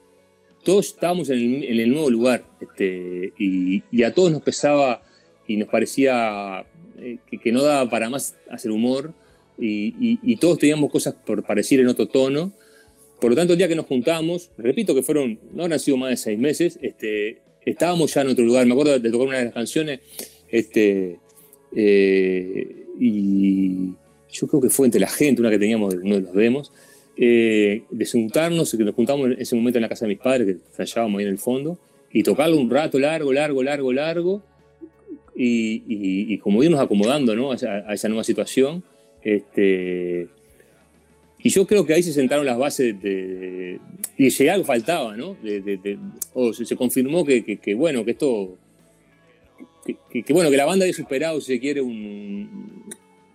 todos 0.63 0.87
estábamos 0.87 1.29
en 1.29 1.39
el, 1.39 1.63
en 1.63 1.79
el 1.79 1.89
nuevo 1.89 2.09
lugar 2.09 2.45
este, 2.61 3.33
y, 3.37 3.83
y, 3.91 4.03
a 4.03 4.13
todos 4.13 4.31
nos 4.31 4.43
pesaba 4.43 5.03
y 5.47 5.57
nos 5.57 5.69
parecía 5.69 6.65
eh, 6.99 7.17
que, 7.29 7.39
que, 7.39 7.51
no 7.51 7.63
daba 7.63 7.89
para 7.89 8.09
más 8.09 8.35
hacer 8.49 8.71
humor 8.71 9.13
y, 9.57 10.19
y, 10.21 10.35
todos 10.37 10.59
teníamos 10.59 10.91
cosas 10.91 11.13
por 11.13 11.43
parecer 11.43 11.79
en 11.79 11.87
otro 11.87 12.07
tono. 12.07 12.51
Por 13.19 13.31
lo 13.31 13.35
tanto, 13.35 13.53
el 13.53 13.57
día 13.57 13.67
que 13.67 13.75
nos 13.75 13.85
juntamos, 13.85 14.49
repito 14.57 14.93
que 14.93 15.03
fueron, 15.03 15.39
no 15.53 15.63
han 15.63 15.79
sido 15.79 15.97
más 15.97 16.09
de 16.09 16.17
seis 16.17 16.39
meses, 16.39 16.79
este, 16.81 17.41
estábamos 17.65 18.13
ya 18.13 18.21
en 18.21 18.29
otro 18.29 18.43
lugar. 18.43 18.65
Me 18.65 18.73
acuerdo 18.73 18.99
de 18.99 19.11
tocar 19.11 19.27
una 19.27 19.37
de 19.37 19.45
las 19.45 19.53
canciones 19.53 19.99
este, 20.49 21.19
eh, 21.75 22.85
y 22.99 23.93
yo 24.31 24.47
creo 24.47 24.61
que 24.61 24.69
fue 24.69 24.87
entre 24.87 24.99
la 24.99 25.09
gente, 25.09 25.41
una 25.41 25.49
que 25.49 25.59
teníamos 25.59 25.93
uno 25.95 26.15
de 26.15 26.21
los 26.21 26.33
demos, 26.33 26.71
eh, 27.15 27.83
de 27.89 28.05
juntarnos, 28.05 28.71
que 28.75 28.83
nos 28.83 28.95
juntamos 28.95 29.27
en 29.27 29.39
ese 29.39 29.55
momento 29.55 29.77
en 29.77 29.83
la 29.83 29.89
casa 29.89 30.05
de 30.05 30.09
mis 30.09 30.19
padres, 30.19 30.47
que 30.47 30.57
fallábamos 30.71 31.19
ahí 31.19 31.25
en 31.25 31.31
el 31.31 31.37
fondo, 31.37 31.77
y 32.11 32.23
tocarlo 32.23 32.57
un 32.57 32.69
rato 32.69 32.99
largo, 32.99 33.31
largo, 33.33 33.63
largo, 33.63 33.93
largo, 33.93 34.41
y, 35.35 35.83
y, 35.87 36.33
y 36.33 36.37
como 36.37 36.63
irnos 36.63 36.79
acomodando 36.79 37.35
¿no? 37.35 37.51
a, 37.51 37.55
a, 37.55 37.93
esa 37.93 38.07
nueva 38.07 38.23
situación. 38.23 38.83
Este, 39.23 40.27
y 41.39 41.49
yo 41.49 41.65
creo 41.65 41.85
que 41.85 41.93
ahí 41.93 42.03
se 42.03 42.13
sentaron 42.13 42.45
las 42.45 42.57
bases 42.57 43.01
de, 43.01 43.09
de 43.09 43.79
y 44.17 44.29
si 44.31 44.47
algo 44.47 44.65
faltaba, 44.65 45.17
¿no? 45.17 45.35
De, 45.41 45.59
de, 45.61 45.97
o 46.33 46.53
se, 46.53 46.65
se 46.65 46.75
confirmó 46.75 47.25
que, 47.25 47.43
que, 47.43 47.57
que, 47.57 47.73
bueno, 47.73 48.05
que 48.05 48.11
esto 48.11 48.57
que, 49.85 50.23
que, 50.23 50.33
bueno, 50.33 50.49
que 50.49 50.57
la 50.57 50.65
banda 50.65 50.85
había 50.85 50.93
superado, 50.93 51.41
si 51.41 51.53
se 51.53 51.59
quiere, 51.59 51.81
un, 51.81 52.85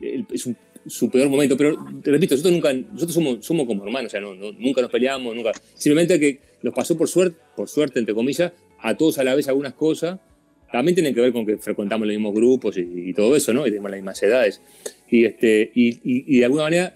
es 0.01 0.47
un, 0.47 0.57
su 0.87 1.11
peor 1.11 1.29
momento. 1.29 1.57
Pero, 1.57 1.77
te 2.03 2.11
repito, 2.11 2.35
nosotros 2.35 2.55
nunca, 2.55 2.73
nosotros 2.73 3.15
somos, 3.15 3.45
somos 3.45 3.67
como 3.67 3.85
hermanos, 3.85 4.11
o 4.11 4.13
sea, 4.13 4.21
no, 4.21 4.35
no, 4.35 4.53
nunca 4.53 4.81
nos 4.81 4.91
peleamos, 4.91 5.35
nunca. 5.35 5.53
Simplemente 5.75 6.19
que 6.19 6.41
nos 6.63 6.75
pasó 6.75 6.97
por 6.97 7.09
suerte, 7.09 7.39
por 7.57 7.69
suerte, 7.69 7.99
entre 7.99 8.15
comillas, 8.15 8.53
a 8.81 8.97
todos 8.97 9.19
a 9.19 9.25
la 9.25 9.35
vez 9.35 9.49
algunas 9.49 9.75
cosas. 9.75 10.19
También 10.71 10.95
tienen 10.95 11.15
que 11.15 11.21
ver 11.23 11.33
con 11.33 11.47
que 11.47 11.57
frecuentamos 11.57 12.07
los 12.07 12.15
mismos 12.15 12.35
grupos 12.35 12.77
y, 12.77 12.83
y 12.83 13.15
todo 13.15 13.35
eso, 13.35 13.55
¿no? 13.55 13.67
Y 13.67 13.71
tenemos 13.71 13.91
las 13.91 13.99
mismas 13.99 14.23
edades. 14.23 14.61
Y, 15.11 15.25
este, 15.25 15.71
y, 15.75 15.89
y, 15.89 16.25
y 16.27 16.39
de 16.39 16.45
alguna 16.45 16.65
manera 16.65 16.93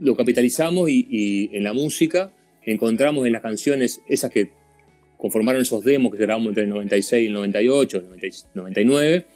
lo 0.00 0.16
capitalizamos 0.16 0.88
y 0.88 1.50
en 1.52 1.64
la 1.64 1.72
música 1.72 2.32
encontramos 2.62 3.26
en 3.26 3.32
las 3.32 3.42
canciones 3.42 4.00
esas 4.08 4.30
que 4.30 4.50
conformaron 5.26 5.62
esos 5.62 5.82
demos 5.82 6.12
que 6.12 6.18
grabamos 6.18 6.50
entre 6.50 6.62
el 6.62 6.70
96 6.70 7.24
y 7.24 7.26
el 7.26 7.32
98, 7.32 7.98
el 7.98 8.32
99, 8.54 9.26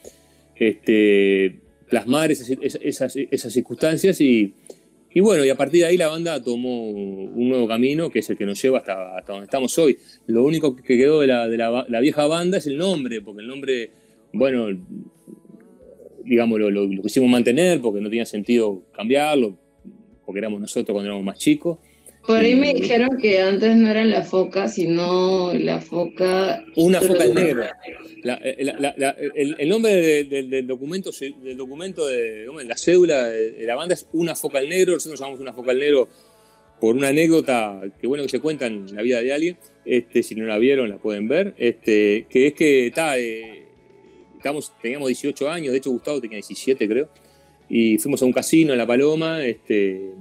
este, 0.54 1.56
plasmar 1.88 2.30
esas, 2.30 2.48
esas, 2.60 3.16
esas 3.16 3.52
circunstancias 3.52 4.20
y, 4.20 4.54
y, 5.12 5.18
bueno, 5.18 5.44
y 5.44 5.48
a 5.48 5.56
partir 5.56 5.80
de 5.80 5.86
ahí 5.88 5.96
la 5.96 6.06
banda 6.06 6.40
tomó 6.40 6.90
un 6.90 7.48
nuevo 7.48 7.66
camino 7.66 8.08
que 8.08 8.20
es 8.20 8.30
el 8.30 8.36
que 8.38 8.46
nos 8.46 8.62
lleva 8.62 8.78
hasta, 8.78 9.18
hasta 9.18 9.32
donde 9.32 9.46
estamos 9.46 9.76
hoy. 9.78 9.98
Lo 10.28 10.44
único 10.44 10.76
que 10.76 10.96
quedó 10.96 11.20
de, 11.20 11.26
la, 11.26 11.48
de 11.48 11.56
la, 11.56 11.84
la, 11.88 12.00
vieja 12.00 12.24
banda 12.28 12.58
es 12.58 12.68
el 12.68 12.78
nombre, 12.78 13.20
porque 13.20 13.42
el 13.42 13.48
nombre, 13.48 13.90
bueno, 14.32 14.68
digamos, 16.24 16.60
lo, 16.60 16.70
lo, 16.70 16.86
lo 16.86 17.02
quisimos 17.02 17.28
mantener 17.28 17.80
porque 17.80 18.00
no 18.00 18.08
tenía 18.08 18.26
sentido 18.26 18.84
cambiarlo, 18.92 19.58
porque 20.24 20.38
éramos 20.38 20.60
nosotros 20.60 20.94
cuando 20.94 21.08
éramos 21.08 21.24
más 21.24 21.38
chicos. 21.38 21.78
Por 22.26 22.38
ahí 22.38 22.54
me 22.54 22.74
dijeron 22.74 23.16
que 23.16 23.40
antes 23.40 23.76
no 23.76 23.90
era 23.90 24.04
la 24.04 24.22
foca, 24.22 24.68
sino 24.68 25.52
la 25.54 25.80
foca. 25.80 26.62
Una 26.76 27.00
foca 27.00 27.24
al 27.24 27.34
negro. 27.34 27.64
La, 28.22 28.40
la, 28.58 28.94
la, 28.96 29.10
el, 29.34 29.56
el, 29.58 29.68
nombre 29.68 29.94
de, 29.96 30.24
de, 30.24 30.42
del 30.42 30.66
documento, 30.66 31.10
del 31.42 31.56
documento 31.56 32.06
de, 32.06 32.46
la 32.66 32.76
cédula 32.76 33.24
de 33.24 33.64
la 33.64 33.74
banda 33.74 33.94
es 33.94 34.06
Una 34.12 34.34
foca 34.34 34.58
al 34.58 34.68
negro. 34.68 34.94
Nosotros 34.94 35.18
llamamos 35.18 35.40
Una 35.40 35.54
foca 35.54 35.70
al 35.70 35.78
negro 35.78 36.08
por 36.80 36.96
una 36.96 37.08
anécdota 37.08 37.82
que 38.00 38.06
bueno 38.06 38.22
que 38.24 38.30
se 38.30 38.40
cuenta 38.40 38.66
en 38.66 38.94
la 38.94 39.02
vida 39.02 39.22
de 39.22 39.32
alguien. 39.32 39.58
Este, 39.84 40.22
si 40.22 40.34
no 40.34 40.46
la 40.46 40.58
vieron, 40.58 40.88
la 40.88 40.98
pueden 40.98 41.28
ver. 41.28 41.54
Este, 41.58 42.26
que 42.28 42.48
es 42.48 42.54
que 42.54 42.86
está, 42.86 43.18
eh, 43.18 43.66
estamos, 44.36 44.72
teníamos 44.80 45.08
18 45.08 45.50
años, 45.50 45.72
de 45.72 45.78
hecho 45.78 45.90
Gustavo 45.90 46.20
tenía 46.20 46.36
17, 46.36 46.88
creo. 46.88 47.08
Y 47.68 47.98
fuimos 47.98 48.20
a 48.22 48.24
un 48.24 48.32
casino 48.32 48.72
en 48.72 48.78
La 48.78 48.86
Paloma. 48.86 49.44
Este, 49.44 50.12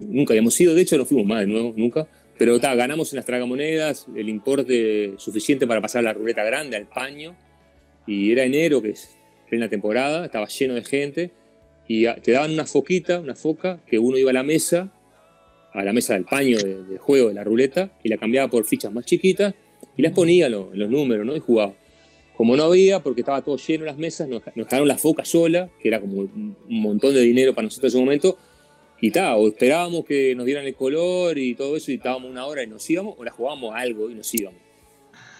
nunca 0.00 0.32
habíamos 0.32 0.60
ido, 0.60 0.74
de 0.74 0.82
hecho 0.82 0.96
no 0.96 1.04
fuimos 1.04 1.26
más 1.26 1.40
de 1.40 1.46
nuevo, 1.46 1.72
nunca. 1.76 2.08
Pero 2.40 2.58
ta, 2.58 2.74
ganamos 2.74 3.12
en 3.12 3.16
las 3.16 3.26
tragamonedas 3.26 4.06
el 4.16 4.30
importe 4.30 5.12
suficiente 5.18 5.66
para 5.66 5.82
pasar 5.82 6.02
la 6.04 6.14
ruleta 6.14 6.42
grande 6.42 6.74
al 6.74 6.86
paño. 6.86 7.36
Y 8.06 8.32
era 8.32 8.44
enero, 8.44 8.80
que 8.80 8.92
es 8.92 9.10
plena 9.46 9.68
temporada, 9.68 10.24
estaba 10.24 10.48
lleno 10.48 10.72
de 10.72 10.82
gente. 10.82 11.32
Y 11.86 12.06
te 12.22 12.32
daban 12.32 12.52
una 12.52 12.64
foquita, 12.64 13.20
una 13.20 13.34
foca, 13.34 13.80
que 13.86 13.98
uno 13.98 14.16
iba 14.16 14.30
a 14.30 14.32
la 14.32 14.42
mesa, 14.42 14.90
a 15.74 15.84
la 15.84 15.92
mesa 15.92 16.14
del 16.14 16.24
paño 16.24 16.56
de, 16.56 16.96
juego 16.96 17.28
de 17.28 17.34
la 17.34 17.44
ruleta, 17.44 17.92
y 18.02 18.08
la 18.08 18.16
cambiaba 18.16 18.48
por 18.48 18.64
fichas 18.64 18.90
más 18.90 19.04
chiquitas, 19.04 19.54
y 19.98 20.00
las 20.00 20.12
ponía 20.12 20.48
lo, 20.48 20.70
los 20.72 20.88
números, 20.88 21.26
¿no? 21.26 21.36
Y 21.36 21.40
jugaba. 21.40 21.74
Como 22.38 22.56
no 22.56 22.62
había, 22.62 23.00
porque 23.00 23.20
estaba 23.20 23.42
todo 23.42 23.58
lleno 23.58 23.84
las 23.84 23.98
mesas, 23.98 24.28
nos, 24.28 24.40
nos 24.46 24.66
dejaron 24.66 24.88
la 24.88 24.96
foca 24.96 25.26
sola, 25.26 25.68
que 25.78 25.88
era 25.88 26.00
como 26.00 26.20
un 26.20 26.56
montón 26.68 27.12
de 27.12 27.20
dinero 27.20 27.54
para 27.54 27.66
nosotros 27.66 27.92
en 27.92 27.98
ese 27.98 28.04
momento, 28.04 28.38
y 29.00 29.10
ta, 29.10 29.36
o 29.36 29.48
esperábamos 29.48 30.04
que 30.04 30.34
nos 30.34 30.46
dieran 30.46 30.66
el 30.66 30.74
color 30.74 31.38
y 31.38 31.54
todo 31.54 31.76
eso 31.76 31.90
y 31.90 31.94
estábamos 31.94 32.30
una 32.30 32.44
hora 32.46 32.62
y 32.62 32.66
nos 32.66 32.88
íbamos, 32.88 33.14
o 33.18 33.24
la 33.24 33.30
jugábamos 33.30 33.74
algo 33.74 34.10
y 34.10 34.14
nos 34.14 34.32
íbamos. 34.34 34.60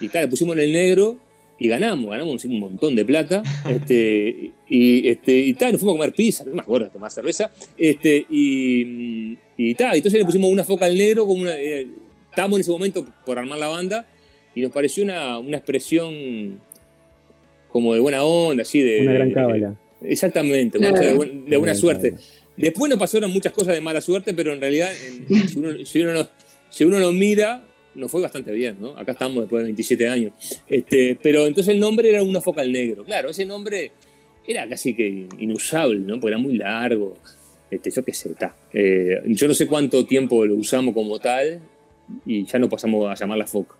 Y 0.00 0.08
tal, 0.08 0.22
le 0.22 0.28
pusimos 0.28 0.56
en 0.56 0.62
el 0.62 0.72
negro 0.72 1.18
y 1.58 1.68
ganamos, 1.68 2.10
ganamos 2.10 2.44
un 2.46 2.58
montón 2.58 2.96
de 2.96 3.04
plata. 3.04 3.42
Este, 3.68 4.52
y, 4.68 5.08
este, 5.08 5.32
y 5.38 5.52
tal, 5.54 5.72
nos 5.72 5.80
fuimos 5.80 5.94
a 5.94 5.98
comer 5.98 6.14
pizza, 6.14 6.44
no 6.44 6.54
me 6.54 6.62
acuerdo, 6.62 6.88
tomar 6.88 7.10
cerveza. 7.10 7.50
Este, 7.76 8.26
y, 8.30 9.36
y 9.56 9.74
tal, 9.74 9.94
entonces 9.96 10.18
le 10.18 10.24
pusimos 10.24 10.50
una 10.50 10.64
foca 10.64 10.86
al 10.86 10.96
negro, 10.96 11.26
como 11.26 11.42
una, 11.42 11.54
eh, 11.56 11.86
estábamos 12.30 12.58
en 12.58 12.60
ese 12.62 12.70
momento 12.70 13.06
por 13.26 13.38
armar 13.38 13.58
la 13.58 13.68
banda 13.68 14.06
y 14.54 14.62
nos 14.62 14.72
pareció 14.72 15.04
una, 15.04 15.38
una 15.38 15.58
expresión 15.58 16.60
como 17.70 17.94
de 17.94 18.00
buena 18.00 18.24
onda, 18.24 18.62
así 18.62 18.80
de... 18.80 19.02
Una 19.02 19.12
gran 19.12 19.32
cábala. 19.32 19.76
Exactamente, 20.02 20.78
claro. 20.78 20.98
de, 20.98 21.14
buen, 21.14 21.44
de, 21.44 21.56
buena 21.56 21.74
suerte. 21.74 22.14
Después 22.60 22.90
nos 22.90 22.98
pasaron 22.98 23.30
muchas 23.32 23.52
cosas 23.52 23.74
de 23.74 23.80
mala 23.80 24.00
suerte, 24.00 24.34
pero 24.34 24.52
en 24.52 24.60
realidad, 24.60 24.90
en, 24.92 25.48
si, 25.48 25.58
uno, 25.58 25.84
si, 25.84 26.02
uno 26.02 26.12
lo, 26.12 26.28
si, 26.68 26.84
uno 26.84 26.98
lo, 26.98 27.10
mira, 27.10 27.64
nos 27.94 28.10
fue 28.10 28.20
bastante 28.20 28.52
bien, 28.52 28.76
¿no? 28.78 28.90
Acá 28.98 29.12
estamos 29.12 29.40
después 29.40 29.62
de 29.62 29.64
27 29.64 30.08
años. 30.08 30.32
Este, 30.68 31.18
pero 31.22 31.46
entonces 31.46 31.72
el 31.72 31.80
nombre 31.80 32.10
era 32.10 32.22
una 32.22 32.40
foca 32.40 32.60
al 32.60 32.70
negro. 32.70 33.04
Claro, 33.04 33.30
ese 33.30 33.46
nombre 33.46 33.92
era 34.46 34.68
casi 34.68 34.94
que 34.94 35.26
inusable, 35.38 36.00
¿no? 36.00 36.20
Porque 36.20 36.34
era 36.34 36.38
muy 36.38 36.56
largo. 36.58 37.16
Este, 37.70 37.90
yo 37.90 38.04
qué 38.04 38.12
sé, 38.12 38.32
está. 38.32 38.54
Eh, 38.72 39.22
yo 39.26 39.48
no 39.48 39.54
sé 39.54 39.66
cuánto 39.66 40.04
tiempo 40.04 40.44
lo 40.44 40.56
usamos 40.56 40.92
como 40.92 41.18
tal 41.18 41.60
y 42.26 42.44
ya 42.44 42.58
no 42.58 42.68
pasamos 42.68 43.10
a 43.10 43.14
llamar 43.14 43.38
la 43.38 43.46
foca. 43.46 43.76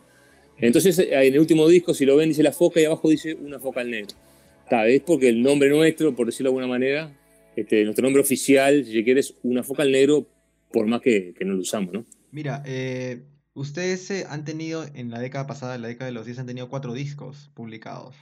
Entonces, 0.59 0.99
en 0.99 1.35
el 1.35 1.39
último 1.39 1.68
disco, 1.68 1.93
si 1.93 2.07
lo 2.07 2.16
ven, 2.16 2.31
dice 2.31 2.43
la 2.43 2.53
foca 2.53 2.81
y 2.81 2.85
abajo 2.85 3.11
dice 3.11 3.35
una 3.35 3.59
foca 3.59 3.81
al 3.81 3.91
negro. 3.91 4.14
Está, 4.64 4.87
es 4.87 5.01
porque 5.01 5.28
el 5.28 5.43
nombre 5.43 5.68
nuestro, 5.68 6.14
por 6.14 6.26
decirlo 6.26 6.51
de 6.51 6.59
alguna 6.59 6.66
manera, 6.66 7.12
este, 7.57 7.85
nuestro 7.85 8.05
nombre 8.05 8.23
oficial, 8.23 8.85
si 8.85 9.05
quieres, 9.05 9.35
una 9.43 9.63
foca 9.63 9.83
al 9.83 9.93
negro, 9.93 10.29
por 10.73 10.87
más 10.87 11.01
que, 11.01 11.35
que 11.37 11.45
no 11.45 11.55
lo 11.55 11.61
usamos, 11.61 11.93
¿no? 11.93 12.07
Mira, 12.31 12.63
eh, 12.65 13.23
ustedes 13.55 14.11
eh, 14.11 14.27
han 14.29 14.45
tenido, 14.45 14.85
en 14.95 15.11
la 15.11 15.21
década 15.21 15.47
pasada, 15.47 15.75
en 15.75 15.83
la 15.83 15.89
década 15.89 16.07
de 16.07 16.13
los 16.13 16.27
10, 16.27 16.41
han 16.41 16.47
tenido 16.47 16.69
cuatro 16.69 16.93
discos 16.95 17.51
publicados, 17.55 18.17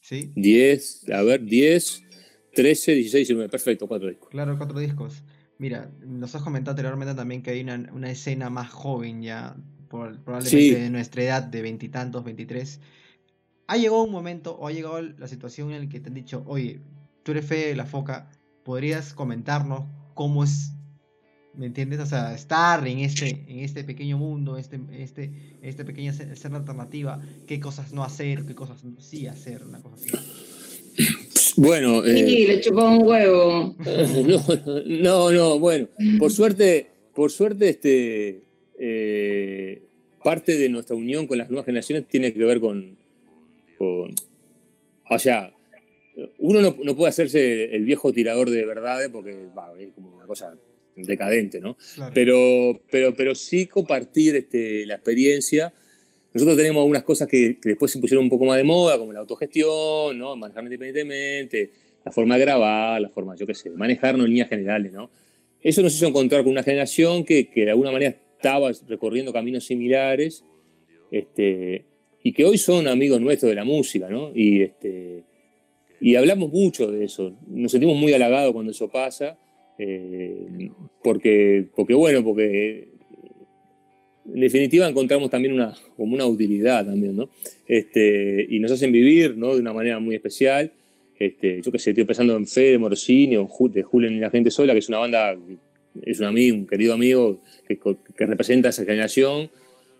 ¿sí? 0.00 0.32
10, 0.36 1.10
a 1.10 1.22
ver, 1.22 1.44
10, 1.44 2.02
13, 2.54 2.94
16, 2.94 3.28
19, 3.28 3.48
perfecto, 3.48 3.88
cuatro 3.88 4.08
discos. 4.08 4.28
Claro, 4.30 4.56
cuatro 4.56 4.78
discos. 4.78 5.22
Mira, 5.58 5.90
nos 6.06 6.34
has 6.34 6.42
comentado 6.42 6.72
anteriormente 6.72 7.14
también 7.14 7.42
que 7.42 7.50
hay 7.50 7.60
una, 7.62 7.90
una 7.92 8.10
escena 8.10 8.48
más 8.48 8.70
joven 8.70 9.22
ya, 9.22 9.56
por, 9.88 10.22
probablemente 10.22 10.74
sí. 10.74 10.82
de 10.82 10.90
nuestra 10.90 11.22
edad, 11.22 11.42
de 11.42 11.62
veintitantos, 11.62 12.24
23. 12.24 12.80
¿Ha 13.66 13.76
llegado 13.76 14.02
un 14.04 14.12
momento 14.12 14.56
o 14.56 14.68
ha 14.68 14.72
llegado 14.72 15.02
la 15.02 15.26
situación 15.26 15.72
en 15.72 15.84
la 15.84 15.88
que 15.88 16.00
te 16.00 16.08
han 16.08 16.14
dicho, 16.14 16.44
oye, 16.46 16.80
tú 17.22 17.32
eres 17.32 17.44
fe 17.44 17.66
de 17.68 17.76
la 17.76 17.86
foca, 17.86 18.30
¿podrías 18.68 19.14
comentarnos 19.14 19.84
cómo 20.12 20.44
es, 20.44 20.74
¿me 21.54 21.64
entiendes? 21.64 22.00
O 22.00 22.04
sea, 22.04 22.34
estar 22.34 22.86
en 22.86 22.98
este, 22.98 23.46
en 23.48 23.60
este 23.60 23.82
pequeño 23.82 24.18
mundo, 24.18 24.58
este, 24.58 24.78
este, 24.98 25.32
esta 25.62 25.86
pequeña 25.86 26.10
escena 26.10 26.58
alternativa, 26.58 27.18
qué 27.46 27.60
cosas 27.60 27.94
no 27.94 28.04
hacer, 28.04 28.44
qué 28.44 28.54
cosas 28.54 28.84
sí 28.98 29.26
hacer, 29.26 29.64
una 29.64 29.80
cosa 29.80 29.96
así. 29.96 30.10
Bueno. 31.56 32.04
Eh, 32.04 32.26
sí, 32.26 32.46
le 32.46 32.60
chupó 32.60 32.90
un 32.90 33.06
huevo. 33.06 33.74
No, 34.26 35.30
no, 35.30 35.30
no, 35.30 35.58
bueno, 35.58 35.88
por 36.18 36.30
suerte, 36.30 36.90
por 37.14 37.30
suerte, 37.30 37.70
este, 37.70 38.42
eh, 38.78 39.82
parte 40.22 40.58
de 40.58 40.68
nuestra 40.68 40.94
unión 40.94 41.26
con 41.26 41.38
las 41.38 41.48
nuevas 41.48 41.64
generaciones 41.64 42.06
tiene 42.06 42.34
que 42.34 42.44
ver 42.44 42.60
con, 42.60 42.98
con 43.78 44.14
o 45.08 45.18
sea, 45.18 45.54
uno 46.38 46.60
no, 46.60 46.76
no, 46.82 46.96
puede 46.96 47.10
hacerse 47.10 47.74
el 47.74 47.84
viejo 47.84 48.12
tirador 48.12 48.50
de 48.50 48.64
verdades 48.64 49.08
porque 49.08 49.36
bah, 49.54 49.72
es 49.78 49.92
como 49.94 50.16
una 50.16 50.26
cosa 50.26 50.54
decadente, 50.96 51.60
¿no? 51.60 51.76
Claro. 51.94 52.12
Pero, 52.14 52.80
pero, 52.90 53.14
pero 53.14 53.34
sí 53.34 53.66
compartir 53.66 54.36
este, 54.36 54.84
la 54.86 54.94
experiencia. 54.94 55.72
nosotros 56.32 56.56
tenemos 56.56 56.80
algunas 56.80 57.04
cosas 57.04 57.28
que, 57.28 57.58
que, 57.60 57.70
después 57.70 57.92
se 57.92 57.98
pusieron 58.00 58.24
un 58.24 58.30
poco 58.30 58.44
más 58.46 58.56
de 58.56 58.64
moda, 58.64 58.98
como 58.98 59.12
la 59.12 59.20
autogestión, 59.20 60.18
¿no? 60.18 60.36
manejar 60.36 60.64
independientemente, 60.64 61.70
la 62.04 62.12
forma 62.12 62.36
de 62.36 62.40
grabar, 62.40 63.00
la 63.00 63.08
forma, 63.08 63.36
yo 63.36 63.46
qué 63.46 63.54
sé, 63.54 63.70
manejarnos 63.70 64.24
en 64.24 64.30
líneas 64.30 64.48
generales, 64.48 64.92
¿no? 64.92 65.10
Eso 65.60 65.82
nos 65.82 65.94
hizo 65.94 66.06
encontrar 66.06 66.42
con 66.42 66.52
una 66.52 66.62
generación 66.62 67.24
que, 67.24 67.48
que 67.48 67.64
de 67.64 67.70
alguna 67.70 67.90
manera 67.90 68.16
estaba 68.36 68.70
recorriendo 68.86 69.32
caminos 69.32 69.64
similares 69.66 70.44
este, 71.10 71.84
y 72.22 72.32
que 72.32 72.44
hoy 72.44 72.58
son 72.58 72.86
amigos 72.86 73.20
nuestros 73.20 73.50
de 73.50 73.56
la 73.56 73.64
música, 73.64 74.08
¿no? 74.08 74.30
Y, 74.34 74.62
este, 74.62 75.24
y 76.00 76.16
hablamos 76.16 76.50
mucho 76.50 76.90
de 76.90 77.04
eso. 77.04 77.36
Nos 77.48 77.72
sentimos 77.72 77.96
muy 77.96 78.12
halagados 78.12 78.52
cuando 78.52 78.72
eso 78.72 78.88
pasa, 78.88 79.38
eh, 79.78 80.70
porque, 81.02 81.66
porque, 81.74 81.94
bueno, 81.94 82.22
porque 82.24 82.88
en 84.34 84.40
definitiva 84.40 84.88
encontramos 84.88 85.30
también 85.30 85.54
una, 85.54 85.74
como 85.96 86.14
una 86.14 86.26
utilidad 86.26 86.84
también, 86.84 87.16
¿no? 87.16 87.30
Este, 87.66 88.46
y 88.48 88.58
nos 88.58 88.72
hacen 88.72 88.92
vivir, 88.92 89.36
¿no? 89.36 89.54
De 89.54 89.60
una 89.60 89.72
manera 89.72 89.98
muy 89.98 90.14
especial. 90.14 90.72
Este, 91.18 91.60
yo 91.62 91.72
qué 91.72 91.78
sé, 91.78 91.90
estoy 91.90 92.04
pensando 92.04 92.36
en 92.36 92.46
Fede 92.46 92.78
Morosini 92.78 93.36
o 93.36 93.48
de 93.68 93.82
Julen 93.82 94.14
y 94.14 94.20
la 94.20 94.30
gente 94.30 94.50
sola, 94.50 94.72
que 94.72 94.78
es 94.78 94.88
una 94.88 94.98
banda, 94.98 95.36
es 96.02 96.20
un 96.20 96.26
amigo, 96.26 96.56
un 96.56 96.66
querido 96.66 96.94
amigo 96.94 97.40
que, 97.66 97.78
que 97.78 98.26
representa 98.26 98.68
a 98.68 98.70
esa 98.70 98.84
generación, 98.84 99.50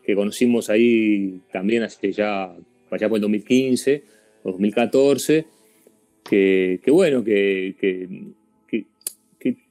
que 0.04 0.14
conocimos 0.14 0.70
ahí 0.70 1.40
también 1.52 1.82
hace 1.82 2.12
ya, 2.12 2.54
allá 2.90 3.08
por 3.08 3.16
el 3.16 3.22
2015 3.22 4.04
o 4.44 4.52
2014, 4.52 5.46
que, 6.28 6.80
que 6.84 6.90
bueno, 6.90 7.24
que, 7.24 7.74
que, 7.80 8.08
que, 8.68 8.86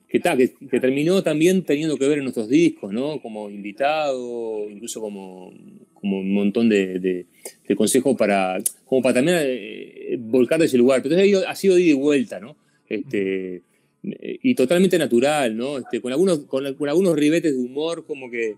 que, 0.08 0.80
terminó 0.80 1.22
también 1.22 1.64
teniendo 1.64 1.98
que 1.98 2.08
ver 2.08 2.18
en 2.18 2.24
nuestros 2.24 2.50
discos, 2.50 2.92
¿no? 2.92 3.22
Como 3.22 3.50
invitado, 3.50 4.70
incluso 4.70 5.02
como, 5.02 5.54
como 5.94 6.20
un 6.20 6.34
montón 6.34 6.70
de, 6.70 7.00
de, 7.00 7.76
consejos 7.76 8.16
para, 8.18 8.58
como 8.86 9.02
para 9.02 9.16
también 9.16 9.38
eh, 9.42 10.18
volcar 10.20 10.60
de 10.60 10.66
ese 10.66 10.78
lugar. 10.78 11.02
Pero 11.04 11.16
entonces 11.16 11.46
ha 11.48 11.56
sido 11.56 11.76
de 11.76 11.82
ida 11.82 11.92
y 11.92 11.94
vuelta, 11.94 12.40
¿no? 12.40 12.56
Este, 12.90 13.62
y 14.04 14.56
totalmente 14.56 14.98
natural, 14.98 15.56
¿no? 15.56 15.78
Este, 15.78 16.02
con, 16.02 16.12
algunos, 16.12 16.40
con, 16.46 16.74
con, 16.76 16.90
algunos 16.90 17.16
ribetes 17.16 17.54
de 17.56 17.60
humor, 17.62 18.06
como 18.08 18.32
que 18.32 18.56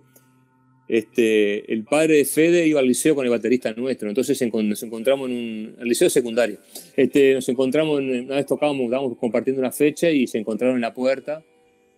este, 0.89 1.71
el 1.71 1.83
padre 1.83 2.17
de 2.17 2.25
Fede 2.25 2.65
iba 2.67 2.79
al 2.79 2.87
liceo 2.87 3.13
con 3.13 3.23
el 3.23 3.29
baterista 3.29 3.71
nuestro, 3.73 4.09
entonces 4.09 4.41
nos 4.51 4.83
encontramos 4.83 5.29
en 5.29 5.35
un 5.35 5.75
el 5.79 5.87
liceo 5.87 6.09
secundario. 6.09 6.57
Este, 6.97 7.35
nos 7.35 7.47
encontramos, 7.47 7.99
una 7.99 8.35
vez 8.35 8.47
tocábamos, 8.47 8.85
estábamos 8.85 9.15
compartiendo 9.19 9.61
una 9.61 9.71
fecha 9.71 10.09
y 10.09 10.25
se 10.25 10.39
encontraron 10.39 10.77
en 10.77 10.81
la 10.81 10.91
puerta 10.91 11.43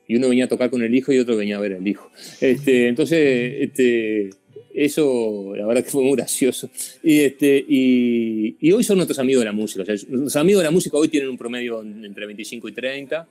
y 0.07 0.17
uno 0.17 0.27
venía 0.27 0.43
a 0.43 0.47
tocar 0.49 0.69
con 0.69 0.83
el 0.83 0.93
hijo 0.93 1.13
y 1.13 1.19
otro 1.19 1.37
venía 1.37 1.55
a 1.55 1.61
ver 1.61 1.73
al 1.73 1.87
hijo. 1.87 2.11
Este, 2.41 2.89
entonces, 2.89 3.55
este, 3.61 4.29
eso 4.73 5.53
la 5.55 5.65
verdad 5.65 5.85
que 5.85 5.89
fue 5.89 6.03
muy 6.03 6.17
gracioso. 6.17 6.69
Y, 7.01 7.21
este, 7.21 7.63
y, 7.65 8.57
y 8.59 8.71
hoy 8.73 8.83
son 8.83 8.97
nuestros 8.97 9.19
amigos 9.19 9.39
de 9.39 9.45
la 9.45 9.53
música. 9.53 9.83
O 9.83 9.85
sea, 9.85 9.95
los 10.09 10.35
amigos 10.35 10.63
de 10.63 10.65
la 10.65 10.71
música 10.71 10.97
hoy 10.97 11.07
tienen 11.07 11.29
un 11.29 11.37
promedio 11.37 11.81
entre 11.81 12.25
25 12.25 12.67
y 12.67 12.71
30 12.73 13.27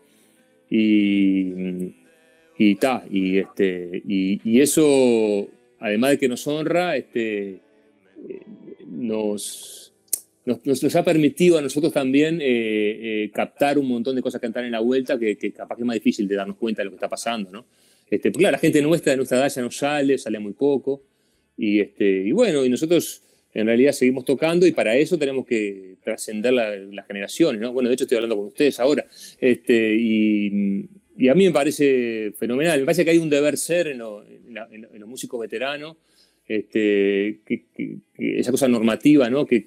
y 0.70 1.92
y, 2.62 2.74
ta, 2.74 3.02
y, 3.10 3.38
este, 3.38 4.02
y, 4.06 4.60
eso, 4.60 5.48
además 5.78 6.10
de 6.10 6.18
que 6.18 6.28
nos 6.28 6.46
honra, 6.46 6.94
este, 6.94 7.52
eh, 8.28 8.42
nos, 8.86 9.94
nos, 10.44 10.94
ha 10.94 11.02
permitido 11.02 11.56
a 11.56 11.62
nosotros 11.62 11.90
también 11.90 12.38
eh, 12.42 12.44
eh, 13.24 13.30
captar 13.32 13.78
un 13.78 13.88
montón 13.88 14.14
de 14.14 14.20
cosas 14.20 14.42
que 14.42 14.48
están 14.48 14.66
en 14.66 14.72
la 14.72 14.80
vuelta 14.80 15.18
que, 15.18 15.38
capaz 15.56 15.74
que 15.74 15.80
es 15.80 15.86
más 15.86 15.94
difícil 15.94 16.28
de 16.28 16.34
darnos 16.34 16.58
cuenta 16.58 16.82
de 16.82 16.84
lo 16.84 16.90
que 16.90 16.96
está 16.96 17.08
pasando. 17.08 17.50
¿no? 17.50 17.64
Este, 18.10 18.30
porque 18.30 18.42
claro, 18.42 18.52
la 18.52 18.58
gente 18.58 18.82
nuestra 18.82 19.12
de 19.12 19.16
nuestra 19.16 19.38
edad 19.38 19.48
ya 19.48 19.62
no 19.62 19.70
sale, 19.70 20.18
sale 20.18 20.38
muy 20.38 20.52
poco. 20.52 21.02
Y, 21.56 21.80
este, 21.80 22.04
y 22.26 22.32
bueno, 22.32 22.62
y 22.62 22.68
nosotros 22.68 23.22
en 23.54 23.68
realidad 23.68 23.92
seguimos 23.92 24.26
tocando 24.26 24.66
y 24.66 24.72
para 24.72 24.94
eso 24.96 25.16
tenemos 25.16 25.46
que 25.46 25.94
trascender 26.04 26.52
las 26.52 27.06
generaciones. 27.06 27.58
¿no? 27.58 27.72
Bueno, 27.72 27.88
de 27.88 27.94
hecho 27.94 28.04
estoy 28.04 28.16
hablando 28.16 28.36
con 28.36 28.48
ustedes 28.48 28.78
ahora. 28.80 29.06
Este, 29.40 29.96
y, 29.98 30.90
y 31.16 31.28
a 31.28 31.34
mí 31.34 31.44
me 31.44 31.52
parece 31.52 32.32
fenomenal. 32.36 32.80
Me 32.80 32.86
parece 32.86 33.04
que 33.04 33.10
hay 33.10 33.18
un 33.18 33.30
deber 33.30 33.56
ser 33.56 33.88
en, 33.88 33.98
los 33.98 35.08
músicos 35.08 35.40
veteranos, 35.40 35.96
este, 36.46 37.40
esa 38.18 38.50
cosa 38.50 38.66
normativa 38.68 39.30
¿no? 39.30 39.46
que, 39.46 39.66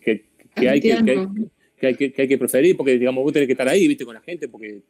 hay 0.55 0.81
que, 0.81 0.93
hay 0.93 1.95
que, 1.95 2.13
hay 2.17 2.27
que 2.27 2.37
preferir, 2.37 2.75
porque 2.75 2.97
digamos, 2.97 3.23
vos 3.23 3.33
tenés 3.33 3.47
que 3.47 3.53
estar 3.53 3.67
ahí, 3.67 3.87
viste, 3.87 4.05
con 4.05 4.15
la 4.15 4.21
gente, 4.21 4.47
porque, 4.47 4.81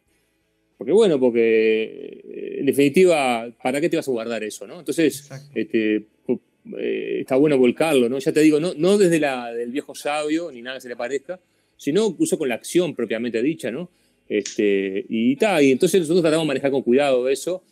porque 0.77 0.91
bueno, 0.91 1.19
porque 1.19 2.21
en 2.59 2.65
definitiva, 2.65 3.51
¿para 3.61 3.79
qué 3.81 3.89
te 3.89 3.97
vas 3.97 4.07
a 4.07 4.11
guardar 4.11 4.43
eso? 4.43 4.65
¿no? 4.65 4.79
Entonces, 4.79 5.29
este, 5.53 6.05
eh, 6.77 7.19
está 7.21 7.35
bueno 7.35 7.57
volcarlo, 7.57 8.07
¿no? 8.07 8.19
Ya 8.19 8.31
te 8.31 8.39
digo, 8.39 8.59
no, 8.59 8.73
no 8.75 8.97
desde 8.97 9.19
la 9.19 9.51
del 9.53 9.71
viejo 9.71 9.93
sabio, 9.95 10.51
ni 10.51 10.61
nada 10.61 10.77
que 10.77 10.81
se 10.81 10.89
le 10.89 10.95
parezca, 10.95 11.39
sino 11.75 12.07
incluso 12.07 12.37
con 12.37 12.47
la 12.47 12.55
acción 12.55 12.95
propiamente 12.95 13.41
dicha, 13.41 13.69
¿no? 13.69 13.89
Este, 14.33 15.05
y, 15.09 15.33
y 15.33 15.71
entonces 15.71 16.01
nosotros 16.01 16.23
tratamos 16.23 16.45
de 16.45 16.47
manejar 16.47 16.71
con 16.71 16.81
cuidado 16.81 17.29
eso, 17.29 17.63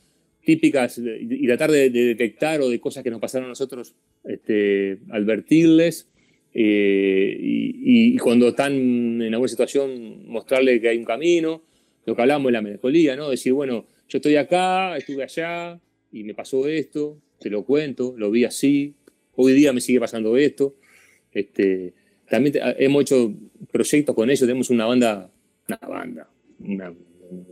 típicas, 0.46 1.02
y 1.04 1.48
tratar 1.48 1.72
de, 1.72 1.90
detectar 1.90 2.62
o 2.62 2.70
de 2.70 2.80
cosas 2.80 3.04
que 3.04 3.10
nos 3.10 3.20
pasaron 3.20 3.46
a 3.46 3.50
nosotros, 3.50 3.96
este, 4.24 5.00
advertirles. 5.10 6.08
Eh, 6.54 7.36
y, 7.42 8.16
cuando 8.18 8.50
están 8.50 8.74
en 8.74 9.34
alguna 9.34 9.48
situación, 9.48 10.28
mostrarle 10.28 10.80
que 10.80 10.90
hay 10.90 11.00
un 11.00 11.04
camino, 11.04 11.64
lo 12.06 12.16
que 12.16 12.22
hablamos 12.22 12.50
de 12.50 12.52
la 12.52 12.62
melancolía, 12.62 13.16
¿no? 13.16 13.32
Decir, 13.32 13.54
bueno, 13.54 13.88
yo 14.08 14.20
estoy 14.20 14.36
acá, 14.36 14.96
estuve 14.98 15.24
allá, 15.24 15.80
y 16.12 16.24
me 16.24 16.36
pasó 16.36 16.68
esto, 16.68 17.18
te 17.40 17.50
lo 17.50 17.66
cuento, 17.66 18.14
lo 18.16 18.30
vi 18.30 18.46
así, 18.46 18.94
hoy 19.34 19.54
día 19.54 19.74
me 19.74 19.82
sigue 19.82 20.00
pasando 20.00 20.38
esto. 20.38 20.76
Este, 21.32 21.96
también 22.30 22.54
hemos 22.78 23.02
hecho 23.02 23.34
proyectos 23.72 24.14
con 24.14 24.30
ellos, 24.30 24.42
tenemos 24.42 24.70
una 24.70 24.86
banda, 24.86 25.32
una 25.68 25.80
banda, 25.88 26.30
una 26.66 26.94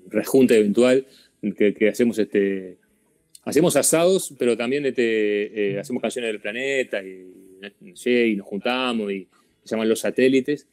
rejunta 0.09 0.55
eventual 0.55 1.05
que, 1.55 1.89
hacemos 1.89 2.19
este 2.19 2.77
hacemos 3.43 3.75
asados, 3.75 4.33
pero 4.37 4.57
también 4.57 4.85
este, 4.85 5.71
eh, 5.71 5.79
hacemos 5.79 6.01
canciones 6.01 6.31
del 6.31 6.41
planeta 6.41 7.01
y, 7.01 7.31
y 8.05 8.35
nos 8.35 8.47
juntamos 8.47 9.11
y 9.11 9.27
se 9.63 9.75
llaman 9.75 9.89
los 9.89 9.99
satélites. 9.99 10.67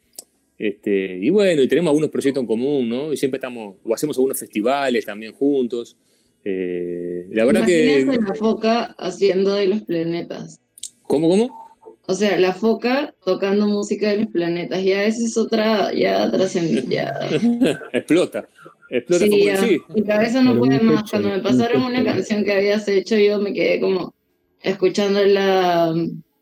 Este, 0.59 1.18
y 1.18 1.28
bueno, 1.30 1.62
y 1.62 1.68
tenemos 1.68 1.91
algunos 1.91 2.11
proyectos 2.11 2.41
en 2.41 2.47
común, 2.47 2.89
¿no? 2.89 3.12
Y 3.12 3.16
siempre 3.16 3.37
estamos, 3.37 3.76
o 3.84 3.95
hacemos 3.95 4.16
algunos 4.16 4.39
festivales 4.39 5.05
también 5.05 5.32
juntos. 5.32 5.97
Eh, 6.45 7.26
la 7.30 7.45
verdad 7.45 7.66
que. 7.66 8.05
la 8.05 8.34
foca 8.34 8.95
haciendo 8.99 9.55
de 9.55 9.66
los 9.66 9.82
planetas. 9.82 10.61
¿Cómo, 11.03 11.28
cómo? 11.28 11.66
O 12.09 12.14
sea, 12.14 12.38
la 12.38 12.52
foca 12.52 13.14
tocando 13.24 13.66
música 13.66 14.11
de 14.11 14.18
los 14.18 14.26
planetas, 14.28 14.82
ya 14.82 15.04
esa 15.04 15.24
es 15.24 15.36
otra, 15.36 15.92
ya 15.92 16.30
trascendida. 16.30 17.28
Explota. 17.92 18.48
Explota 18.90 19.24
sí, 19.24 19.44
ya, 19.44 19.57
sí. 19.57 19.80
Mi 19.94 20.04
cabeza 20.04 20.40
no 20.42 20.57
puede 20.57 20.78
más. 20.78 21.11
Cuando 21.11 21.30
me 21.30 21.40
pasaron 21.40 21.82
una 21.82 22.04
canción 22.04 22.44
que 22.44 22.52
habías 22.52 22.86
hecho, 22.86 23.16
yo 23.16 23.40
me 23.40 23.52
quedé 23.52 23.80
como 23.80 24.14
escuchando 24.62 25.24
la. 25.24 25.94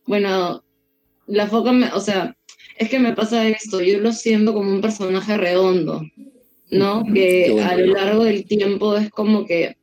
Bueno, 0.07 0.63
la 1.27 1.47
foca, 1.47 1.73
me, 1.73 1.91
o 1.93 2.01
sea, 2.01 2.37
es 2.79 2.91
que 2.91 2.99
me 2.99 3.15
pasa 3.15 3.49
esto, 3.49 3.81
yo 3.81 4.01
lo 4.01 4.13
siento 4.13 4.53
como 4.53 4.71
un 4.71 4.83
personaje 4.83 5.37
redondo, 5.39 6.03
¿no? 6.71 7.05
Que 7.13 7.59
a 7.63 7.77
lo 7.77 7.95
largo 7.95 8.25
del 8.25 8.45
tiempo 8.45 8.97
es 8.97 9.11
como 9.11 9.47
que 9.47 9.77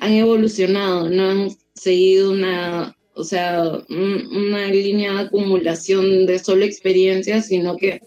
han 0.00 0.12
evolucionado, 0.12 1.10
no 1.10 1.30
han 1.30 1.50
seguido 1.74 2.32
una 2.32 2.95
o 3.16 3.24
sea, 3.24 3.80
una 3.88 4.66
línea 4.66 5.14
de 5.14 5.20
acumulación 5.20 6.26
de 6.26 6.38
solo 6.38 6.64
experiencias, 6.64 7.46
sino 7.46 7.76
que 7.76 8.00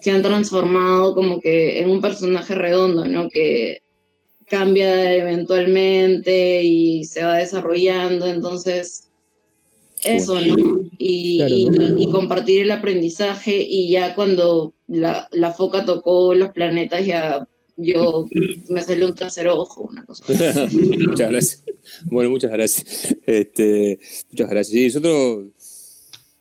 se 0.00 0.10
han 0.10 0.22
transformado 0.22 1.14
como 1.14 1.40
que 1.40 1.80
en 1.80 1.90
un 1.90 2.00
personaje 2.00 2.54
redondo, 2.54 3.04
¿no? 3.04 3.28
Que 3.28 3.82
cambia 4.46 5.14
eventualmente 5.14 6.62
y 6.62 7.04
se 7.04 7.22
va 7.24 7.36
desarrollando, 7.36 8.26
entonces 8.26 9.10
eso, 10.02 10.40
¿no? 10.40 10.80
Y, 10.98 11.42
y, 11.98 12.10
compartir 12.10 12.62
el 12.62 12.70
aprendizaje 12.70 13.66
y 13.68 13.90
ya 13.90 14.14
cuando 14.14 14.74
la, 14.86 15.28
la 15.32 15.52
foca 15.52 15.84
tocó 15.84 16.34
los 16.34 16.50
planetas 16.50 17.04
ya 17.04 17.46
yo 17.76 18.26
me 18.68 18.82
salió 18.82 19.06
un 19.06 19.14
tercer 19.14 19.48
ojo, 19.48 19.82
una 19.82 20.04
cosa. 20.04 20.24
muchas 21.08 21.30
gracias. 21.30 21.63
Bueno, 22.04 22.30
muchas 22.30 22.50
gracias. 22.50 23.16
Este, 23.26 23.98
muchas 24.30 24.50
gracias. 24.50 24.68
Sí, 24.68 24.84
nosotros, 24.86 25.46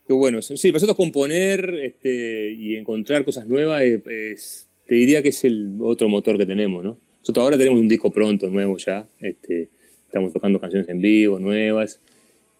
bueno. 0.09 0.41
Sí, 0.41 0.71
nosotros 0.71 0.97
componer 0.97 1.73
este, 1.81 2.51
y 2.51 2.75
encontrar 2.75 3.23
cosas 3.23 3.47
nuevas, 3.47 3.81
te 3.81 4.95
diría 4.95 5.23
que 5.23 5.29
es 5.29 5.43
el 5.45 5.77
otro 5.79 6.09
motor 6.09 6.37
que 6.37 6.45
tenemos, 6.45 6.83
¿no? 6.83 6.97
Nosotros 7.19 7.43
ahora 7.43 7.57
tenemos 7.57 7.79
un 7.79 7.87
disco 7.87 8.11
pronto, 8.11 8.49
nuevo 8.49 8.77
ya. 8.77 9.07
Este, 9.19 9.69
estamos 10.05 10.33
tocando 10.33 10.59
canciones 10.59 10.89
en 10.89 11.01
vivo, 11.01 11.39
nuevas, 11.39 11.99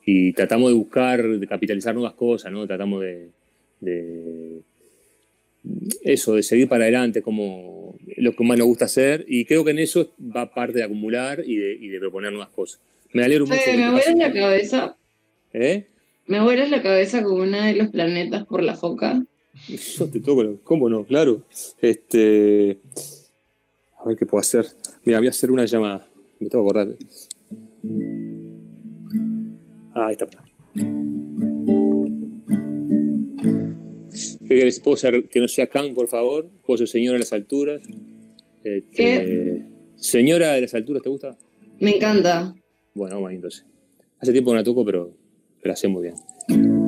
y 0.05 0.31
tratamos 0.33 0.69
de 0.69 0.75
buscar, 0.75 1.27
de 1.27 1.47
capitalizar 1.47 1.93
nuevas 1.93 2.13
cosas, 2.13 2.51
¿no? 2.51 2.65
Tratamos 2.65 3.01
de 3.01 3.29
eso, 6.03 6.35
de 6.35 6.43
seguir 6.43 6.67
para 6.67 6.85
adelante 6.85 7.21
como 7.21 7.82
lo 8.17 8.35
que 8.35 8.43
más 8.43 8.57
nos 8.57 8.67
gusta 8.67 8.85
hacer 8.85 9.25
y 9.27 9.45
creo 9.45 9.63
que 9.63 9.71
en 9.71 9.79
eso 9.79 10.13
va 10.19 10.53
parte 10.53 10.79
de 10.79 10.83
acumular 10.83 11.43
y 11.45 11.55
de, 11.57 11.99
proponer 11.99 12.31
nuevas 12.31 12.49
cosas. 12.49 12.79
Me 13.11 13.23
alegro 13.23 13.45
mucho. 13.45 13.61
me 13.75 13.91
voy 13.91 14.01
en 14.07 14.19
la 14.19 14.33
cabeza. 14.33 14.97
¿Eh? 15.53 15.87
¿Me 16.25 16.41
vuelas 16.41 16.69
la 16.69 16.81
cabeza 16.81 17.21
con 17.21 17.41
una 17.41 17.67
de 17.67 17.73
los 17.73 17.89
planetas 17.89 18.45
por 18.45 18.63
la 18.63 18.75
foca? 18.75 19.23
Yo 19.67 20.07
te 20.09 20.19
toco, 20.19 20.59
¿cómo 20.63 20.89
no? 20.89 21.03
Claro. 21.05 21.43
Este. 21.81 22.79
A 23.99 24.07
ver 24.07 24.17
qué 24.17 24.25
puedo 24.25 24.39
hacer. 24.39 24.65
Mira, 25.03 25.19
voy 25.19 25.27
a 25.27 25.31
hacer 25.31 25.51
una 25.51 25.65
llamada. 25.65 26.07
Me 26.39 26.49
tengo 26.49 26.63
que 26.63 26.79
acordar. 26.79 26.95
Ah, 29.93 30.07
ahí 30.07 30.13
está. 30.13 30.27
¿Qué 34.47 34.55
querés? 34.55 34.79
¿Puedo 34.79 34.97
ser 34.97 35.27
que 35.29 35.39
no 35.39 35.47
sea 35.47 35.67
Kang, 35.67 35.93
por 35.93 36.07
favor? 36.07 36.49
¿Puedo 36.65 36.77
ser 36.77 36.87
señora 36.87 37.13
de 37.13 37.19
las 37.19 37.33
alturas? 37.33 37.81
Este, 38.63 38.91
¿Qué? 38.95 39.65
¿Señora 39.95 40.53
de 40.53 40.61
las 40.61 40.73
alturas 40.73 41.03
te 41.03 41.09
gusta? 41.09 41.37
Me 41.79 41.95
encanta. 41.95 42.53
Bueno, 42.93 43.15
vamos 43.15 43.29
ahí 43.29 43.35
entonces. 43.35 43.65
Hace 44.19 44.31
tiempo 44.31 44.51
que 44.51 44.55
no 44.55 44.59
la 44.59 44.63
toco, 44.63 44.85
pero 44.85 45.15
la 45.63 45.75
sé 45.75 45.87
muy 45.87 46.03
bien. 46.03 46.82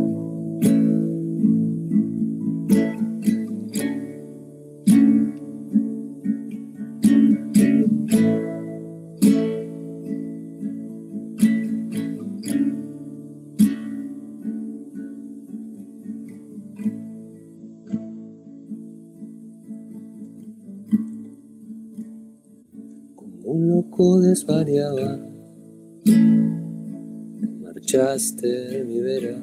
Desvariaba, 24.36 25.18
te 26.04 27.48
marchaste 27.62 28.48
de 28.48 28.84
mi 28.84 29.00
vera. 29.00 29.38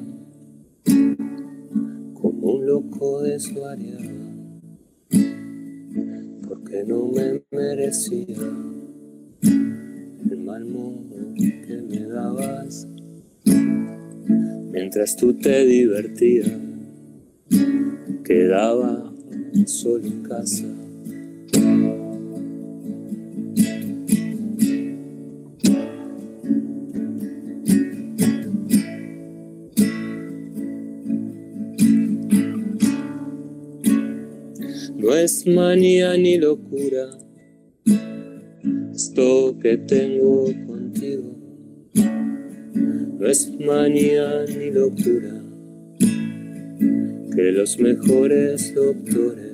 Como 2.13 2.53
un 2.53 2.65
loco 2.67 3.23
desvariaba, 3.23 4.13
porque 6.47 6.83
no 6.85 7.07
me 7.07 7.41
merecía 7.49 8.37
el 9.41 10.37
mal 10.45 10.63
modo 10.65 11.33
que 11.35 11.81
me 11.89 12.05
dabas. 12.05 12.87
Mientras 14.71 15.15
tú 15.15 15.33
te 15.33 15.65
divertías, 15.65 16.51
quedaba 18.23 19.11
solo 19.65 20.05
en 20.05 20.21
casa. 20.21 20.82
Es 35.23 35.47
manía 35.47 36.17
ni 36.17 36.37
locura 36.37 37.17
esto 38.93 39.57
que 39.61 39.77
tengo 39.77 40.45
contigo. 40.67 41.33
No 43.19 43.27
es 43.27 43.49
manía 43.57 44.43
ni 44.49 44.69
locura 44.69 45.41
que 47.33 47.51
los 47.53 47.79
mejores 47.79 48.75
doctores 48.75 49.53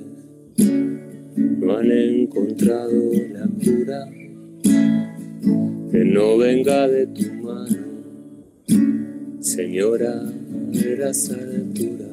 no 0.58 1.76
han 1.76 1.92
encontrado 1.92 3.12
la 3.32 3.46
cura. 3.64 4.08
Que 5.92 6.04
no 6.04 6.36
venga 6.36 6.88
de 6.88 7.06
tu 7.06 7.32
mano, 7.44 7.86
señora 9.40 10.20
de 10.72 10.96
las 10.96 11.30
alturas. 11.30 12.09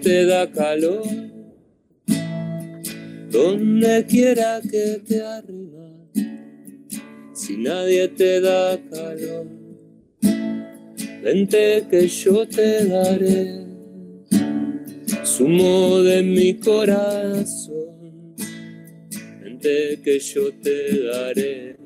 Te 0.00 0.26
da 0.26 0.50
calor, 0.50 1.02
donde 3.30 4.04
quiera 4.06 4.60
que 4.60 5.00
te 5.06 5.22
arrimas, 5.22 5.92
si 7.32 7.56
nadie 7.56 8.08
te 8.08 8.40
da 8.40 8.78
calor, 8.90 9.46
vente 11.22 11.84
que 11.90 12.06
yo 12.08 12.46
te 12.46 12.86
daré 12.86 13.64
sumo 15.22 15.98
de 16.00 16.22
mi 16.22 16.54
corazón, 16.54 18.34
vente 19.42 20.00
que 20.04 20.18
yo 20.18 20.52
te 20.62 21.04
daré 21.04 21.76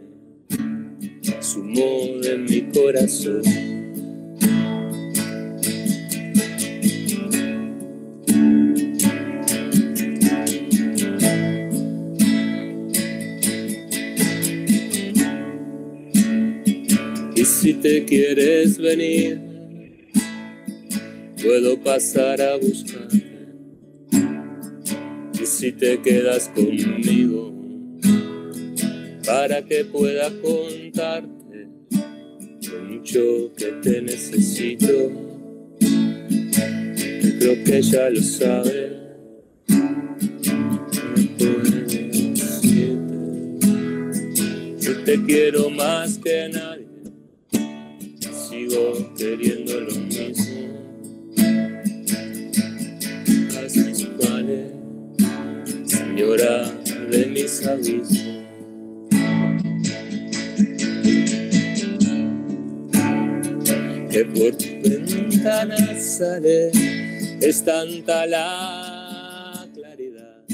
sumo 1.40 2.20
de 2.20 2.38
mi 2.38 2.61
corazón. 2.72 3.77
Si 17.68 17.74
te 17.74 18.02
quieres 18.06 18.78
venir, 18.78 19.38
puedo 21.42 21.78
pasar 21.78 22.40
a 22.40 22.56
buscarte. 22.56 23.22
Y 25.34 25.44
si 25.44 25.72
te 25.72 26.00
quedas 26.00 26.48
conmigo, 26.48 27.52
para 29.26 29.62
que 29.66 29.84
pueda 29.84 30.30
contarte 30.40 31.68
lo 32.72 32.84
mucho 32.84 33.52
que 33.54 33.66
te 33.82 34.00
necesito. 34.00 34.90
Yo 35.78 37.38
creo 37.38 37.64
que 37.64 37.82
ya 37.82 38.08
lo 38.08 38.22
sabes. 38.22 38.92
Yo 44.80 45.04
te 45.04 45.22
quiero 45.26 45.68
más 45.68 46.16
que 46.16 46.48
nadie 46.48 46.67
sigo 48.68 49.14
queriendo 49.16 49.80
lo 49.80 49.94
mismo. 49.94 50.68
Las 53.54 53.76
mismas 53.76 54.42
señora 55.86 56.72
de 57.10 57.26
mis 57.26 57.66
abismos. 57.66 58.38
Que 64.10 64.24
por 64.24 64.56
tu 64.56 64.88
ventana 64.88 66.00
sale, 66.00 66.70
es 67.40 67.64
tanta 67.64 68.26
la 68.26 69.68
claridad. 69.74 70.44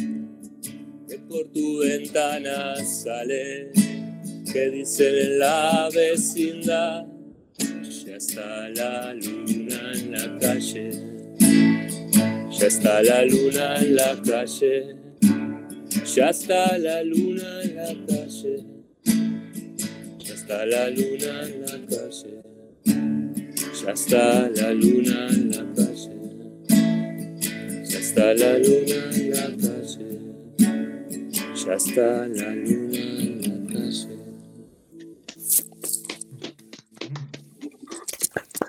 Que 1.09 1.19
por 1.29 1.47
tu 1.53 1.79
ventana 1.79 2.77
sale, 2.85 3.71
que 4.53 4.71
dicen 4.71 5.15
en 5.15 5.39
la 5.39 5.89
vecindad 5.95 7.14
ya 8.15 8.19
está 8.19 8.69
la 8.69 9.13
luna 9.15 9.93
en 9.93 10.13
la 10.13 10.39
calle. 10.39 10.91
Ya 12.59 12.67
está 12.69 13.03
la 13.03 13.25
luna 13.25 13.77
en 13.81 13.97
la 13.97 14.23
calle. 14.23 14.97
Ya 16.15 16.29
está 16.31 16.79
la 16.79 17.03
luna 17.03 17.63
en 17.65 17.75
la 17.75 17.93
calle. 18.07 18.65
Ya 20.21 20.35
está 20.35 20.65
la 20.65 20.91
luna 20.91 21.43
en 21.43 21.61
la 21.63 21.77
calle. 21.91 22.43
Ya 23.83 23.91
está 23.93 24.49
la 24.49 24.73
luna 24.73 25.29
en 25.31 25.51
la 25.51 25.65
calle. 25.75 26.13
Ya 27.91 27.99
está 27.99 28.35
la 28.35 28.59
luna 28.59 28.99
en 29.17 29.31
la 29.31 29.47
calle. 29.67 30.19
Ya 31.67 31.75
está 31.75 32.29
la 32.29 32.55
luna 32.55 33.04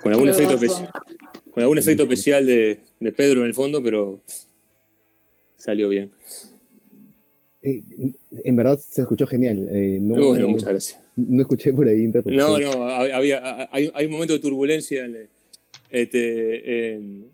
Con 0.06 0.14
algún, 0.14 0.30
efecto, 0.30 0.58
Bravazo. 0.58 0.84
especi- 0.84 1.52
con 1.52 1.64
algún 1.64 1.78
efecto 1.80 2.04
especial 2.04 2.46
de, 2.46 2.80
de 3.00 3.12
Pedro 3.12 3.42
en 3.42 3.48
el 3.48 3.54
fondo, 3.56 3.82
pero 3.82 4.22
salió 5.58 5.90
bien. 5.90 6.12
Eh, 7.64 7.82
en 8.44 8.56
verdad 8.56 8.78
se 8.80 9.02
escuchó 9.02 9.26
genial. 9.26 9.68
eh, 9.72 9.98
no, 10.00 10.14
bueno, 10.14 10.44
no- 10.44 10.50
muchas 10.50 10.70
gracias. 10.70 11.00
no 11.16 11.42
escuché 11.42 11.74
por 11.74 11.88
ahí. 11.88 12.06
No, 12.26 12.60
no, 12.60 12.84
había, 12.88 13.68
hay, 13.72 13.90
hay 13.96 14.06
un 14.06 14.12
momento 14.12 14.34
de 14.34 14.40
turbulencia. 14.40 15.06
en 15.06 15.28
este, 15.90 16.94
en- 16.94 17.26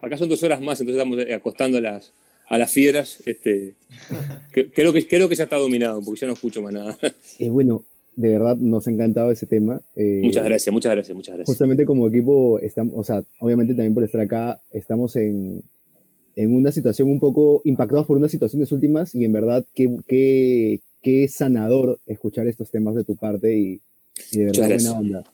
acá 0.00 0.16
son 0.16 0.28
dos 0.28 0.40
horas 0.44 0.60
más, 0.60 0.80
entonces 0.80 1.02
estamos 1.02 1.18
acostando 1.34 1.78
a 1.78 1.80
las, 1.80 2.12
a 2.46 2.58
las 2.58 2.70
fieras. 2.70 3.18
Este, 3.26 3.74
que- 4.52 4.70
creo, 4.70 4.92
que, 4.92 5.04
creo 5.08 5.28
que 5.28 5.34
ya 5.34 5.44
está 5.44 5.56
dominado, 5.56 6.00
porque 6.00 6.20
ya 6.20 6.28
no 6.28 6.34
escucho 6.34 6.62
más 6.62 6.72
nada. 6.72 6.96
Eh, 7.40 7.48
bueno, 7.50 7.82
de 8.16 8.28
verdad 8.30 8.56
nos 8.56 8.86
ha 8.86 8.90
encantado 8.90 9.30
ese 9.30 9.46
tema. 9.46 9.80
Eh, 9.96 10.20
muchas 10.22 10.44
gracias, 10.44 10.72
muchas 10.72 10.92
gracias, 10.92 11.16
muchas 11.16 11.34
gracias. 11.34 11.46
Justamente 11.46 11.84
como 11.84 12.08
equipo, 12.08 12.58
estamos, 12.60 12.94
o 12.96 13.04
sea, 13.04 13.22
obviamente 13.40 13.74
también 13.74 13.94
por 13.94 14.04
estar 14.04 14.20
acá, 14.20 14.60
estamos 14.70 15.16
en, 15.16 15.62
en 16.36 16.54
una 16.54 16.72
situación 16.72 17.08
un 17.08 17.20
poco 17.20 17.62
impactados 17.64 18.06
por 18.06 18.16
unas 18.16 18.30
situaciones 18.30 18.72
últimas 18.72 19.14
y 19.14 19.24
en 19.24 19.32
verdad 19.32 19.64
qué, 19.74 19.96
qué, 20.06 20.80
qué 21.02 21.28
sanador 21.28 22.00
escuchar 22.06 22.46
estos 22.46 22.70
temas 22.70 22.94
de 22.94 23.04
tu 23.04 23.16
parte 23.16 23.56
y, 23.56 23.80
de 24.32 24.46
verdad 24.46 24.68
buena 24.68 24.98
onda. 24.98 25.24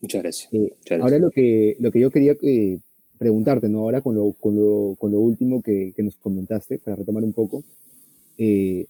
Muchas 0.00 0.22
gracias. 0.22 0.52
Eh, 0.52 0.72
ahora 1.00 1.18
lo 1.18 1.30
que, 1.30 1.76
lo 1.80 1.90
que 1.90 2.00
yo 2.00 2.10
quería 2.10 2.36
eh, 2.42 2.78
preguntarte, 3.18 3.68
¿no? 3.68 3.80
Ahora 3.80 4.02
con 4.02 4.14
lo, 4.14 4.32
con 4.32 4.56
lo, 4.56 4.94
con 4.98 5.10
lo 5.10 5.20
último 5.20 5.62
que, 5.62 5.92
que, 5.96 6.02
nos 6.02 6.16
comentaste, 6.16 6.78
para 6.78 6.96
retomar 6.96 7.24
un 7.24 7.32
poco, 7.32 7.64
eh, 8.38 8.86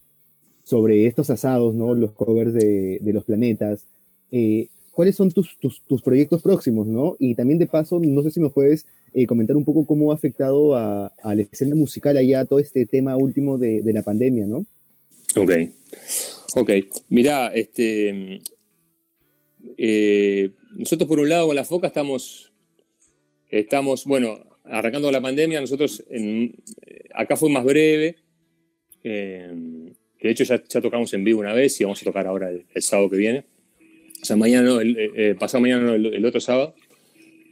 sobre 0.67 1.07
estos 1.07 1.31
asados, 1.31 1.75
¿no? 1.75 1.95
Los 1.95 2.12
covers 2.12 2.53
de, 2.53 2.99
de 3.01 3.12
los 3.12 3.25
planetas. 3.25 3.87
¿Cuáles 4.91 5.14
son 5.14 5.31
tus, 5.31 5.57
tus, 5.59 6.03
proyectos 6.03 6.43
próximos, 6.43 6.87
no? 6.87 7.17
Y 7.21 7.35
también 7.35 7.59
de 7.59 7.67
paso, 7.67 8.01
no 8.01 8.23
sé 8.23 8.31
si 8.33 8.41
me 8.41 8.51
puedes 8.51 8.85
comentar 9.29 9.57
un 9.57 9.64
poco 9.64 9.87
cómo 9.87 10.11
ha 10.11 10.14
afectado 10.14 10.75
a, 10.75 11.07
a, 11.23 11.35
la 11.35 11.43
escena 11.43 11.77
musical 11.77 12.17
allá 12.17 12.45
todo 12.45 12.59
este 12.59 12.85
tema 12.85 13.17
último 13.17 13.59
de, 13.59 13.83
de 13.83 13.93
la 13.93 14.03
pandemia, 14.03 14.47
¿no? 14.47 14.67
Ok. 15.37 15.53
Ok. 16.57 16.71
Mirá, 17.11 17.49
este, 17.55 18.41
eh, 19.77 20.51
nosotros 20.77 21.09
por 21.09 21.21
un 21.21 21.29
lado 21.29 21.47
con 21.49 21.57
la 21.57 21.64
foca 21.64 21.87
estamos, 21.87 22.53
estamos 23.51 24.05
bueno, 24.05 24.39
arrancando 24.64 25.11
la 25.11 25.21
pandemia, 25.21 25.61
nosotros 25.61 26.03
acá 27.14 27.37
fue 27.37 27.51
más 27.51 27.64
breve, 27.64 28.17
eh, 29.05 29.53
de 30.27 30.33
hecho 30.33 30.45
ya, 30.45 30.62
ya, 30.68 30.81
tocamos 30.81 31.12
en 31.14 31.24
vivo 31.24 31.41
una 31.41 31.53
vez 31.53 31.81
y 31.81 31.85
vamos 31.85 32.01
a 32.03 32.05
tocar 32.05 32.27
ahora 32.27 32.51
el, 32.51 32.83
sábado 32.83 33.11
que 33.11 33.16
viene, 33.16 33.45
o 34.20 34.24
sea, 34.24 34.37
mañana 34.37 34.68
no, 34.68 34.81
el, 34.81 34.97
eh, 34.99 35.35
pasado 35.39 35.62
mañana 35.62 35.83
no, 35.83 35.95
el, 35.95 36.24
otro 36.24 36.41
sábado, 36.41 36.74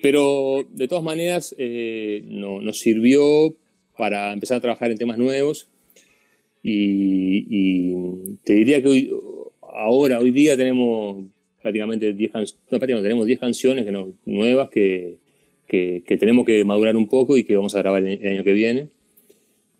pero 0.02 0.66
de 0.70 0.88
todas 0.88 1.04
maneras 1.04 1.54
no, 1.58 2.60
nos 2.60 2.78
sirvió 2.78 3.54
para 3.96 4.32
empezar 4.32 4.58
a 4.58 4.60
trabajar 4.60 4.90
en 4.90 4.98
temas 4.98 5.18
nuevos. 5.18 5.68
Y, 6.62 7.46
y 7.48 8.36
te 8.42 8.54
diría 8.54 8.82
que 8.82 8.88
hoy, 8.88 9.10
ahora, 9.60 10.18
hoy 10.18 10.30
día 10.30 10.56
tenemos 10.56 11.24
prácticamente 11.60 12.12
10 12.12 12.32
canciones, 12.32 12.62
no, 12.70 12.78
prácticamente 12.78 13.08
tenemos 13.08 13.26
10 13.26 13.40
canciones 13.40 13.84
que 13.84 13.92
no, 13.92 14.12
nuevas 14.24 14.70
que, 14.70 15.18
que, 15.66 16.02
que, 16.06 16.16
tenemos 16.16 16.46
que 16.46 16.64
madurar 16.64 16.96
un 16.96 17.08
poco 17.08 17.36
y 17.36 17.44
que 17.44 17.56
vamos 17.56 17.74
a 17.74 17.78
grabar 17.78 18.04
el, 18.04 18.26
año 18.26 18.44
que 18.44 18.52
viene. 18.52 18.88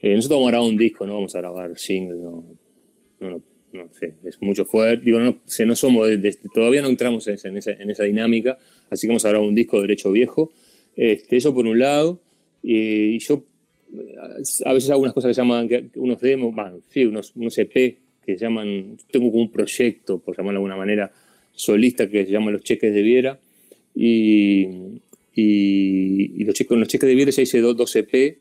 Eh, 0.00 0.14
nosotros 0.14 0.38
vamos 0.38 0.48
a 0.48 0.50
grabar 0.52 0.68
un 0.68 0.76
disco, 0.76 1.06
no 1.06 1.14
vamos 1.14 1.34
a 1.34 1.40
grabar 1.40 1.78
singles, 1.78 2.18
no, 2.18 2.44
no, 3.30 3.42
no, 3.72 3.88
sé, 3.92 4.14
es 4.24 4.40
mucho 4.40 4.64
fuerte. 4.64 5.04
Digo, 5.04 5.20
no, 5.20 5.36
no 5.66 5.76
somos, 5.76 6.08
todavía 6.54 6.82
no 6.82 6.88
entramos 6.88 7.26
en 7.28 7.34
esa, 7.34 7.70
en 7.72 7.90
esa, 7.90 8.04
dinámica, 8.04 8.58
así 8.90 9.06
que 9.06 9.08
vamos 9.08 9.24
a 9.24 9.30
grabar 9.30 9.48
un 9.48 9.54
disco 9.54 9.76
de 9.76 9.82
derecho 9.82 10.12
viejo. 10.12 10.52
Este, 10.96 11.36
eso 11.36 11.54
por 11.54 11.66
un 11.66 11.78
lado, 11.78 12.20
y 12.62 13.18
yo 13.18 13.44
a 14.64 14.72
veces 14.72 14.90
hago 14.90 15.02
unas 15.02 15.14
cosas 15.14 15.34
que 15.34 15.40
llaman, 15.40 15.68
unos 15.96 16.20
demos, 16.20 16.54
bueno, 16.54 16.78
sí, 16.88 17.04
unos, 17.04 17.32
unos 17.36 17.56
EP 17.58 17.98
que 18.24 18.36
llaman, 18.36 18.96
tengo 19.10 19.30
como 19.30 19.42
un 19.42 19.50
proyecto, 19.50 20.18
por 20.18 20.36
llamarlo 20.36 20.58
de 20.58 20.62
alguna 20.62 20.76
manera, 20.76 21.12
solista 21.52 22.08
que 22.08 22.24
se 22.24 22.32
llama 22.32 22.50
Los 22.50 22.62
Cheques 22.62 22.92
de 22.92 23.02
Viera. 23.02 23.38
Y, 23.94 24.66
y, 25.34 26.44
los, 26.44 26.54
cheques, 26.54 26.76
los 26.76 26.88
cheques 26.88 27.08
de 27.08 27.14
Viera 27.14 27.30
ya 27.30 27.42
hice 27.42 27.60
dos, 27.60 27.76
dos 27.76 27.94
EP. 27.96 28.38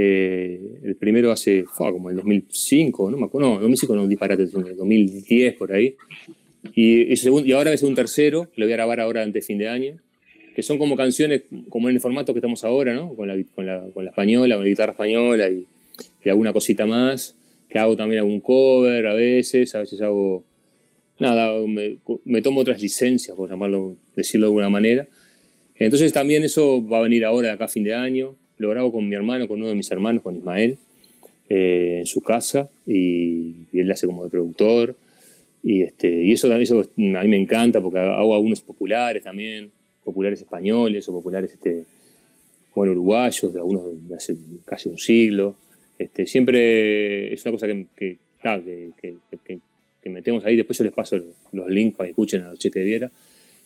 Eh, 0.00 0.60
el 0.84 0.94
primero 0.94 1.32
hace, 1.32 1.64
como 1.64 2.10
el 2.10 2.16
2005, 2.16 3.10
no 3.10 3.16
me 3.16 3.24
acuerdo, 3.24 3.54
no, 3.54 3.60
2005 3.60 3.96
no, 3.96 4.06
disparate, 4.06 4.46
2010 4.46 5.54
por 5.54 5.72
ahí. 5.72 5.96
Y, 6.74 7.16
segundo, 7.16 7.48
y 7.48 7.52
ahora 7.52 7.72
es 7.72 7.82
un 7.82 7.96
tercero, 7.96 8.48
lo 8.54 8.66
voy 8.66 8.72
a 8.72 8.76
grabar 8.76 9.00
ahora 9.00 9.22
antes 9.22 9.42
de 9.42 9.46
fin 9.46 9.58
de 9.58 9.68
año, 9.68 9.96
que 10.54 10.62
son 10.62 10.78
como 10.78 10.96
canciones, 10.96 11.42
como 11.68 11.88
en 11.88 11.96
el 11.96 12.00
formato 12.00 12.32
que 12.32 12.38
estamos 12.38 12.62
ahora, 12.62 12.94
¿no? 12.94 13.14
Con 13.14 13.26
la, 13.26 13.36
con 13.54 13.66
la, 13.66 13.88
con 13.92 14.04
la 14.04 14.10
española, 14.10 14.54
con 14.54 14.64
la 14.64 14.68
guitarra 14.68 14.92
española 14.92 15.50
y, 15.50 15.66
y 16.24 16.28
alguna 16.28 16.52
cosita 16.52 16.86
más, 16.86 17.36
que 17.68 17.78
hago 17.78 17.96
también 17.96 18.20
algún 18.20 18.40
cover 18.40 19.06
a 19.06 19.14
veces, 19.14 19.74
a 19.74 19.80
veces 19.80 20.00
hago 20.00 20.44
nada, 21.18 21.52
me, 21.66 22.42
tomo 22.42 22.60
otras 22.60 22.80
licencias, 22.80 23.36
por 23.36 23.50
llamarlo, 23.50 23.96
decirlo 24.14 24.46
de 24.46 24.50
alguna 24.50 24.70
manera. 24.70 25.08
Entonces 25.74 26.12
también 26.12 26.44
eso 26.44 26.86
va 26.86 26.98
a 26.98 27.02
venir 27.02 27.24
ahora 27.24 27.48
de 27.48 27.54
acá 27.54 27.64
a 27.64 27.68
fin 27.68 27.84
de 27.84 27.94
año. 27.94 28.36
Lo 28.58 28.70
grabo 28.70 28.92
con 28.92 29.08
mi 29.08 29.14
hermano, 29.14 29.48
con 29.48 29.58
uno 29.58 29.68
de 29.68 29.74
mis 29.74 29.90
hermanos, 29.90 30.22
con 30.22 30.36
Ismael, 30.36 30.78
eh, 31.48 31.96
en 32.00 32.06
su 32.06 32.20
casa, 32.20 32.68
y, 32.86 33.66
él 33.72 33.80
él 33.80 33.92
hace 33.92 34.06
como 34.06 34.24
de 34.24 34.30
productor. 34.30 34.96
Y, 35.62 35.82
este, 35.82 36.08
y 36.22 36.32
eso, 36.32 36.52
eso 36.54 36.80
a 36.80 36.84
mí 36.96 37.28
me 37.28 37.40
encanta 37.40 37.80
porque 37.80 37.98
hago 37.98 38.34
algunos 38.34 38.60
populares 38.60 39.24
también, 39.24 39.70
populares 40.04 40.40
españoles 40.40 41.08
o 41.08 41.12
populares 41.12 41.52
este, 41.52 41.84
bueno, 42.74 42.92
uruguayos, 42.92 43.52
de 43.52 43.58
algunos 43.58 44.08
de 44.08 44.14
hace 44.14 44.36
casi 44.64 44.88
un 44.88 44.98
siglo. 44.98 45.56
Este, 45.98 46.26
siempre 46.26 47.32
es 47.32 47.44
una 47.44 47.52
cosa 47.52 47.66
que, 47.66 48.16
que, 48.42 49.58
metemos 50.08 50.42
ahí, 50.46 50.56
después 50.56 50.78
yo 50.78 50.84
les 50.84 50.92
paso 50.94 51.20
los 51.52 51.68
links 51.68 51.96
para 51.96 52.06
que 52.06 52.12
escuchen 52.12 52.42
a 52.42 52.50
los 52.50 52.58
cheques 52.58 52.80
de 52.80 52.84
Viera. 52.84 53.12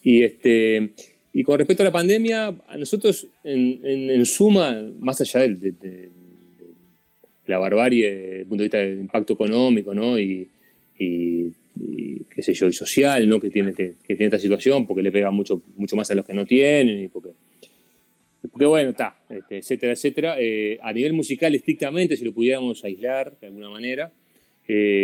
Y, 0.02 0.22
este, 0.22 0.90
y 1.32 1.42
con 1.44 1.58
respecto 1.58 1.82
a 1.82 1.86
la 1.86 1.92
pandemia, 1.92 2.54
a 2.66 2.76
nosotros 2.76 3.26
en, 3.42 3.80
en, 3.84 4.26
suma, 4.26 4.82
más 4.98 5.20
allá 5.20 5.40
de, 5.40 5.72
de, 5.72 6.10
la 7.46 7.58
barbarie 7.58 8.10
desde 8.10 8.40
el 8.40 8.46
punto 8.46 8.62
de 8.62 8.66
vista 8.66 8.78
del 8.78 9.00
impacto 9.00 9.32
económico 9.32 9.94
¿no? 9.94 10.18
y, 10.18 10.48
y, 10.98 11.52
qué 12.30 12.42
sé 12.42 12.54
yo, 12.54 12.66
y 12.68 12.72
social 12.72 13.28
¿no? 13.28 13.40
que, 13.40 13.50
tiene, 13.50 13.72
que, 13.74 13.94
tiene 14.06 14.26
esta 14.26 14.38
situación, 14.38 14.86
porque 14.86 15.02
le 15.02 15.10
pega 15.10 15.30
mucho, 15.30 15.62
mucho 15.76 15.96
más 15.96 16.10
a 16.10 16.14
los 16.14 16.24
que 16.24 16.34
no 16.34 16.44
tienen, 16.44 17.04
y 17.04 17.08
porque, 17.08 17.30
porque 18.50 18.66
bueno, 18.66 18.90
está, 18.90 19.16
este, 19.28 19.58
etcétera, 19.58 19.92
etcétera. 19.92 20.36
Eh, 20.38 20.78
a 20.82 20.92
nivel 20.92 21.12
musical, 21.12 21.54
estrictamente, 21.54 22.16
si 22.16 22.24
lo 22.24 22.32
pudiéramos 22.32 22.84
aislar 22.84 23.38
de 23.40 23.48
alguna 23.48 23.70
manera, 23.70 24.12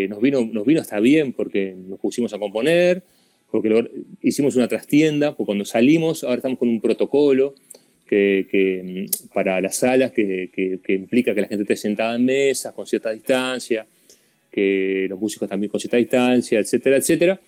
nos, 0.08 0.20
vino, 0.20 0.48
nos 0.50 0.64
vino 0.64 0.80
hasta 0.80 1.00
bien 1.00 1.32
porque 1.32 1.74
nos 1.76 1.98
pusimos 1.98 2.32
a 2.32 2.38
componer, 2.38 3.02
porque 3.50 3.90
hicimos 4.22 4.56
una 4.56 4.68
trastienda, 4.68 5.34
porque 5.34 5.46
cuando 5.46 5.64
salimos 5.64 6.24
ahora 6.24 6.36
estamos 6.36 6.58
con 6.58 6.68
un 6.68 6.80
protocolo 6.80 7.54
que, 8.06 9.06
mm, 9.08 9.28
para 9.34 9.60
las 9.60 9.76
salas 9.76 10.12
que, 10.12 10.50
que, 10.52 10.92
implica 10.92 11.34
que 11.34 11.40
la 11.42 11.48
gente 11.48 11.62
esté 11.62 11.76
sentada 11.76 12.16
en 12.16 12.24
mesas 12.24 12.72
con 12.72 12.86
cierta 12.86 13.10
distancia, 13.10 13.86
que 14.50 15.06
los 15.08 15.20
músicos 15.20 15.48
también 15.48 15.70
con 15.70 15.80
cierta 15.80 15.98
distancia, 15.98 16.58
etcétera, 16.58 16.96
etcétera. 16.96 17.40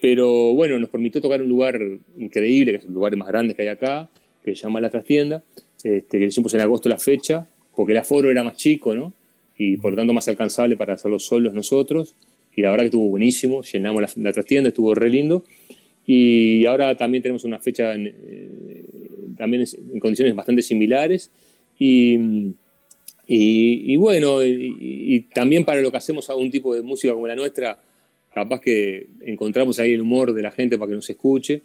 Pero 0.00 0.54
bueno, 0.54 0.78
nos 0.78 0.90
permitió 0.90 1.20
tocar 1.20 1.40
un 1.40 1.48
lugar 1.48 1.80
increíble, 2.18 2.72
que 2.72 2.78
es 2.78 2.84
el 2.84 2.92
lugar 2.92 3.16
más 3.16 3.28
grande 3.28 3.54
que 3.54 3.62
hay 3.62 3.68
acá, 3.68 4.10
que 4.44 4.56
se 4.56 4.62
llama 4.62 4.80
La 4.80 4.90
Trastienda, 4.90 5.44
este, 5.84 6.18
que 6.18 6.24
hicimos 6.24 6.52
en 6.54 6.60
agosto 6.60 6.88
la 6.88 6.98
fecha, 6.98 7.46
porque 7.76 7.92
el 7.92 7.98
aforo 7.98 8.30
era 8.30 8.42
más 8.42 8.56
chico, 8.56 8.94
¿no? 8.94 9.14
y 9.56 9.76
por 9.76 9.92
lo 9.92 9.96
tanto 9.96 10.12
más 10.12 10.26
alcanzable 10.28 10.76
para 10.76 10.94
hacerlo 10.94 11.18
solos 11.18 11.54
nosotros. 11.54 12.14
Y 12.54 12.62
la 12.62 12.70
verdad 12.70 12.84
que 12.84 12.88
estuvo 12.88 13.08
buenísimo, 13.08 13.62
llenamos 13.62 14.02
la, 14.02 14.10
la 14.16 14.32
trastienda, 14.32 14.68
estuvo 14.68 14.94
re 14.94 15.08
lindo. 15.08 15.44
Y 16.06 16.66
ahora 16.66 16.96
también 16.96 17.22
tenemos 17.22 17.44
una 17.44 17.58
fecha 17.58 17.94
en, 17.94 18.08
eh, 18.08 18.84
también 19.36 19.64
en 19.92 20.00
condiciones 20.00 20.34
bastante 20.34 20.62
similares. 20.62 21.30
Y, 21.78 22.18
y, 23.26 23.96
bueno, 23.96 24.44
y, 24.44 25.20
también 25.34 25.64
para 25.64 25.80
lo 25.80 25.90
que 25.90 25.96
hacemos 25.96 26.28
algún 26.28 26.50
tipo 26.50 26.74
de 26.74 26.82
música 26.82 27.14
como 27.14 27.26
la 27.26 27.36
nuestra, 27.36 27.78
capaz 28.34 28.60
que 28.60 29.06
encontramos 29.22 29.78
ahí 29.78 29.94
el 29.94 30.02
humor 30.02 30.34
de 30.34 30.42
la 30.42 30.50
gente 30.50 30.76
para 30.76 30.90
que 30.90 30.96
nos 30.96 31.08
escuche. 31.08 31.62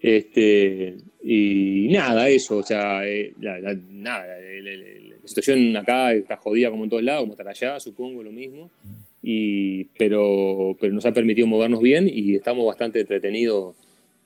Este, 0.00 0.96
y 1.22 1.88
nada, 1.90 2.28
eso, 2.28 2.58
o 2.58 2.62
sea, 2.62 3.08
eh, 3.08 3.34
nada, 3.38 4.26
la 4.26 5.28
situación 5.28 5.76
acá 5.76 6.12
está 6.12 6.36
jodida 6.36 6.70
como 6.70 6.84
en 6.84 6.90
todos 6.90 7.02
lados, 7.02 7.22
como 7.22 7.32
estar 7.32 7.48
allá, 7.48 7.80
supongo, 7.80 8.22
lo 8.22 8.32
mismo. 8.32 8.70
Y, 9.22 9.84
pero, 9.98 10.76
pero 10.80 10.92
nos 10.92 11.06
ha 11.06 11.12
permitido 11.12 11.46
movernos 11.46 11.80
bien 11.80 12.10
y 12.12 12.34
estamos 12.34 12.66
bastante 12.66 13.00
entretenidos 13.00 13.76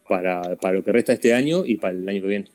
para, 0.09 0.57
para 0.57 0.74
lo 0.74 0.84
que 0.84 0.92
resta 0.92 1.12
este 1.12 1.34
año 1.34 1.66
y 1.66 1.76
para 1.76 1.94
el 1.94 2.09
año 2.09 2.22
que 2.22 2.28
viene. 2.28 2.47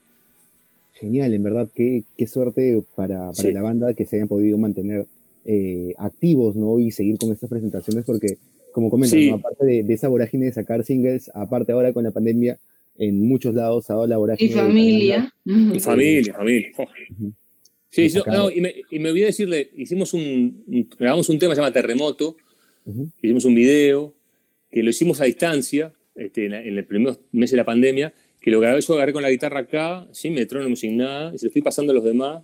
Genial, 0.94 1.34
en 1.34 1.44
verdad, 1.44 1.70
qué, 1.74 2.04
qué 2.18 2.28
suerte 2.28 2.82
para, 2.96 3.32
para 3.32 3.52
la 3.52 3.62
banda 3.62 3.94
que 3.94 4.06
se 4.06 4.18
hayan 4.18 4.28
podido 4.28 4.58
mantener 4.58 5.06
eh, 5.46 5.94
activos 5.98 6.56
¿no? 6.56 6.80
y 6.80 6.92
seguir 6.92 7.18
con 7.18 7.32
estas 7.32 7.50
presentaciones, 7.50 8.06
porque, 8.06 8.38
como 8.72 8.90
comentas, 8.90 9.20
aparte 9.34 9.66
de, 9.66 9.84
de, 9.84 9.94
esa 9.94 10.08
vorágine 10.08 10.46
de 10.46 10.54
sacar 10.54 10.84
singles, 10.84 11.32
aparte 11.34 11.72
ahora 11.72 11.94
con 11.94 12.04
la 12.04 12.12
pandemia, 12.12 12.60
en 12.98 13.28
muchos 13.28 13.56
lados 13.56 13.90
ha 13.90 13.94
dado 13.94 14.08
la 14.08 14.18
vorágine. 14.18 14.52
Y 14.52 14.54
familia. 14.54 15.34
Y 15.46 15.80
familia, 15.80 16.34
familia. 16.36 16.72
Sí, 17.92 18.08
no, 18.26 18.50
y, 18.50 18.62
me, 18.62 18.74
y, 18.90 19.00
me, 19.00 19.10
olvidé 19.10 19.26
decirle, 19.28 19.70
hicimos 19.76 20.14
un, 20.14 20.88
grabamos 20.98 21.28
un 21.28 21.38
tema 21.38 21.52
que 21.52 21.58
se 21.58 21.62
llama 21.62 21.74
Terremoto, 21.74 22.38
hicimos 23.22 23.44
un 23.44 23.54
video, 23.54 24.14
que 24.72 24.82
lo 24.82 24.90
hicimos 24.90 25.20
a 25.20 25.26
distancia, 25.26 25.94
este, 26.16 26.46
en, 26.46 26.54
el 26.54 26.86
primer 26.86 27.18
mes 27.34 27.52
de 27.52 27.58
la 27.58 27.66
pandemia, 27.66 28.14
que 28.40 28.50
lo 28.50 28.62
grabé 28.62 28.80
yo, 28.80 28.94
agarré 28.94 29.12
con 29.12 29.22
la 29.22 29.30
guitarra 29.30 29.60
acá, 29.60 30.08
sin 30.14 30.34
metrónomo, 30.34 30.78
sin 30.78 30.98
nada, 30.98 31.36
y 31.36 31.38
se 31.38 31.48
lo 31.48 31.52
fui 31.52 31.62
pasando 31.62 31.92
a 31.92 31.96
los 31.96 32.06
demás, 32.06 32.44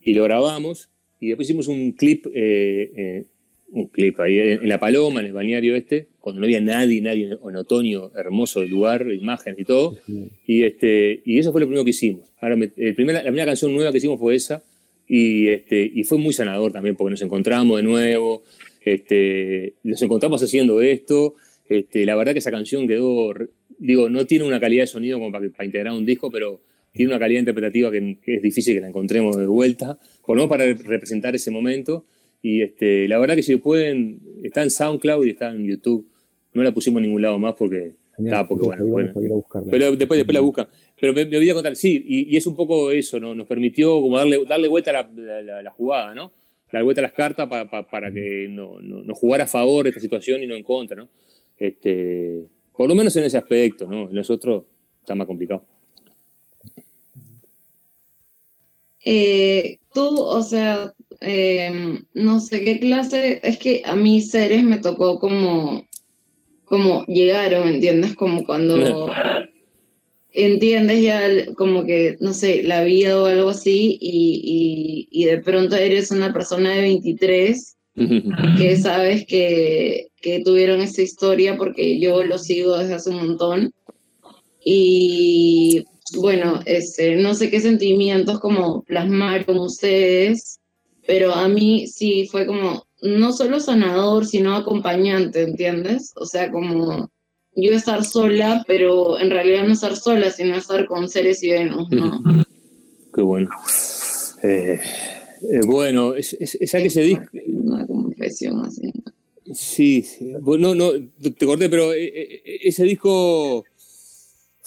y 0.00 0.14
lo 0.14 0.22
grabamos, 0.22 0.88
y 1.18 1.26
después 1.26 1.48
hicimos 1.48 1.66
un 1.66 1.90
clip 1.92 2.26
eh, 2.32 2.92
eh, 2.96 3.24
un 3.70 3.88
clip 3.88 4.18
ahí 4.20 4.38
en, 4.38 4.68
La 4.68 4.78
Paloma, 4.78 5.20
en 5.20 5.26
el 5.26 5.32
balneario 5.32 5.76
este, 5.76 6.08
cuando 6.20 6.40
no 6.40 6.46
había 6.46 6.60
nadie, 6.60 7.00
nadie 7.00 7.24
en 7.42 7.56
otoño, 7.56 8.10
hermoso 8.16 8.62
el 8.62 8.70
lugar, 8.70 9.06
imágenes 9.12 9.58
y 9.60 9.64
todo. 9.64 9.98
Y, 10.46 10.62
este, 10.62 11.20
y 11.24 11.38
eso 11.38 11.52
fue 11.52 11.60
lo 11.60 11.66
primero 11.66 11.84
que 11.84 11.90
hicimos. 11.90 12.22
Ahora, 12.40 12.54
el 12.54 12.94
primer, 12.94 13.16
la 13.16 13.22
primera 13.22 13.46
canción 13.46 13.74
nueva 13.74 13.92
que 13.92 13.98
hicimos 13.98 14.18
fue 14.18 14.34
esa. 14.34 14.62
Y, 15.08 15.48
este, 15.48 15.90
y 15.92 16.04
fue 16.04 16.18
muy 16.18 16.34
sanador 16.34 16.70
también, 16.70 16.94
porque 16.94 17.12
nos 17.12 17.22
encontramos 17.22 17.78
de 17.78 17.82
nuevo, 17.82 18.44
este, 18.84 19.74
nos 19.82 20.00
encontramos 20.02 20.42
haciendo 20.42 20.82
esto. 20.82 21.34
Este, 21.68 22.04
la 22.06 22.14
verdad 22.14 22.32
que 22.32 22.38
esa 22.38 22.50
canción 22.50 22.86
quedó, 22.86 23.32
digo, 23.78 24.08
no 24.10 24.26
tiene 24.26 24.44
una 24.44 24.60
calidad 24.60 24.84
de 24.84 24.88
sonido 24.88 25.18
como 25.18 25.32
para, 25.32 25.48
para 25.50 25.64
integrar 25.64 25.94
un 25.94 26.04
disco, 26.04 26.30
pero 26.30 26.60
tiene 26.92 27.12
una 27.12 27.18
calidad 27.18 27.40
interpretativa 27.40 27.90
que, 27.90 28.18
es 28.26 28.42
difícil 28.42 28.74
que 28.74 28.80
la 28.80 28.88
encontremos 28.88 29.36
de 29.36 29.46
vuelta, 29.46 29.98
por 30.24 30.48
para 30.48 30.66
representar 30.66 31.34
ese 31.34 31.50
momento. 31.50 32.04
Y 32.42 32.62
este, 32.62 33.08
la 33.08 33.18
verdad 33.18 33.34
que 33.36 33.42
si 33.42 33.56
pueden, 33.56 34.20
está 34.42 34.62
en 34.62 34.70
SoundCloud 34.70 35.26
y 35.26 35.30
está 35.30 35.50
en 35.50 35.66
YouTube. 35.66 36.08
No 36.54 36.62
la 36.62 36.72
pusimos 36.72 36.98
en 36.98 37.06
ningún 37.06 37.22
lado 37.22 37.38
más 37.38 37.54
porque, 37.54 37.92
porque 38.48 38.66
bueno, 38.66 39.12
pero 39.70 39.96
después, 39.96 40.18
después 40.18 40.34
la 40.34 40.40
buscan. 40.40 40.68
Pero 41.00 41.12
me, 41.12 41.24
voy 41.24 41.50
a 41.50 41.54
contar, 41.54 41.76
sí, 41.76 42.04
y, 42.06 42.36
es 42.36 42.46
un 42.46 42.56
poco 42.56 42.90
eso, 42.90 43.20
¿no? 43.20 43.34
Nos 43.34 43.46
permitió 43.46 44.00
como 44.00 44.18
darle, 44.18 44.44
darle 44.46 44.68
vuelta 44.68 44.90
a 44.90 45.62
la, 45.62 45.70
jugada, 45.70 46.14
¿no? 46.14 46.32
Darle 46.72 46.84
vuelta 46.84 47.00
a 47.00 47.02
las 47.02 47.12
cartas 47.12 47.48
para 47.48 48.12
que 48.12 48.48
no, 48.50 48.80
no, 48.80 49.14
jugara 49.14 49.44
a 49.44 49.46
favor 49.46 49.84
de 49.84 49.90
esta 49.90 50.00
situación 50.00 50.42
y 50.42 50.46
no 50.46 50.56
en 50.56 50.64
contra, 50.64 50.96
¿no? 50.96 51.08
Este, 51.56 52.44
por 52.76 52.88
lo 52.88 52.94
menos 52.94 53.14
en 53.16 53.24
ese 53.24 53.38
aspecto, 53.38 53.86
¿no? 53.86 54.08
En 54.08 54.16
los 54.16 54.28
otros 54.30 54.64
está 55.00 55.14
más 55.14 55.26
complicado. 55.26 55.64
Eh, 59.04 59.78
tú, 59.94 60.20
o 60.20 60.42
sea, 60.42 60.92
em, 61.20 62.04
no 62.14 62.40
sé 62.40 62.64
qué 62.64 62.78
clase, 62.78 63.40
es 63.42 63.58
que 63.58 63.82
a 63.84 63.94
mí 63.96 64.20
seres 64.20 64.62
me 64.64 64.78
tocó 64.78 65.18
como, 65.18 65.87
como 66.68 67.04
llegaron, 67.06 67.68
¿entiendes? 67.68 68.14
Como 68.14 68.44
cuando 68.44 69.10
entiendes 70.32 71.02
ya 71.02 71.52
como 71.54 71.84
que, 71.84 72.16
no 72.20 72.32
sé, 72.32 72.62
la 72.62 72.84
vida 72.84 73.20
o 73.20 73.26
algo 73.26 73.50
así 73.50 73.98
y, 74.00 75.08
y, 75.10 75.24
de 75.24 75.38
pronto 75.38 75.76
eres 75.76 76.10
una 76.10 76.32
persona 76.32 76.74
de 76.74 76.82
23 76.82 77.76
que 78.56 78.76
sabes 78.76 79.26
que, 79.26 80.08
que 80.20 80.42
tuvieron 80.44 80.80
esa 80.80 81.02
historia 81.02 81.56
porque 81.56 81.98
yo 81.98 82.22
lo 82.22 82.38
sigo 82.38 82.78
desde 82.78 82.94
hace 82.94 83.10
un 83.10 83.16
montón. 83.16 83.72
Y 84.64 85.84
bueno, 86.16 86.60
este, 86.66 87.16
no 87.16 87.34
sé 87.34 87.50
qué 87.50 87.60
sentimientos 87.60 88.38
como 88.38 88.82
plasmar 88.82 89.44
con 89.44 89.58
ustedes, 89.58 90.60
pero 91.06 91.34
a 91.34 91.48
mí 91.48 91.86
sí 91.88 92.28
fue 92.30 92.46
como 92.46 92.87
no 93.02 93.32
solo 93.32 93.60
sanador, 93.60 94.26
sino 94.26 94.54
acompañante, 94.54 95.42
¿entiendes? 95.42 96.12
O 96.16 96.26
sea, 96.26 96.50
como 96.50 97.10
yo 97.54 97.72
estar 97.72 98.04
sola, 98.04 98.64
pero 98.66 99.18
en 99.18 99.30
realidad 99.30 99.64
no 99.66 99.72
estar 99.72 99.96
sola, 99.96 100.30
sino 100.30 100.56
estar 100.56 100.86
con 100.86 101.08
seres 101.08 101.42
y 101.42 101.50
Venus, 101.50 101.90
¿no? 101.90 102.22
Qué 103.14 103.22
bueno. 103.22 103.50
Eh, 104.42 104.80
eh, 105.50 105.60
bueno, 105.66 106.14
es, 106.14 106.36
que 106.38 106.90
se 106.90 107.02
dice... 107.02 107.22
Una 107.46 107.86
confesión 107.86 108.64
así. 108.64 108.92
Sí, 109.52 110.02
sí. 110.02 110.32
Bueno, 110.40 110.74
no, 110.74 110.92
te 110.92 111.46
corté, 111.46 111.68
pero 111.68 111.94
eh, 111.94 112.42
ese 112.62 112.84
disco 112.84 113.64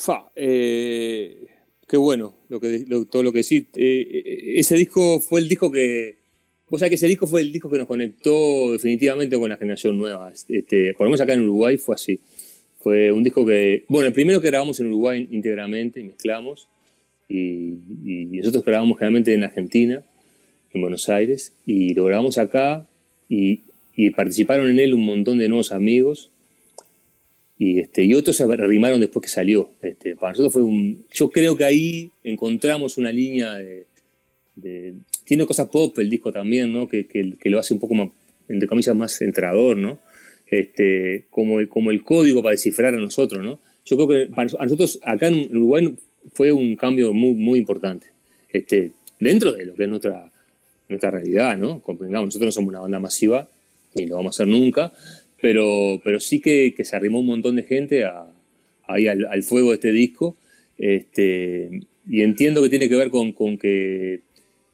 Fa, 0.01 0.31
eh, 0.35 1.45
qué 1.87 1.95
bueno 1.95 2.33
lo 2.49 2.59
que, 2.59 2.87
todo 3.11 3.21
lo 3.21 3.31
que 3.31 3.43
decís. 3.43 3.67
Eh, 3.75 4.55
ese 4.55 4.75
disco 4.75 5.19
fue 5.19 5.41
el 5.41 5.47
disco 5.47 5.71
que. 5.71 6.20
Vos 6.71 6.79
sabés 6.79 6.91
que 6.91 6.95
ese 6.95 7.07
disco 7.07 7.27
fue 7.27 7.41
el 7.41 7.51
disco 7.51 7.69
que 7.69 7.77
nos 7.77 7.85
conectó 7.85 8.71
definitivamente 8.71 9.37
con 9.37 9.49
la 9.49 9.57
generación 9.57 9.97
nueva. 9.97 10.31
Este, 10.47 10.95
lo 10.97 11.05
menos 11.05 11.19
acá 11.19 11.33
en 11.33 11.41
Uruguay 11.41 11.77
fue 11.77 11.95
así. 11.95 12.17
Fue 12.79 13.11
un 13.11 13.23
disco 13.23 13.45
que. 13.45 13.83
Bueno, 13.89 14.07
el 14.07 14.13
primero 14.13 14.39
que 14.39 14.47
grabamos 14.47 14.79
en 14.79 14.87
Uruguay 14.87 15.27
íntegramente 15.29 16.01
mezclamos. 16.01 16.69
Y, 17.27 17.75
nosotros 18.37 18.63
grabamos 18.63 18.97
generalmente 18.97 19.33
en 19.33 19.43
Argentina, 19.43 20.01
en 20.73 20.81
Buenos 20.81 21.09
Aires. 21.09 21.53
Y 21.65 21.93
lo 21.93 22.05
grabamos 22.05 22.37
acá. 22.37 22.87
Y, 23.27 23.63
y 23.93 24.11
participaron 24.11 24.69
en 24.69 24.79
él 24.79 24.93
un 24.93 25.05
montón 25.05 25.39
de 25.39 25.49
nuevos 25.49 25.73
amigos 25.73 26.31
y, 27.61 27.79
este, 27.79 28.15
otros 28.15 28.35
se 28.35 28.43
arrimaron 28.43 28.99
después 28.99 29.21
que 29.21 29.29
salió. 29.29 29.69
Este, 29.83 30.15
para 30.15 30.31
nosotros 30.31 30.53
fue 30.53 30.63
un... 30.63 31.05
Yo 31.13 31.29
creo 31.29 31.55
que 31.55 31.63
ahí 31.63 32.11
encontramos 32.23 32.97
una 32.97 33.11
línea 33.11 33.53
de... 33.53 34.95
tiene 35.23 35.45
cosas 35.45 35.69
pop 35.69 35.97
el 35.99 36.09
disco 36.09 36.31
también, 36.31 36.73
¿no? 36.73 36.87
Que, 36.87 37.07
que, 37.07 37.49
lo 37.49 37.59
hace 37.59 37.73
un 37.73 37.79
poco 37.79 37.93
más, 37.93 38.09
entre 38.47 38.67
comillas, 38.67 38.95
más 38.95 39.21
entrador, 39.21 39.77
¿no? 39.77 39.99
Este, 40.47 41.25
como, 41.29 41.59
el, 41.59 41.69
como 41.69 41.91
el 41.91 42.03
código 42.03 42.41
para 42.43 42.51
descifrar 42.51 42.93
a 42.93 42.97
nosotros, 42.97 43.43
¿no? 43.43 43.59
Yo 43.85 43.95
creo 43.95 44.07
que 44.07 44.33
para 44.33 44.49
a 44.59 44.63
nosotros 44.63 44.99
acá 45.03 45.27
en 45.27 45.55
Uruguay 45.55 45.95
fue 46.33 46.51
un 46.51 46.75
cambio 46.75 47.13
muy, 47.13 47.33
muy 47.33 47.59
importante. 47.59 48.07
Este, 48.49 48.91
dentro 49.19 49.53
de 49.53 49.65
lo 49.65 49.75
que 49.75 49.83
es 49.83 49.89
nuestra, 49.89 50.31
nuestra 50.89 51.11
realidad, 51.11 51.57
¿no? 51.57 51.81
Comprendamos, 51.81 52.27
nosotros 52.27 52.47
no 52.47 52.51
somos 52.51 52.69
una 52.69 52.81
banda 52.81 52.99
masiva, 52.99 53.49
ni 53.95 54.07
lo 54.07 54.17
vamos 54.17 54.39
a 54.39 54.43
hacer 54.43 54.47
nunca, 54.47 54.93
pero, 55.41 56.01
pero 56.03 56.19
sí 56.19 56.39
que, 56.39 56.73
que 56.75 56.85
se 56.85 56.95
arrimó 56.95 57.19
un 57.19 57.27
montón 57.27 57.55
de 57.55 57.63
gente 57.63 58.05
a, 58.05 58.27
ahí 58.87 59.07
al, 59.07 59.43
fuego 59.43 59.69
de 59.69 59.75
este 59.75 59.91
disco. 59.91 60.37
Este, 60.77 61.81
y 62.07 62.21
entiendo 62.21 62.61
que 62.61 62.69
tiene 62.69 62.89
que 62.89 62.95
ver 62.95 63.09
con, 63.09 63.31
con 63.31 63.57
que 63.57 64.21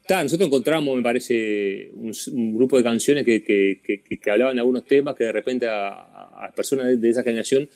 nosotros 0.08 0.46
encontramos, 0.46 0.96
me 0.96 1.02
parece, 1.02 1.90
un, 1.94 2.56
grupo 2.56 2.76
de 2.76 2.82
canciones 2.82 3.24
que, 3.24 3.42
que, 3.42 4.30
hablaban 4.30 4.56
de 4.56 4.60
algunos 4.60 4.84
temas 4.84 5.14
que 5.14 5.24
de 5.24 5.32
repente 5.32 5.66
a, 5.66 5.88
a 5.90 6.52
personas 6.54 7.00
de, 7.00 7.10
esa 7.10 7.22
generación 7.22 7.68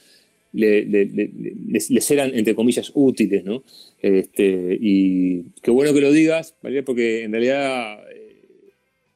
le, 0.52 0.84
les, 0.84 2.10
eran, 2.10 2.34
entre 2.34 2.54
comillas, 2.54 2.90
útiles, 2.94 3.44
¿no? 3.44 3.64
Este, 4.00 4.76
y 4.80 5.42
qué 5.62 5.70
bueno 5.70 5.94
que 5.94 6.00
lo 6.00 6.12
digas, 6.12 6.54
porque 6.84 7.24
en 7.24 7.32
realidad 7.32 8.00
eh, 8.14 8.44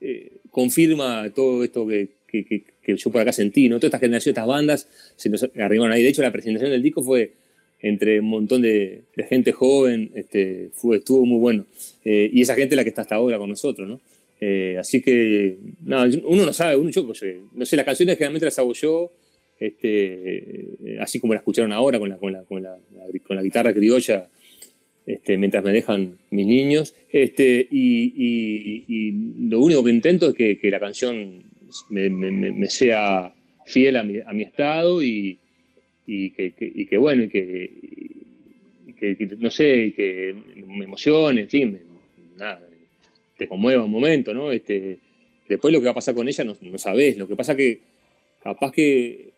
eh, 0.00 0.32
confirma 0.50 1.30
todo 1.34 1.62
esto 1.64 1.86
que, 1.86 2.16
yo 2.86 3.10
por 3.10 3.20
acá 3.20 3.32
sentí, 3.32 3.68
¿no? 3.68 3.76
Toda 3.78 3.88
esta 3.88 3.98
generación, 3.98 4.32
estas 4.32 4.46
bandas 4.46 4.88
se 5.16 5.28
nos 5.28 5.42
arribaron 5.42 5.92
ahí. 5.92 6.02
De 6.02 6.10
hecho, 6.10 6.22
la 6.22 6.32
presentación 6.32 6.70
del 6.70 6.82
disco 6.82 7.02
fue 7.02 7.32
entre 7.80 8.20
un 8.20 8.28
montón 8.28 8.62
de, 8.62 9.04
gente 9.28 9.52
joven, 9.52 10.10
este, 10.14 10.70
fue, 10.72 10.98
estuvo 10.98 11.24
muy 11.26 11.38
bueno. 11.38 11.66
Eh, 12.04 12.30
y 12.32 12.42
esa 12.42 12.54
gente 12.54 12.74
es 12.74 12.76
la 12.76 12.84
que 12.84 12.90
está 12.90 13.02
hasta 13.02 13.16
ahora 13.16 13.38
con 13.38 13.48
nosotros, 13.48 13.88
¿no? 13.88 14.00
Eh, 14.40 14.76
así 14.78 15.00
que, 15.00 15.56
uno 15.84 16.46
no 16.46 16.52
sabe, 16.52 16.76
uno, 16.76 16.90
yo, 16.90 17.06
pues, 17.06 17.22
eh, 17.22 17.40
no 17.54 17.64
sé, 17.64 17.76
las 17.76 17.86
canciones 17.86 18.16
generalmente 18.16 18.44
las 18.44 18.58
hago 18.58 18.72
yo, 18.74 19.12
este, 19.58 20.66
así 21.00 21.18
como 21.18 21.32
la 21.32 21.38
escucharon 21.38 21.72
ahora 21.72 21.98
con 21.98 22.10
la, 22.10 22.16
con 22.18 22.32
la, 22.32 22.42
con 22.44 22.62
la, 22.62 22.76
con 23.26 23.36
la 23.36 23.42
guitarra 23.42 23.72
criolla, 23.72 24.28
este, 25.06 25.38
mientras 25.38 25.64
me 25.64 25.72
dejan 25.72 26.18
mis 26.30 26.46
niños. 26.46 26.94
Este, 27.10 27.66
y, 27.70 28.84
y, 28.86 29.48
lo 29.48 29.60
único 29.60 29.84
que 29.84 29.90
intento 29.90 30.28
es 30.28 30.34
que, 30.34 30.58
que 30.58 30.70
la 30.70 30.80
canción 30.80 31.44
me, 31.88 32.68
sea 32.68 33.32
fiel 33.64 33.96
a 33.96 34.02
mi, 34.02 34.18
a 34.18 34.32
mi 34.32 34.42
estado 34.42 35.02
y, 35.02 35.38
y, 36.06 36.30
que, 36.30 36.52
que, 36.52 36.96
bueno, 36.98 37.24
y 37.24 37.28
que, 37.28 37.70
no 39.38 39.50
sé, 39.50 39.92
que 39.96 40.34
me 40.66 40.84
emocione, 40.84 41.42
en 41.42 41.48
fin, 41.48 41.80
nada, 42.36 42.66
te 43.36 43.48
conmueva 43.48 43.84
un 43.84 43.90
momento, 43.90 44.32
¿no? 44.32 44.52
Este, 44.52 44.98
después 45.48 45.72
lo 45.72 45.80
que 45.80 45.86
va 45.86 45.92
a 45.92 45.94
pasar 45.94 46.14
con 46.14 46.28
ella 46.28 46.44
no, 46.44 46.56
no 46.60 46.78
sabes, 46.78 47.16
lo 47.18 47.28
que 47.28 47.36
pasa 47.36 47.56
que 47.56 47.80
capaz 48.42 48.72
que 48.72 49.32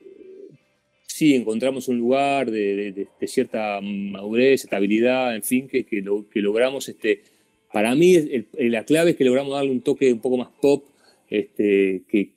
sí 1.06 1.34
encontramos 1.34 1.88
un 1.88 1.98
lugar 1.98 2.50
de, 2.50 3.08
cierta 3.26 3.80
madurez, 3.80 4.64
estabilidad, 4.64 5.34
en 5.34 5.42
fin, 5.42 5.68
que, 5.68 5.84
que, 5.84 6.04
que 6.30 6.40
logramos, 6.40 6.88
este, 6.88 7.22
para 7.72 7.94
mí 7.94 8.16
la 8.58 8.84
clave 8.84 9.10
es 9.10 9.16
que 9.16 9.24
logramos 9.24 9.52
darle 9.54 9.70
un 9.70 9.80
toque 9.80 10.12
un 10.12 10.20
poco 10.20 10.36
más 10.36 10.48
pop 10.60 10.84
este, 11.28 12.02
que, 12.08 12.30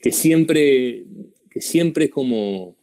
que, 0.00 0.12
siempre, 0.12 1.04
que 1.50 1.60
siempre 1.60 2.06
es 2.06 2.10
como, 2.10 2.76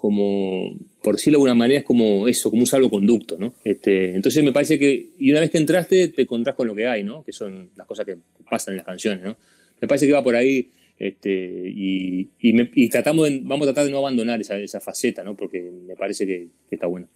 como, 0.00 0.74
por 1.02 1.16
decirlo 1.16 1.36
de 1.36 1.40
alguna 1.40 1.54
manera, 1.54 1.80
es 1.80 1.84
como 1.84 2.26
eso, 2.26 2.50
como 2.50 2.62
un 2.62 2.66
salvoconducto, 2.66 3.36
¿no? 3.38 3.54
Este, 3.62 4.14
entonces 4.14 4.42
me 4.42 4.52
parece 4.52 4.78
que, 4.78 5.10
y 5.18 5.30
una 5.30 5.40
vez 5.40 5.50
que 5.50 5.58
entraste, 5.58 6.08
te 6.08 6.22
encontrás 6.22 6.56
con 6.56 6.66
lo 6.66 6.74
que 6.74 6.86
hay, 6.86 7.04
¿no? 7.04 7.22
Que 7.22 7.32
son 7.32 7.70
las 7.76 7.86
cosas 7.86 8.06
que 8.06 8.16
pasan 8.48 8.72
en 8.72 8.78
las 8.78 8.86
canciones, 8.86 9.22
¿no? 9.22 9.36
Me 9.80 9.86
parece 9.86 10.06
que 10.06 10.12
va 10.12 10.24
por 10.24 10.34
ahí, 10.34 10.70
este, 10.98 11.30
y, 11.30 12.30
y, 12.40 12.88
tratamos 12.88 13.28
vamos 13.42 13.68
a 13.68 13.72
tratar 13.72 13.84
de 13.84 13.90
no 13.90 13.98
abandonar 13.98 14.40
esa, 14.40 14.58
esa 14.58 14.80
faceta, 14.80 15.22
¿no? 15.22 15.36
Porque 15.36 15.60
me 15.60 15.96
parece 15.96 16.26
que, 16.26 16.48
que 16.68 16.76
está 16.76 16.86
bueno. 16.86 17.08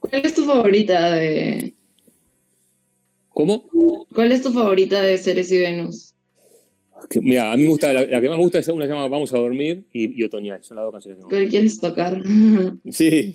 ¿Cuál 0.00 0.22
es 0.24 0.34
tu 0.34 0.44
favorita 0.44 1.14
de, 1.14 1.74
¿Cómo? 3.36 3.68
¿Cuál 4.14 4.32
es 4.32 4.42
tu 4.42 4.50
favorita 4.50 5.02
de 5.02 5.18
Ceres 5.18 5.52
y 5.52 5.58
Venus? 5.58 6.15
Mira, 7.22 7.52
a 7.52 7.56
mí 7.56 7.62
me 7.64 7.68
gusta, 7.68 7.92
la, 7.92 8.06
que 8.20 8.28
más 8.28 8.36
me 8.38 8.42
gusta 8.44 8.58
es 8.58 8.68
una 8.68 8.84
que 8.84 8.88
se 8.88 8.94
llama 8.94 9.08
Vamos 9.08 9.32
a 9.32 9.38
dormir 9.38 9.84
y, 9.92 10.22
Otoñal, 10.24 10.62
son 10.62 10.76
las 10.76 10.84
dos 10.84 10.92
canciones. 10.92 11.24
¿Cuál 11.28 11.48
quieres 11.48 11.80
tocar? 11.80 12.22
sí, 12.90 13.34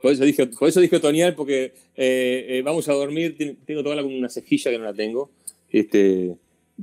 por 0.00 0.12
eso 0.12 0.24
dije, 0.24 0.46
por 0.46 0.68
eso 0.68 0.80
dije 0.80 0.96
Otoñal, 0.96 1.34
porque 1.34 1.72
eh, 1.96 2.46
eh, 2.48 2.62
Vamos 2.64 2.88
a 2.88 2.92
dormir, 2.92 3.36
tengo 3.64 3.82
toda 3.82 4.02
una 4.04 4.28
cejilla 4.28 4.70
que 4.70 4.78
no 4.78 4.84
la 4.84 4.94
tengo. 4.94 5.30
Este, 5.70 6.34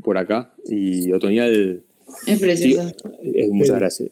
por 0.03 0.17
acá. 0.17 0.53
Y 0.67 1.11
Otoñal, 1.11 1.81
Es 2.27 2.39
precioso. 2.39 2.91
eh, 3.23 3.47
muchas 3.51 3.67
Sí. 3.67 3.79
gracias. 3.79 4.09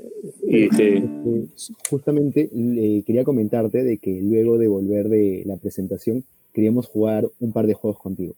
Este, 0.47 0.97
Eh, 0.97 1.45
justamente 1.89 2.49
le 2.53 3.03
quería 3.03 3.23
comentarte 3.23 3.83
de 3.83 3.97
que 3.97 4.19
luego 4.21 4.57
de 4.57 4.67
volver 4.67 5.09
de 5.09 5.43
la 5.45 5.57
presentación 5.57 6.23
queríamos 6.53 6.87
jugar 6.87 7.27
un 7.39 7.51
par 7.51 7.67
de 7.67 7.73
juegos 7.73 7.99
contigo. 7.99 8.35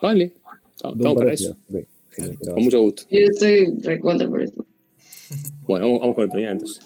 vale, 0.00 0.32
estamos 0.74 0.96
un 0.98 1.02
par 1.02 1.14
para 1.14 1.32
eso. 1.32 1.56
juegos. 1.70 1.88
Pero 2.16 2.54
Con 2.54 2.64
mucho 2.64 2.80
gusto. 2.82 3.02
Yo 3.10 3.18
estoy 3.18 3.78
recontra 3.82 4.28
por 4.28 4.42
esto. 4.42 4.64
Bueno, 5.62 5.86
vamos, 5.86 6.00
vamos 6.00 6.16
con 6.16 6.24
Otoñal 6.28 6.52
entonces. 6.52 6.84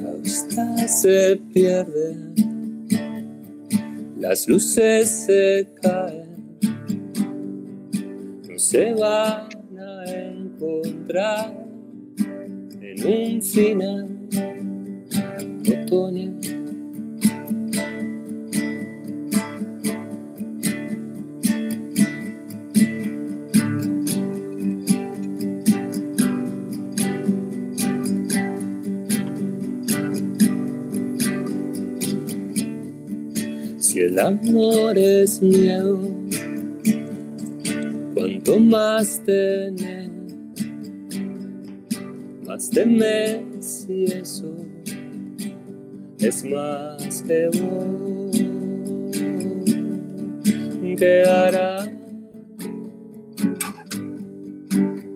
La 0.00 0.12
vista 0.22 0.88
se 0.88 1.40
pierde, 1.52 2.35
las 4.28 4.48
luces 4.48 5.08
se 5.26 5.68
caen, 5.80 6.58
no 8.48 8.58
se 8.58 8.92
van 8.94 9.48
a 9.78 10.04
encontrar 10.10 11.54
en 12.80 13.06
un 13.06 13.40
final 13.40 14.28
otoñal. 15.84 16.45
El 34.16 34.20
amor 34.20 34.96
es 34.96 35.42
miedo, 35.42 36.00
cuanto 38.14 38.58
más 38.58 39.22
tenés, 39.26 40.10
más 42.46 42.70
temes 42.70 43.86
y 43.90 44.04
eso 44.04 44.54
es 46.18 46.44
más 46.44 47.22
que 47.24 47.50
vos. 47.60 48.42
Quedará 50.96 51.92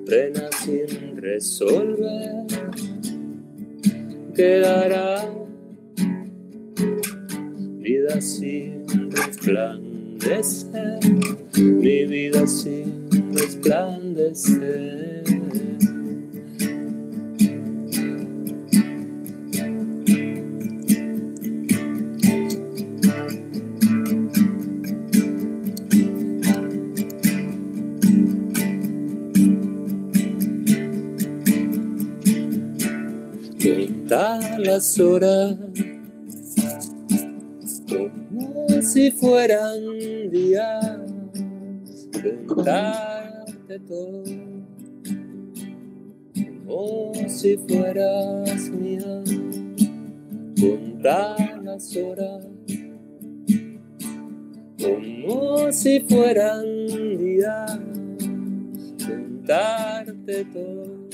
pena 0.05 0.49
sin 0.63 1.17
resolver, 1.17 2.45
quedará 4.35 5.25
vida 7.79 8.21
sin 8.21 8.80
resplandecer, 9.11 10.99
mi 11.57 12.07
vida 12.07 12.47
sin 12.47 13.09
resplandecer. 13.33 15.21
Las 34.59 34.99
horas 35.01 35.57
si 38.91 39.13
fueran 39.13 40.31
días, 40.31 40.99
contarte 42.49 43.79
todo. 43.87 44.25
Como 46.67 47.29
si 47.29 47.57
fueras 47.57 48.69
mía, 48.71 49.23
contar 50.61 51.63
las 51.63 51.97
horas. 51.97 52.49
Como 54.83 55.71
si 55.71 56.01
fueran 56.01 56.65
días, 57.17 57.79
contarte 59.07 60.45
todo. 60.47 61.09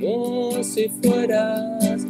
Como 0.00 0.62
si 0.62 0.88
fueras 1.02 2.04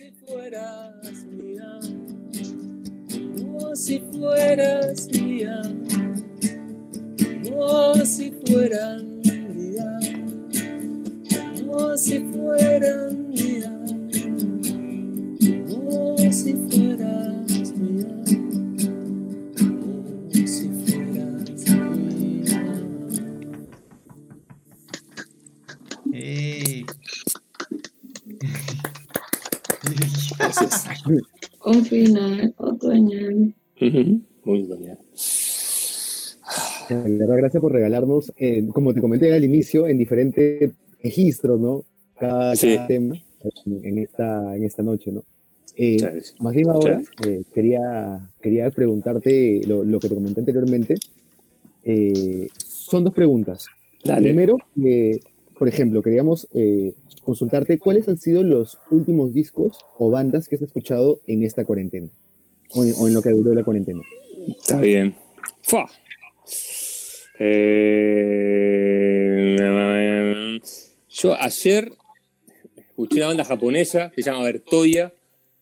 si 0.00 0.12
fueras 0.12 0.94
fueras 4.20 5.08
mía, 5.12 5.62
como 7.42 7.94
si 8.04 8.30
fueras 8.46 9.02
mía, 9.02 9.98
como 11.56 11.96
si 11.96 12.18
fueras 12.20 13.14
mía, 13.14 13.72
como 15.68 16.18
si 16.30 16.52
fueras 16.68 17.72
mía, 17.78 18.12
como 19.56 20.46
si 20.46 20.68
fueras 20.68 21.70
mía. 21.70 22.64
¡Ey! 26.12 26.84
Gracias. 30.38 30.84
Un 31.64 31.84
final 31.84 32.54
Muy 34.44 34.62
bien. 34.62 34.98
Gracias 36.88 37.60
por 37.60 37.72
regalarnos, 37.72 38.32
eh, 38.36 38.66
como 38.72 38.92
te 38.92 39.00
comenté 39.00 39.32
al 39.32 39.44
inicio, 39.44 39.86
en 39.86 39.98
diferentes 39.98 40.72
registros, 41.02 41.60
¿no? 41.60 41.84
Cada, 42.18 42.56
Sí. 42.56 42.74
cada 42.74 42.86
tema 42.86 43.16
en, 43.82 43.98
esta, 43.98 44.56
en 44.56 44.64
esta 44.64 44.82
noche, 44.82 45.12
¿no? 45.12 45.22
Eh, 45.76 46.20
más 46.40 46.52
bien 46.54 46.68
ahora, 46.68 47.00
eh, 47.26 47.42
quería, 47.54 48.28
quería 48.42 48.70
preguntarte 48.70 49.62
lo, 49.66 49.84
lo 49.84 50.00
que 50.00 50.08
te 50.08 50.14
comenté 50.14 50.40
anteriormente. 50.40 50.96
Eh, 51.84 52.48
son 52.58 53.04
dos 53.04 53.14
preguntas. 53.14 53.66
Dale. 54.04 54.24
Primero, 54.28 54.58
eh, 54.84 55.20
por 55.58 55.68
ejemplo, 55.68 56.02
queríamos 56.02 56.48
eh, 56.54 56.92
consultarte 57.22 57.78
cuáles 57.78 58.08
han 58.08 58.18
sido 58.18 58.42
los 58.42 58.78
últimos 58.90 59.32
discos 59.32 59.78
o 59.96 60.10
bandas 60.10 60.48
que 60.48 60.56
has 60.56 60.62
escuchado 60.62 61.20
en 61.26 61.44
esta 61.44 61.64
cuarentena, 61.64 62.08
o 62.74 62.84
en, 62.84 62.94
o 62.98 63.08
en 63.08 63.14
lo 63.14 63.22
que 63.22 63.30
duró 63.30 63.54
la 63.54 63.64
cuarentena. 63.64 64.02
Está 64.48 64.80
bien. 64.80 65.14
Fua. 65.62 65.90
Eh, 67.38 69.56
yo 71.08 71.34
ayer 71.40 71.92
escuché 72.76 73.16
una 73.16 73.28
banda 73.28 73.44
japonesa 73.44 74.10
que 74.14 74.22
se 74.22 74.30
llama 74.30 74.44
Bertoya, 74.44 75.14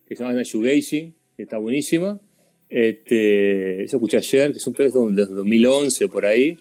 que 0.07 0.17
se 0.17 0.25
llama 0.25 0.43
Shoegaze, 0.43 1.13
que 1.37 1.43
está 1.43 1.59
buenísima. 1.59 2.21
Este, 2.69 3.85
eso 3.85 3.97
escuché 3.97 4.19
ayer, 4.19 4.53
que 4.53 4.59
son 4.59 4.75
tres 4.75 4.93
desde 4.93 5.35
2011 5.35 6.09
por 6.09 6.27
ahí. 6.27 6.59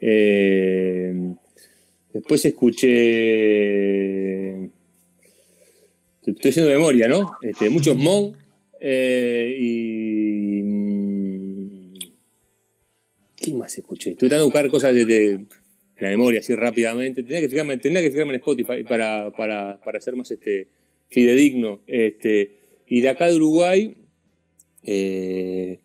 Eh, 0.00 1.14
después 2.12 2.44
escuché. 2.44 2.96
Estoy 6.26 6.50
haciendo 6.50 6.72
memoria, 6.72 7.06
¿no? 7.06 7.36
Este, 7.40 7.70
muchos 7.70 7.96
Mon. 7.96 8.36
Eh, 8.80 9.56
y. 9.58 10.62
mm, 10.62 11.92
¿Qué 13.36 13.52
más 13.54 13.76
escuché? 13.78 14.10
Estoy 14.10 14.28
tratando 14.28 14.44
de 14.44 14.52
buscar 14.52 14.70
cosas 14.70 14.94
de, 14.94 15.04
de- 15.04 15.46
la 15.98 16.08
memoria 16.10 16.40
así 16.40 16.54
rápidamente. 16.54 17.22
Tenía 17.22 17.40
que 17.40 17.48
fijarme, 17.48 17.76
tenía 17.78 18.02
que 18.02 18.10
fijarme 18.10 18.34
en 18.34 18.40
Spotify 18.40 18.82
para, 18.84 19.30
para, 19.30 19.80
para 19.82 20.00
ser 20.00 20.14
más 20.16 20.30
este, 20.30 20.68
fidedigno. 21.08 21.80
Este, 21.86 22.56
y 22.86 23.00
de 23.00 23.08
acá 23.08 23.26
de 23.28 23.36
Uruguay, 23.36 23.96
eh, 24.82 25.80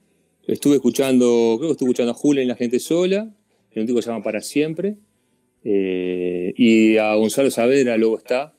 Estuve 0.47 0.75
escuchando, 0.75 1.55
creo 1.59 1.69
que 1.69 1.73
estuve 1.73 1.89
escuchando 1.91 2.11
a 2.11 2.15
Julen 2.15 2.47
La 2.47 2.55
Gente 2.55 2.79
Sola, 2.79 3.31
el 3.71 3.83
único 3.83 3.97
que 3.97 4.01
se 4.01 4.09
llama 4.09 4.23
Para 4.23 4.41
Siempre. 4.41 4.95
eh, 5.63 6.51
y 6.57 6.97
a 6.97 7.13
Gonzalo 7.13 7.51
Saavedra 7.51 7.95
luego 7.95 8.17
está 8.17 8.53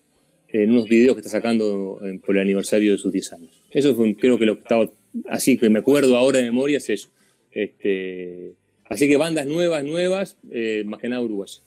en 0.49 0.71
unos 0.71 0.89
videos 0.89 1.17
que 1.17 1.21
está 1.21 1.31
sacando 1.31 2.01
por 2.25 2.37
el 2.37 2.43
aniversario 2.43 2.93
de 2.93 2.99
sus 2.99 3.13
10 3.13 3.33
años. 3.33 3.52
Eso 3.73 3.95
fue, 3.95 4.15
creo 4.15 4.39
que 4.39 4.47
lo 4.47 4.57
que 4.57 4.63
estaba, 4.63 4.91
así 5.29 5.57
que 5.59 5.69
me 5.71 5.79
acuerdo 5.81 6.17
ahora 6.17 6.39
de 6.39 6.45
memoria 6.45 6.77
es 6.79 6.89
eso. 6.91 7.09
Este, 7.51 8.53
así 8.85 9.09
que 9.09 9.17
bandas 9.17 9.47
nuevas, 9.47 9.85
nuevas, 9.85 10.37
eh, 10.51 10.83
más 10.87 11.01
que 11.01 11.09
nada 11.09 11.23
uruguayas. 11.23 11.63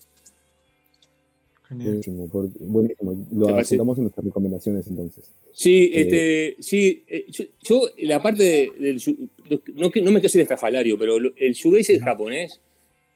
Buenísimo, 1.69 2.27
por- 2.29 2.49
buenísimo. 2.59 3.25
Lo 3.31 3.49
apuntamos 3.57 3.97
en 3.97 4.03
nuestras 4.03 4.25
recomendaciones 4.25 4.87
entonces. 4.87 5.25
Sí, 5.51 5.89
Eh, 5.93 6.01
este, 6.01 6.55
sí, 6.59 7.03
eh, 7.07 7.25
yo, 7.29 7.43
yo, 7.63 7.81
la 7.99 8.21
parte 8.21 8.43
de- 8.43 8.71
del 8.79 9.01
no, 9.75 9.91
no 10.03 10.11
me 10.11 10.19
quiero 10.19 10.29
ser 10.29 10.41
estrafalario, 10.41 10.97
pero 10.97 11.19
lo- 11.19 11.33
el 11.37 11.53
shoegaze 11.53 11.99
japonés 11.99 12.59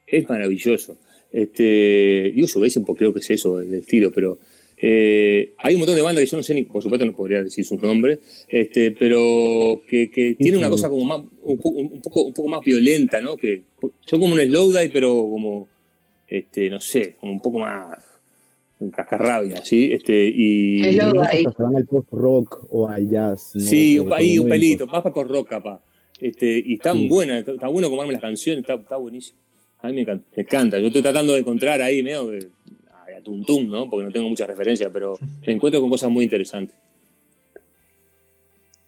es 0.08 0.28
maravilloso. 0.28 0.98
Este, 1.32 2.32
digo 2.34 2.48
shoegaze 2.48 2.82
porque 2.82 3.00
creo 3.00 3.14
que 3.14 3.20
es 3.20 3.30
eso, 3.30 3.62
el 3.62 3.74
estilo, 3.76 4.12
pero 4.12 4.40
eh, 4.82 5.54
hay 5.58 5.76
un 5.76 5.80
montón 5.82 5.96
de 5.96 6.02
bandas 6.02 6.24
que 6.24 6.30
yo 6.30 6.38
no 6.38 6.44
sé 6.44 6.54
ni, 6.54 6.64
por 6.64 6.82
supuesto 6.82 7.06
no 7.06 7.14
podría 7.14 7.44
decir 7.44 7.66
sus 7.66 7.82
nombres, 7.82 8.20
este, 8.48 8.92
pero 8.92 9.82
que, 9.88 10.10
que 10.10 10.36
tiene 10.36 10.58
una 10.58 10.70
cosa 10.70 10.90
como 10.90 11.04
más, 11.06 11.22
un, 11.44 11.58
po- 11.58 11.70
un 11.70 12.02
poco, 12.02 12.22
un 12.24 12.34
poco 12.34 12.48
más 12.48 12.62
violenta, 12.64 13.20
¿no? 13.22 13.36
Que 13.38 13.64
son 14.06 14.20
como 14.20 14.34
un 14.36 14.40
slowdive, 14.42 14.90
pero 14.90 15.10
como, 15.16 15.68
este, 16.28 16.70
no 16.70 16.80
sé, 16.80 17.16
como 17.20 17.34
un 17.34 17.42
poco 17.42 17.60
más 17.60 17.98
un 18.80 18.92
cascarrabia, 18.92 19.58
¿sí? 19.66 19.92
Este, 19.92 20.32
y, 20.34 20.98
van 20.98 21.76
al 21.76 21.86
post-rock 21.86 22.68
o 22.70 22.88
al 22.88 23.10
jazz. 23.10 23.52
¿no? 23.56 23.62
Sí, 23.62 24.00
un, 24.00 24.14
ahí 24.14 24.38
un 24.40 24.46
como 24.46 24.50
pelito, 24.52 24.88
más 24.88 25.02
para 25.04 25.14
por 25.14 25.28
rock, 25.28 25.50
capaz. 25.50 25.82
Este, 26.22 26.64
y 26.66 26.74
está 26.76 26.94
Sí. 26.94 27.08
buena, 27.10 27.40
está, 27.40 27.52
está 27.52 27.68
bueno 27.68 27.90
como 27.90 28.02
arman 28.02 28.14
las 28.14 28.22
canciones, 28.22 28.62
está, 28.62 28.76
está 28.76 28.96
buenísimo. 28.96 29.38
A 29.82 29.88
mí 29.88 29.94
me 29.96 30.02
encanta, 30.02 30.26
me 30.36 30.44
encanta. 30.44 30.80
Yo 30.80 30.88
estoy 30.88 31.02
tratando 31.02 31.34
de 31.34 31.40
encontrar 31.40 31.82
ahí 31.82 32.04
medio 32.04 32.28
de, 32.28 32.48
tuntum, 33.22 33.70
¿no? 33.70 33.90
Porque 33.90 34.06
no 34.06 34.12
tengo 34.12 34.30
muchas 34.30 34.48
referencias, 34.48 34.90
pero 34.94 35.18
me 35.48 35.54
encuentro 35.54 35.82
con 35.82 35.90
cosas 35.90 36.10
muy 36.10 36.24
interesantes. 36.26 36.76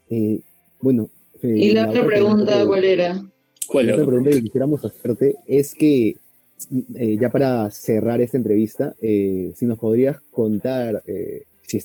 Eh, 0.09 0.39
bueno. 0.81 1.09
eh, 1.41 1.47
Y 1.57 1.71
la 1.71 1.89
otra 1.89 2.05
pregunta, 2.05 2.59
que- 2.61 2.67
¿cuál 2.67 2.83
era? 2.85 3.23
¿Cuál 3.67 3.87
La 3.87 3.93
otra 3.93 4.05
pregunta 4.05 4.29
que 4.31 4.41
quisiéramos 4.43 4.83
hacerte 4.83 5.35
es 5.47 5.73
que, 5.75 6.17
eh, 6.95 7.17
ya 7.19 7.29
para 7.29 7.69
cerrar 7.71 8.19
esta 8.21 8.37
entrevista, 8.37 8.93
eh, 9.01 9.53
si 9.55 9.65
nos 9.65 9.79
podrías 9.79 10.19
contar, 10.31 11.01
eh, 11.07 11.43
si, 11.65 11.79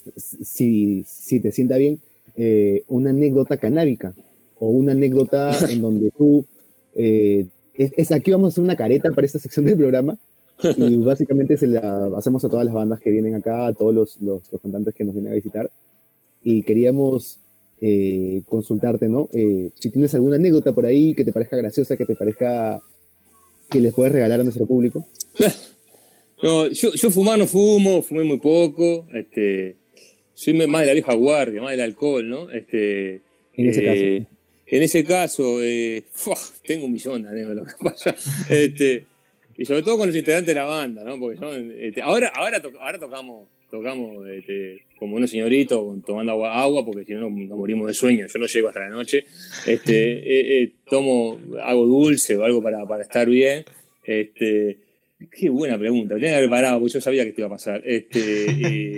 si, 0.44 1.04
si 1.06 1.40
te 1.40 1.52
sienta 1.52 1.76
bien, 1.76 2.00
eh, 2.36 2.82
una 2.88 3.10
anécdota 3.10 3.56
canábica 3.56 4.14
o 4.58 4.68
una 4.70 4.92
anécdota 4.92 5.50
en 5.70 5.80
donde 5.80 6.10
tú, 6.10 6.44
eh, 6.96 7.46
es, 7.74 7.92
es- 7.96 8.12
aquí 8.12 8.32
vamos 8.32 8.48
a 8.48 8.50
hacer 8.54 8.64
una 8.64 8.76
careta 8.76 9.10
para 9.12 9.26
esta 9.26 9.38
sección 9.38 9.66
del 9.66 9.76
programa 9.76 10.18
y 10.76 10.96
básicamente 10.96 11.56
se 11.56 11.66
la 11.66 12.10
hacemos 12.16 12.44
a 12.44 12.48
todas 12.48 12.64
las 12.64 12.74
bandas 12.74 13.00
que 13.00 13.10
vienen 13.10 13.34
acá, 13.34 13.66
a 13.66 13.72
todos 13.74 13.94
los, 13.94 14.20
los, 14.20 14.50
los 14.50 14.60
cantantes 14.60 14.94
que 14.94 15.04
nos 15.04 15.14
vienen 15.14 15.32
a 15.32 15.36
visitar 15.36 15.70
y 16.42 16.62
queríamos 16.62 17.40
eh, 17.80 18.42
consultarte, 18.48 19.08
¿no? 19.08 19.28
Eh, 19.32 19.70
si 19.74 19.90
tienes 19.90 20.14
alguna 20.14 20.36
anécdota 20.36 20.72
por 20.72 20.86
ahí 20.86 21.14
que 21.14 21.24
te 21.24 21.32
parezca 21.32 21.56
graciosa, 21.56 21.96
que 21.96 22.06
te 22.06 22.14
parezca 22.14 22.80
que 23.68 23.80
les 23.80 23.92
puedes 23.92 24.12
regalar 24.12 24.40
a 24.40 24.44
nuestro 24.44 24.66
público. 24.66 25.06
No, 26.42 26.68
yo, 26.68 26.92
yo 26.92 27.10
fumar 27.10 27.38
no 27.38 27.46
fumo, 27.46 28.02
fumé 28.02 28.22
muy 28.22 28.36
poco. 28.36 29.06
Este, 29.14 29.76
soy 30.34 30.52
más 30.52 30.82
de 30.82 30.86
la 30.88 30.92
vieja 30.92 31.14
guardia, 31.14 31.62
más 31.62 31.70
del 31.70 31.80
alcohol, 31.80 32.28
¿no? 32.28 32.50
Este, 32.50 33.22
En 33.54 33.68
ese 33.70 33.80
eh, 33.80 34.18
caso. 34.20 34.36
En 34.66 34.82
ese 34.82 35.04
caso, 35.04 35.62
eh, 35.62 36.04
tengo 36.66 36.84
un 36.84 36.92
millón 36.92 37.22
de 37.22 37.28
anécdotas. 37.30 37.74
Este, 38.50 39.06
y 39.58 39.64
sobre 39.64 39.82
todo 39.82 39.98
con 39.98 40.06
los 40.08 40.16
integrantes 40.16 40.54
de 40.54 40.60
la 40.60 40.64
banda, 40.66 41.02
¿no? 41.04 41.18
Porque 41.18 41.38
son, 41.38 41.72
este, 41.78 42.02
ahora, 42.02 42.28
ahora, 42.34 42.60
to- 42.60 42.72
ahora 42.80 42.98
tocamos, 42.98 43.48
tocamos 43.70 44.26
este, 44.28 44.82
como 44.98 45.16
unos 45.16 45.30
señoritos 45.30 46.02
tomando 46.04 46.32
agua, 46.32 46.60
agua 46.62 46.84
porque 46.84 47.04
si 47.04 47.12
no 47.14 47.28
nos 47.30 47.30
morimos 47.58 47.86
de 47.86 47.94
sueño. 47.94 48.26
Yo 48.32 48.38
no 48.38 48.46
llego 48.46 48.68
hasta 48.68 48.80
la 48.80 48.88
noche. 48.90 49.24
Este, 49.66 50.12
eh, 50.18 50.62
eh, 50.62 50.72
tomo 50.88 51.38
algo 51.62 51.86
dulce 51.86 52.36
o 52.36 52.44
algo 52.44 52.62
para, 52.62 52.84
para 52.86 53.02
estar 53.02 53.28
bien. 53.28 53.64
Este, 54.04 54.78
qué 55.30 55.48
buena 55.48 55.78
pregunta. 55.78 56.14
Tenía 56.14 56.30
que 56.30 56.36
haber 56.36 56.48
preparado 56.48 56.78
porque 56.80 56.92
yo 56.94 57.00
sabía 57.00 57.22
que 57.24 57.30
esto 57.30 57.40
iba 57.40 57.48
a 57.48 57.50
pasar. 57.50 57.82
Este, 57.84 58.20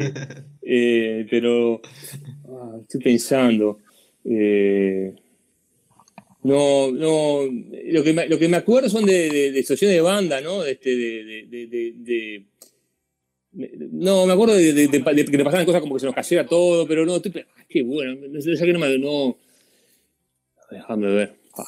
eh, 0.02 0.12
eh, 0.62 1.26
pero 1.30 1.80
ah, 2.48 2.78
estoy 2.82 3.00
pensando. 3.00 3.78
eh, 4.24 5.12
no, 6.48 6.90
no. 6.92 7.42
Lo 7.90 8.02
que, 8.02 8.12
me, 8.12 8.28
lo 8.28 8.38
que 8.38 8.48
me 8.48 8.56
acuerdo 8.56 8.88
son 8.88 9.04
de, 9.06 9.28
de, 9.30 9.52
de 9.52 9.60
situaciones 9.62 9.96
de 9.96 10.00
banda, 10.02 10.40
¿no? 10.40 10.64
Este, 10.64 10.90
de, 10.96 11.46
de, 11.46 12.46
no, 13.52 14.26
me 14.26 14.32
acuerdo 14.34 14.54
de, 14.54 14.88
que 14.90 15.00
te 15.38 15.44
pasaban 15.44 15.66
cosas 15.66 15.80
como 15.80 15.94
que 15.94 16.00
se 16.00 16.06
nos 16.06 16.14
cayera 16.14 16.46
todo, 16.46 16.86
pero 16.86 17.04
no, 17.06 17.16
estoy, 17.16 17.32
ah, 17.56 17.64
qué 17.68 17.82
bueno. 17.82 18.14
No 18.28 18.38
ya 18.40 18.64
que 18.64 18.72
no 18.72 18.78
me. 18.78 18.98
No, 18.98 19.38
déjame 20.70 21.06
ver. 21.12 21.34
Ah. 21.54 21.64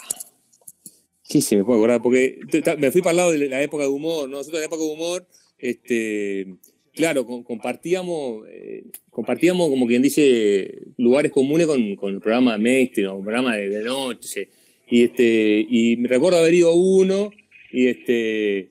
¿Qué 1.29 1.41
se 1.41 1.57
me 1.57 1.65
puede 1.65 1.79
acordar? 1.79 2.03
Porque 2.03 2.39
me 2.79 2.91
fui 2.91 3.03
para 3.03 3.13
el 3.13 3.17
lado 3.17 3.33
de 3.33 3.49
la 3.49 3.63
época 3.63 3.85
de 3.85 3.89
humor. 3.89 4.29
¿no? 4.29 4.39
Nosotros 4.39 4.55
en 4.59 4.61
la 4.63 4.67
época 4.67 4.83
de 4.83 4.91
humor, 4.91 5.27
este, 5.59 6.57
claro, 6.93 7.25
com- 7.25 7.45
compartíamos, 7.45 8.47
eh, 8.49 8.85
compartíamos, 9.11 9.69
como 9.69 9.87
quien 9.87 10.03
dice, 10.03 10.81
lugares 10.99 11.31
comunes 11.33 11.67
con, 11.69 11.95
con 11.97 12.15
el 12.15 12.21
programa 12.21 12.59
mainstream, 12.59 13.13
o 13.13 13.19
el 13.19 13.23
programa 13.25 13.57
de 13.57 13.83
noche. 13.83 14.49
Y, 14.91 15.05
este, 15.05 15.65
y 15.69 15.97
me 15.97 16.09
recuerdo 16.09 16.39
haber 16.39 16.55
ido 16.55 16.71
a 16.71 16.75
uno 16.75 17.31
y 17.73 17.87
este, 17.87 18.71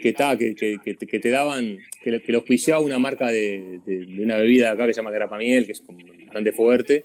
que, 0.00 0.12
que, 0.38 0.54
que, 0.54 0.78
que 0.84 0.94
te- 0.94 1.30
daban, 1.30 1.78
que, 2.02 2.10
le- 2.12 2.22
que 2.22 2.32
lo 2.32 2.44
una 2.80 2.98
marca 2.98 3.26
de, 3.28 3.80
de- 3.84 4.22
una 4.22 4.36
bebida 4.36 4.70
acá 4.70 4.86
que 4.86 4.94
se 4.94 4.98
llama 5.00 5.10
Grapamiel, 5.10 5.66
que 5.66 5.72
es 5.72 5.82
bastante 6.24 6.52
fuerte. 6.52 7.04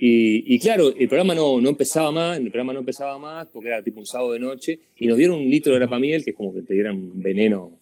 Y, 0.00 0.54
y 0.54 0.60
claro, 0.60 0.94
el 0.96 1.08
programa 1.08 1.34
no, 1.34 1.60
no 1.60 1.70
empezaba 1.70 2.12
más, 2.12 2.38
el 2.38 2.50
programa 2.50 2.72
no 2.72 2.78
empezaba 2.80 3.18
más 3.18 3.48
porque 3.48 3.68
era 3.68 3.82
tipo 3.82 3.98
un 3.98 4.06
sábado 4.06 4.32
de 4.32 4.38
noche 4.38 4.78
y 4.96 5.08
nos 5.08 5.18
dieron 5.18 5.40
un 5.40 5.50
litro 5.50 5.72
de 5.72 5.80
grapamiel, 5.80 6.22
que 6.24 6.30
es 6.30 6.36
como 6.36 6.54
que 6.54 6.62
te 6.62 6.74
dieran 6.74 7.20
veneno 7.20 7.72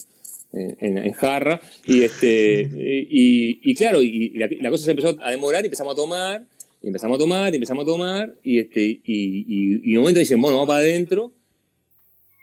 en, 0.55 0.97
jarra. 1.12 1.61
Y, 1.87 2.03
este, 2.05 2.62
y, 3.11 3.61
y 3.71 3.75
claro, 3.75 4.01
y 4.01 4.31
la, 4.31 4.49
la 4.62 4.71
cosa 4.71 4.85
se 4.87 4.93
empezó 4.93 5.14
a 5.21 5.31
demorar 5.31 5.62
y 5.62 5.67
empezamos 5.67 5.93
a 5.93 5.97
tomar, 5.97 6.43
y 6.87 6.89
empezamos 6.89 7.16
a 7.16 7.18
tomar, 7.18 7.53
y 7.53 7.57
empezamos 7.57 7.82
a 7.82 7.87
tomar, 7.87 8.32
y, 8.45 8.61
este, 8.61 8.80
y, 8.80 9.01
y, 9.05 9.80
y 9.93 9.97
un 9.97 10.03
momento 10.03 10.20
dicen, 10.20 10.41
bueno, 10.41 10.57
vamos 10.59 10.68
para 10.68 10.78
adentro. 10.78 11.32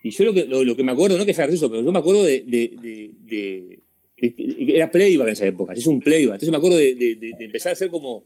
Y 0.03 0.09
yo 0.09 0.25
lo 0.25 0.33
que, 0.33 0.43
lo, 0.45 0.65
lo 0.65 0.75
que 0.75 0.83
me 0.83 0.91
acuerdo, 0.91 1.17
no 1.17 1.25
que 1.25 1.33
sea 1.33 1.45
gracioso, 1.45 1.69
pero 1.71 1.81
yo 1.81 1.91
me 1.93 1.99
acuerdo 1.99 2.23
de. 2.23 2.41
de, 2.41 2.73
de, 2.81 3.11
de- 3.25 3.79
de- 4.17 4.75
era 4.75 4.91
playback 4.91 5.27
en 5.27 5.33
esa 5.33 5.45
época, 5.47 5.71
es 5.73 5.87
un 5.87 5.99
playback. 6.01 6.35
Entonces 6.35 6.51
me 6.51 6.57
acuerdo 6.57 6.77
de, 6.77 7.35
empezar 7.39 7.69
a 7.69 7.73
hacer 7.73 7.89
como, 7.89 8.23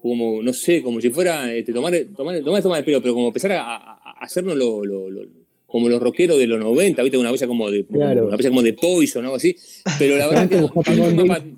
como, 0.00 0.42
no 0.42 0.52
sé, 0.52 0.82
como 0.82 1.00
si 1.00 1.10
fuera 1.10 1.52
este, 1.54 1.72
tomar, 1.72 1.92
tomar, 2.16 2.40
tomar, 2.42 2.60
tomar 2.62 2.78
el 2.80 2.84
pelo, 2.84 3.00
pero 3.00 3.14
como 3.14 3.28
empezar 3.28 3.52
a, 3.52 3.62
a- 3.76 3.92
a 4.02 4.10
hacernos 4.24 4.56
lo, 4.56 4.84
lo- 4.84 5.10
lo- 5.10 5.26
como 5.66 5.88
los 5.88 6.02
rockeros 6.02 6.36
de 6.38 6.48
los 6.48 6.58
90, 6.58 7.00
¿viste? 7.04 7.16
Una 7.18 7.30
cosa 7.30 7.46
como 7.46 7.70
de, 7.70 7.84
Claro. 7.86 8.26
una 8.26 8.36
cosa 8.36 8.48
como 8.48 8.62
de 8.62 8.72
Poison 8.72 9.22
o 9.24 9.26
algo 9.28 9.36
así. 9.36 9.54
Pero 9.98 10.16
la 10.16 10.26
verdad 10.26 10.48
que 10.48 10.58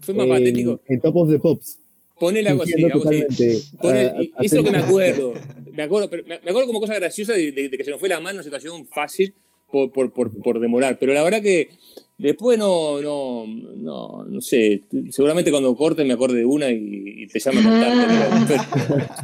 fue 0.03 0.15
más, 0.15 0.29
patético. 0.29 0.81
En 0.89 1.01
Top 1.01 1.17
of 1.17 1.31
the 1.31 1.39
Pops. 1.39 1.79
Poner 2.23 2.47
algo 2.49 2.63
así, 2.63 2.73
algo 2.75 2.87
así. 2.89 2.99
totalmente. 3.21 3.59
Poner- 3.81 4.13
Ah, 4.17 4.23
y- 4.23 4.27
eso 4.27 4.37
es 4.41 4.53
lo 4.55 4.65
que 4.65 4.71
me 4.71 4.79
acuerdo. 4.79 5.35
Me 5.73 5.83
acuerdo, 5.83 6.09
pero 6.09 6.23
me 6.25 6.39
me 6.45 6.51
acuerdo 6.51 6.67
como 6.69 6.81
cosa 6.81 6.95
graciosa 6.95 7.33
de, 7.33 7.51
de- 7.51 7.69
de 7.69 7.77
que 7.77 7.83
se 7.83 7.91
nos 7.91 7.99
fue 7.99 8.09
la 8.09 8.21
mano 8.21 8.39
en 8.39 8.45
situación 8.45 8.87
fácil 8.87 9.35
por, 9.73 9.91
por, 9.91 10.13
por, 10.13 10.31
por 10.41 10.61
demorar. 10.61 10.99
Pero 11.01 11.13
la 11.15 11.23
verdad 11.25 11.43
que 11.43 11.71
después 12.19 12.59
no, 12.59 13.01
no, 13.03 13.47
no, 13.47 14.25
no 14.25 14.41
sé. 14.41 14.83
Seguramente 15.11 15.51
cuando 15.51 15.75
corte 15.75 16.05
me 16.05 16.13
acorde 16.13 16.39
de 16.39 16.45
una 16.45 16.71
y, 16.71 17.23
y 17.23 17.27
te 17.27 17.41
llame 17.41 17.61
a 17.61 17.65
contar. 17.65 18.61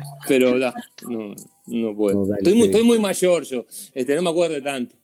Pero, 0.29 0.57
pero, 0.59 0.73
no, 1.09 1.35
no 1.67 1.97
puedo. 1.97 2.19
No, 2.19 2.27
dale, 2.27 2.39
estoy, 2.41 2.55
muy, 2.55 2.67
estoy 2.67 2.83
muy 2.85 2.99
mayor 2.99 3.45
yo. 3.45 3.65
Este, 3.95 4.15
no 4.17 4.23
me 4.23 4.31
acuerdo 4.31 4.55
de 4.57 4.63
tanto. 4.63 4.97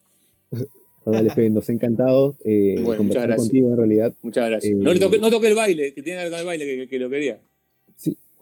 No, 0.51 1.11
dale, 1.11 1.29
Fe, 1.29 1.49
nos 1.49 1.67
ha 1.69 1.71
encantado 1.71 2.35
eh, 2.43 2.75
Bueno, 2.81 2.81
muchas 2.83 2.97
conversar 2.97 3.27
gracias. 3.27 3.47
contigo 3.47 3.69
en 3.69 3.77
realidad. 3.77 4.13
Muchas 4.21 4.49
gracias. 4.49 4.71
Eh, 4.73 4.75
no, 4.75 4.93
toqué, 4.99 5.17
no 5.19 5.29
toqué 5.29 5.47
el 5.47 5.55
baile, 5.55 5.93
que 5.93 6.01
tiene 6.03 6.17
que 6.19 6.23
ver 6.25 6.31
con 6.31 6.39
el 6.41 6.45
baile, 6.45 6.65
que, 6.65 6.87
que 6.87 6.99
lo 6.99 7.09
quería. 7.09 7.39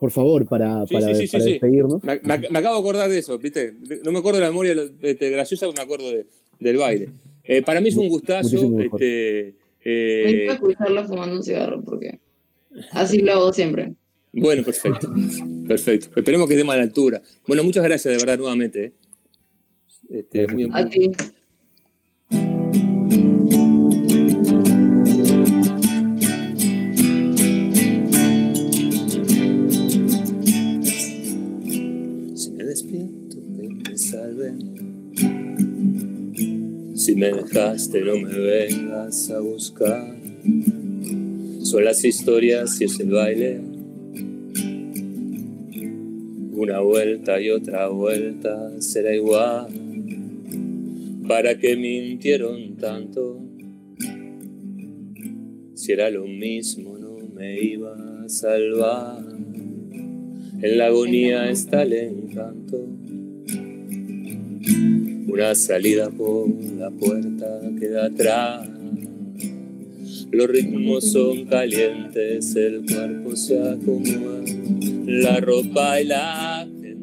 Por 0.03 0.11
favor, 0.11 0.45
para, 0.45 0.85
Sí, 0.85 0.95
para, 0.95 1.15
sí, 1.15 1.27
para 1.27 1.43
sí. 1.45 1.51
despedirnos. 1.51 2.03
Me, 2.03 2.19
me- 2.23 2.49
me 2.49 2.59
acabo 2.59 2.75
de 2.75 2.81
acordar 2.81 3.09
de 3.09 3.19
eso, 3.19 3.37
¿viste? 3.39 3.73
No 4.03 4.11
me 4.11 4.19
acuerdo 4.19 4.39
de 4.39 4.43
la 4.45 4.49
memoria 4.51 4.75
este, 5.01 5.29
graciosa, 5.29 5.65
pero 5.65 5.77
me 5.77 5.81
acuerdo 5.81 6.11
de- 6.11 6.25
del 6.59 6.75
baile. 6.75 7.07
Eh, 7.45 7.61
para 7.61 7.79
mí 7.79 7.87
es 7.87 7.95
un 7.95 8.09
gustazo. 8.09 8.57
Este, 8.81 9.55
Me 9.85 9.85
eh, 9.85 10.35
gusta 10.39 10.53
escucharlo 10.55 11.07
fumando 11.07 11.35
un 11.37 11.43
cigarro 11.43 11.81
porque 11.85 12.19
así 12.91 13.19
lo 13.19 13.31
hago 13.31 13.53
siempre. 13.53 13.93
bueno, 14.33 14.61
perfecto. 14.65 15.09
Perfecto. 15.69 16.07
Esperemos 16.19 16.49
que 16.49 16.55
estemos 16.55 16.73
a 16.73 16.77
la 16.79 16.83
altura. 16.83 17.21
Bueno, 17.47 17.63
muchas 17.63 17.85
gracias 17.85 18.11
de 18.13 18.17
verdad 18.25 18.37
nuevamente. 18.37 18.83
¿eh? 18.83 18.91
Este, 20.09 20.47
muy- 20.47 20.69
A 20.73 20.85
ti. 20.89 21.11
Me 37.23 37.31
dejaste, 37.31 38.01
no 38.01 38.17
me 38.17 38.37
vengas 38.37 39.29
a 39.29 39.39
buscar. 39.39 40.13
Son 41.61 41.85
las 41.85 42.03
historias 42.03 42.81
y 42.81 42.83
es 42.83 42.99
el 42.99 43.11
baile. 43.11 43.61
Una 46.51 46.81
vuelta 46.81 47.39
y 47.39 47.49
otra 47.49 47.87
vuelta 47.87 48.69
será 48.81 49.15
igual. 49.15 49.67
¿Para 51.25 51.57
qué 51.57 51.77
mintieron 51.77 52.75
tanto? 52.75 53.39
Si 55.75 55.93
era 55.93 56.09
lo 56.09 56.25
mismo, 56.25 56.97
no 56.97 57.19
me 57.33 57.61
iba 57.61 57.95
a 58.25 58.27
salvar. 58.27 59.23
En 60.61 60.77
la 60.77 60.87
agonía 60.87 61.49
está 61.49 61.83
el 61.83 61.93
encanto. 61.93 62.85
Una 65.27 65.55
salida 65.55 66.09
por 66.09 66.47
la 66.77 66.91
puerta 66.91 67.59
queda 67.79 68.05
atrás. 68.05 68.67
Los 70.31 70.47
ritmos 70.47 71.11
son 71.11 71.45
calientes, 71.45 72.55
el 72.55 72.85
cuerpo 72.85 73.35
se 73.35 73.59
acomoda, 73.59 74.43
la 75.05 75.39
ropa 75.39 76.01
y 76.01 76.05
la 76.05 76.67
gente. 76.81 76.97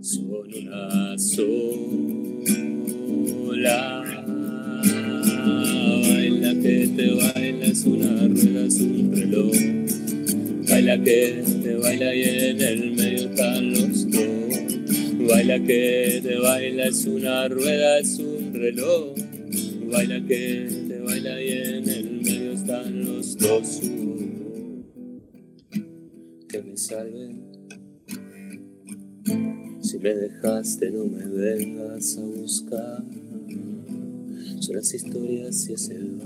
Son 0.00 0.46
una 0.62 1.18
sola. 1.18 1.64
Baila 6.02 6.54
que 6.62 6.88
te 6.96 7.14
baila, 7.14 7.66
es 7.66 7.84
una 7.84 8.28
rueda, 8.28 8.66
es 8.66 8.80
un 8.80 9.12
reloj. 9.12 9.83
Baila 10.74 11.00
que 11.04 11.44
te 11.62 11.74
baila 11.76 12.12
y 12.16 12.22
en 12.24 12.60
el 12.60 12.96
medio 12.96 13.28
están 13.28 13.70
los 13.70 14.10
dos. 14.10 15.28
Baila 15.28 15.62
que 15.62 16.20
te 16.20 16.36
baila, 16.36 16.86
es 16.86 17.06
una 17.06 17.46
rueda, 17.46 18.00
es 18.00 18.18
un 18.18 18.52
reloj. 18.52 19.14
Baila 19.92 20.20
que 20.26 20.66
te 20.88 20.98
baila 20.98 21.40
y 21.40 21.48
en 21.48 21.88
el 21.88 22.20
medio 22.22 22.52
están 22.54 23.04
los 23.04 23.38
dos. 23.38 23.80
Que 26.48 26.60
me 26.60 26.76
salven. 26.76 27.40
Si 29.80 29.98
me 30.00 30.12
dejaste, 30.12 30.90
no 30.90 31.04
me 31.04 31.24
vengas 31.24 32.18
a 32.18 32.22
buscar. 32.22 33.04
Son 34.58 34.74
las 34.74 34.92
historias 34.92 35.68
y 35.68 35.74
es 35.74 35.88
el 35.90 36.16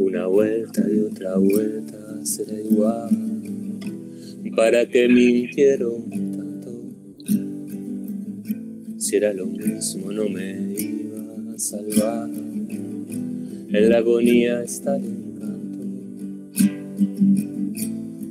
Una 0.00 0.26
vuelta 0.28 0.82
y 0.90 1.00
otra 1.00 1.36
vuelta 1.36 1.98
será 2.24 2.58
igual. 2.58 3.10
¿Para 4.56 4.86
qué 4.86 5.06
mintieron 5.06 6.08
tanto? 6.08 6.70
Si 8.96 9.16
era 9.16 9.34
lo 9.34 9.44
mismo, 9.44 10.10
no 10.10 10.26
me 10.26 10.72
iba 10.72 11.54
a 11.54 11.58
salvar. 11.58 12.30
En 12.30 13.90
la 13.90 13.98
agonía 13.98 14.62
está 14.62 14.96
el 14.96 15.04
encanto. 15.04 15.84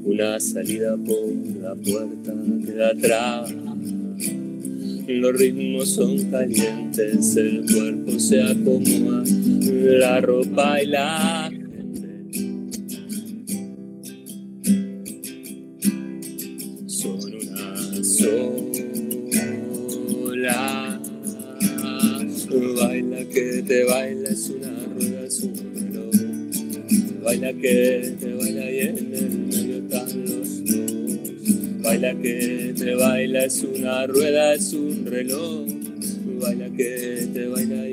Una 0.05 0.39
salida 0.39 0.97
por 0.97 1.19
la 1.61 1.75
puerta 1.75 2.33
queda 2.65 2.89
atrás. 2.89 3.53
Los 5.07 5.39
ritmos 5.39 5.89
son 5.89 6.31
calientes, 6.31 7.35
el 7.35 7.63
cuerpo 7.71 8.19
se 8.19 8.41
acomoda, 8.41 9.23
la 9.23 10.19
ropa 10.21 10.81
y 10.81 10.87
la 10.87 11.51
te 23.69 23.83
baila, 23.83 24.29
es 24.29 24.49
una 24.49 24.71
rueda, 24.95 25.25
es 25.27 25.39
un 25.41 25.53
reloj. 25.75 27.21
Baila 27.23 27.53
que 27.53 28.15
te 28.19 28.33
baila 28.33 28.71
y 28.71 28.79
en 28.79 29.13
el 29.13 29.29
medio 29.45 29.77
están 29.77 30.25
los 30.25 30.65
dos. 30.65 31.83
Baila 31.83 32.15
que 32.19 32.73
te 32.75 32.95
baila, 32.95 33.45
es 33.45 33.63
una 33.63 34.07
rueda, 34.07 34.55
es 34.55 34.73
un 34.73 35.05
reloj. 35.05 35.67
Baila 36.41 36.67
que 36.71 37.27
te 37.31 37.47
baila 37.47 37.88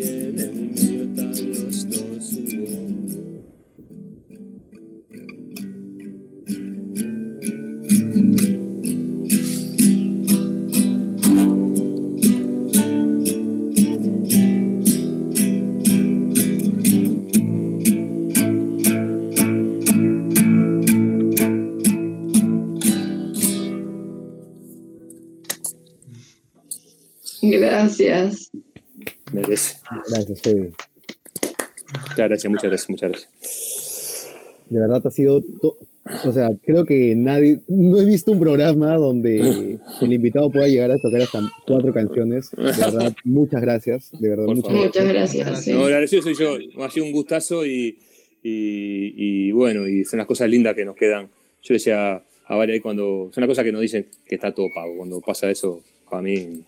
Gracias. 27.98 28.50
Merece. 29.32 29.76
Gracias, 30.10 30.40
Fede. 30.42 30.72
Muchas 32.10 32.16
gracias, 32.28 32.50
muchas 32.50 32.64
gracias, 32.70 32.90
muchas 32.90 33.10
gracias. 33.10 34.36
De 34.68 34.80
verdad 34.80 35.02
ha 35.06 35.10
sido, 35.10 35.40
to- 35.62 35.76
o 36.24 36.32
sea, 36.32 36.50
creo 36.64 36.84
que 36.84 37.14
nadie, 37.16 37.60
no 37.68 38.00
he 38.00 38.04
visto 38.04 38.32
un 38.32 38.40
programa 38.40 38.96
donde 38.96 39.78
el 40.00 40.12
invitado 40.12 40.50
pueda 40.50 40.66
llegar 40.68 40.90
a 40.90 40.98
tocar 40.98 41.20
hasta 41.22 41.40
cuatro 41.66 41.92
canciones. 41.92 42.50
De 42.52 42.62
verdad, 42.62 43.14
muchas 43.24 43.60
gracias, 43.60 44.10
de 44.18 44.28
verdad, 44.28 44.44
muchas 44.46 44.72
gracias. 44.72 44.84
Muchas 44.86 45.08
gracias. 45.08 45.64
sí. 45.64 45.72
No, 45.72 45.84
agradecido 45.84 46.22
soy 46.22 46.34
yo. 46.34 46.56
Ha 46.84 46.90
sido 46.90 47.06
un 47.06 47.12
gustazo 47.12 47.64
y, 47.66 47.98
y, 48.42 49.48
y 49.48 49.52
bueno, 49.52 49.86
y 49.88 50.04
son 50.04 50.18
las 50.18 50.26
cosas 50.26 50.48
lindas 50.50 50.74
que 50.74 50.84
nos 50.84 50.96
quedan. 50.96 51.28
Yo 51.62 51.74
decía 51.74 52.22
a 52.48 52.56
Vale 52.56 52.80
cuando. 52.80 53.30
Son 53.32 53.40
las 53.42 53.48
cosas 53.48 53.64
que 53.64 53.72
nos 53.72 53.82
dicen 53.82 54.06
que 54.26 54.36
está 54.36 54.52
todo 54.54 54.68
pago. 54.74 54.96
Cuando 54.96 55.20
pasa 55.20 55.50
eso, 55.50 55.80
para 56.08 56.22
mí. 56.22 56.62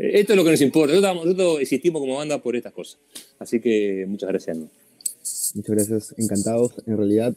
Esto 0.00 0.32
es 0.32 0.36
lo 0.36 0.44
que 0.44 0.50
nos 0.50 0.60
importa. 0.60 0.94
Nosotros, 0.94 1.24
nosotros 1.24 1.60
existimos 1.60 2.00
como 2.00 2.16
banda 2.16 2.42
por 2.42 2.56
estas 2.56 2.72
cosas. 2.72 2.98
Así 3.38 3.60
que 3.60 4.06
muchas 4.08 4.28
gracias. 4.30 4.56
¿no? 4.56 4.68
Muchas 5.54 5.74
gracias, 5.76 6.14
encantados. 6.16 6.72
En 6.86 6.96
realidad, 6.96 7.34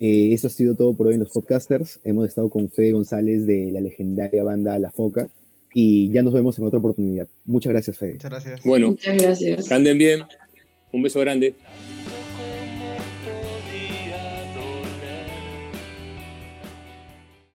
eh, 0.00 0.30
eso 0.32 0.46
ha 0.46 0.50
sido 0.50 0.74
todo 0.74 0.94
por 0.94 1.08
hoy 1.08 1.14
en 1.14 1.20
los 1.20 1.30
podcasters. 1.30 2.00
Hemos 2.04 2.28
estado 2.28 2.48
con 2.48 2.70
Fede 2.70 2.92
González 2.92 3.46
de 3.46 3.70
la 3.72 3.80
legendaria 3.80 4.42
banda 4.42 4.78
La 4.78 4.90
Foca 4.90 5.28
y 5.74 6.10
ya 6.10 6.22
nos 6.22 6.32
vemos 6.32 6.58
en 6.58 6.64
otra 6.64 6.78
oportunidad. 6.78 7.28
Muchas 7.44 7.72
gracias, 7.72 7.98
Fede. 7.98 8.14
Muchas 8.14 8.30
gracias. 8.30 8.62
Bueno, 8.64 8.88
Muchas 8.88 9.16
gracias. 9.16 9.68
que 9.68 9.74
anden 9.74 9.98
bien. 9.98 10.22
Un 10.92 11.02
beso 11.02 11.20
grande. 11.20 11.54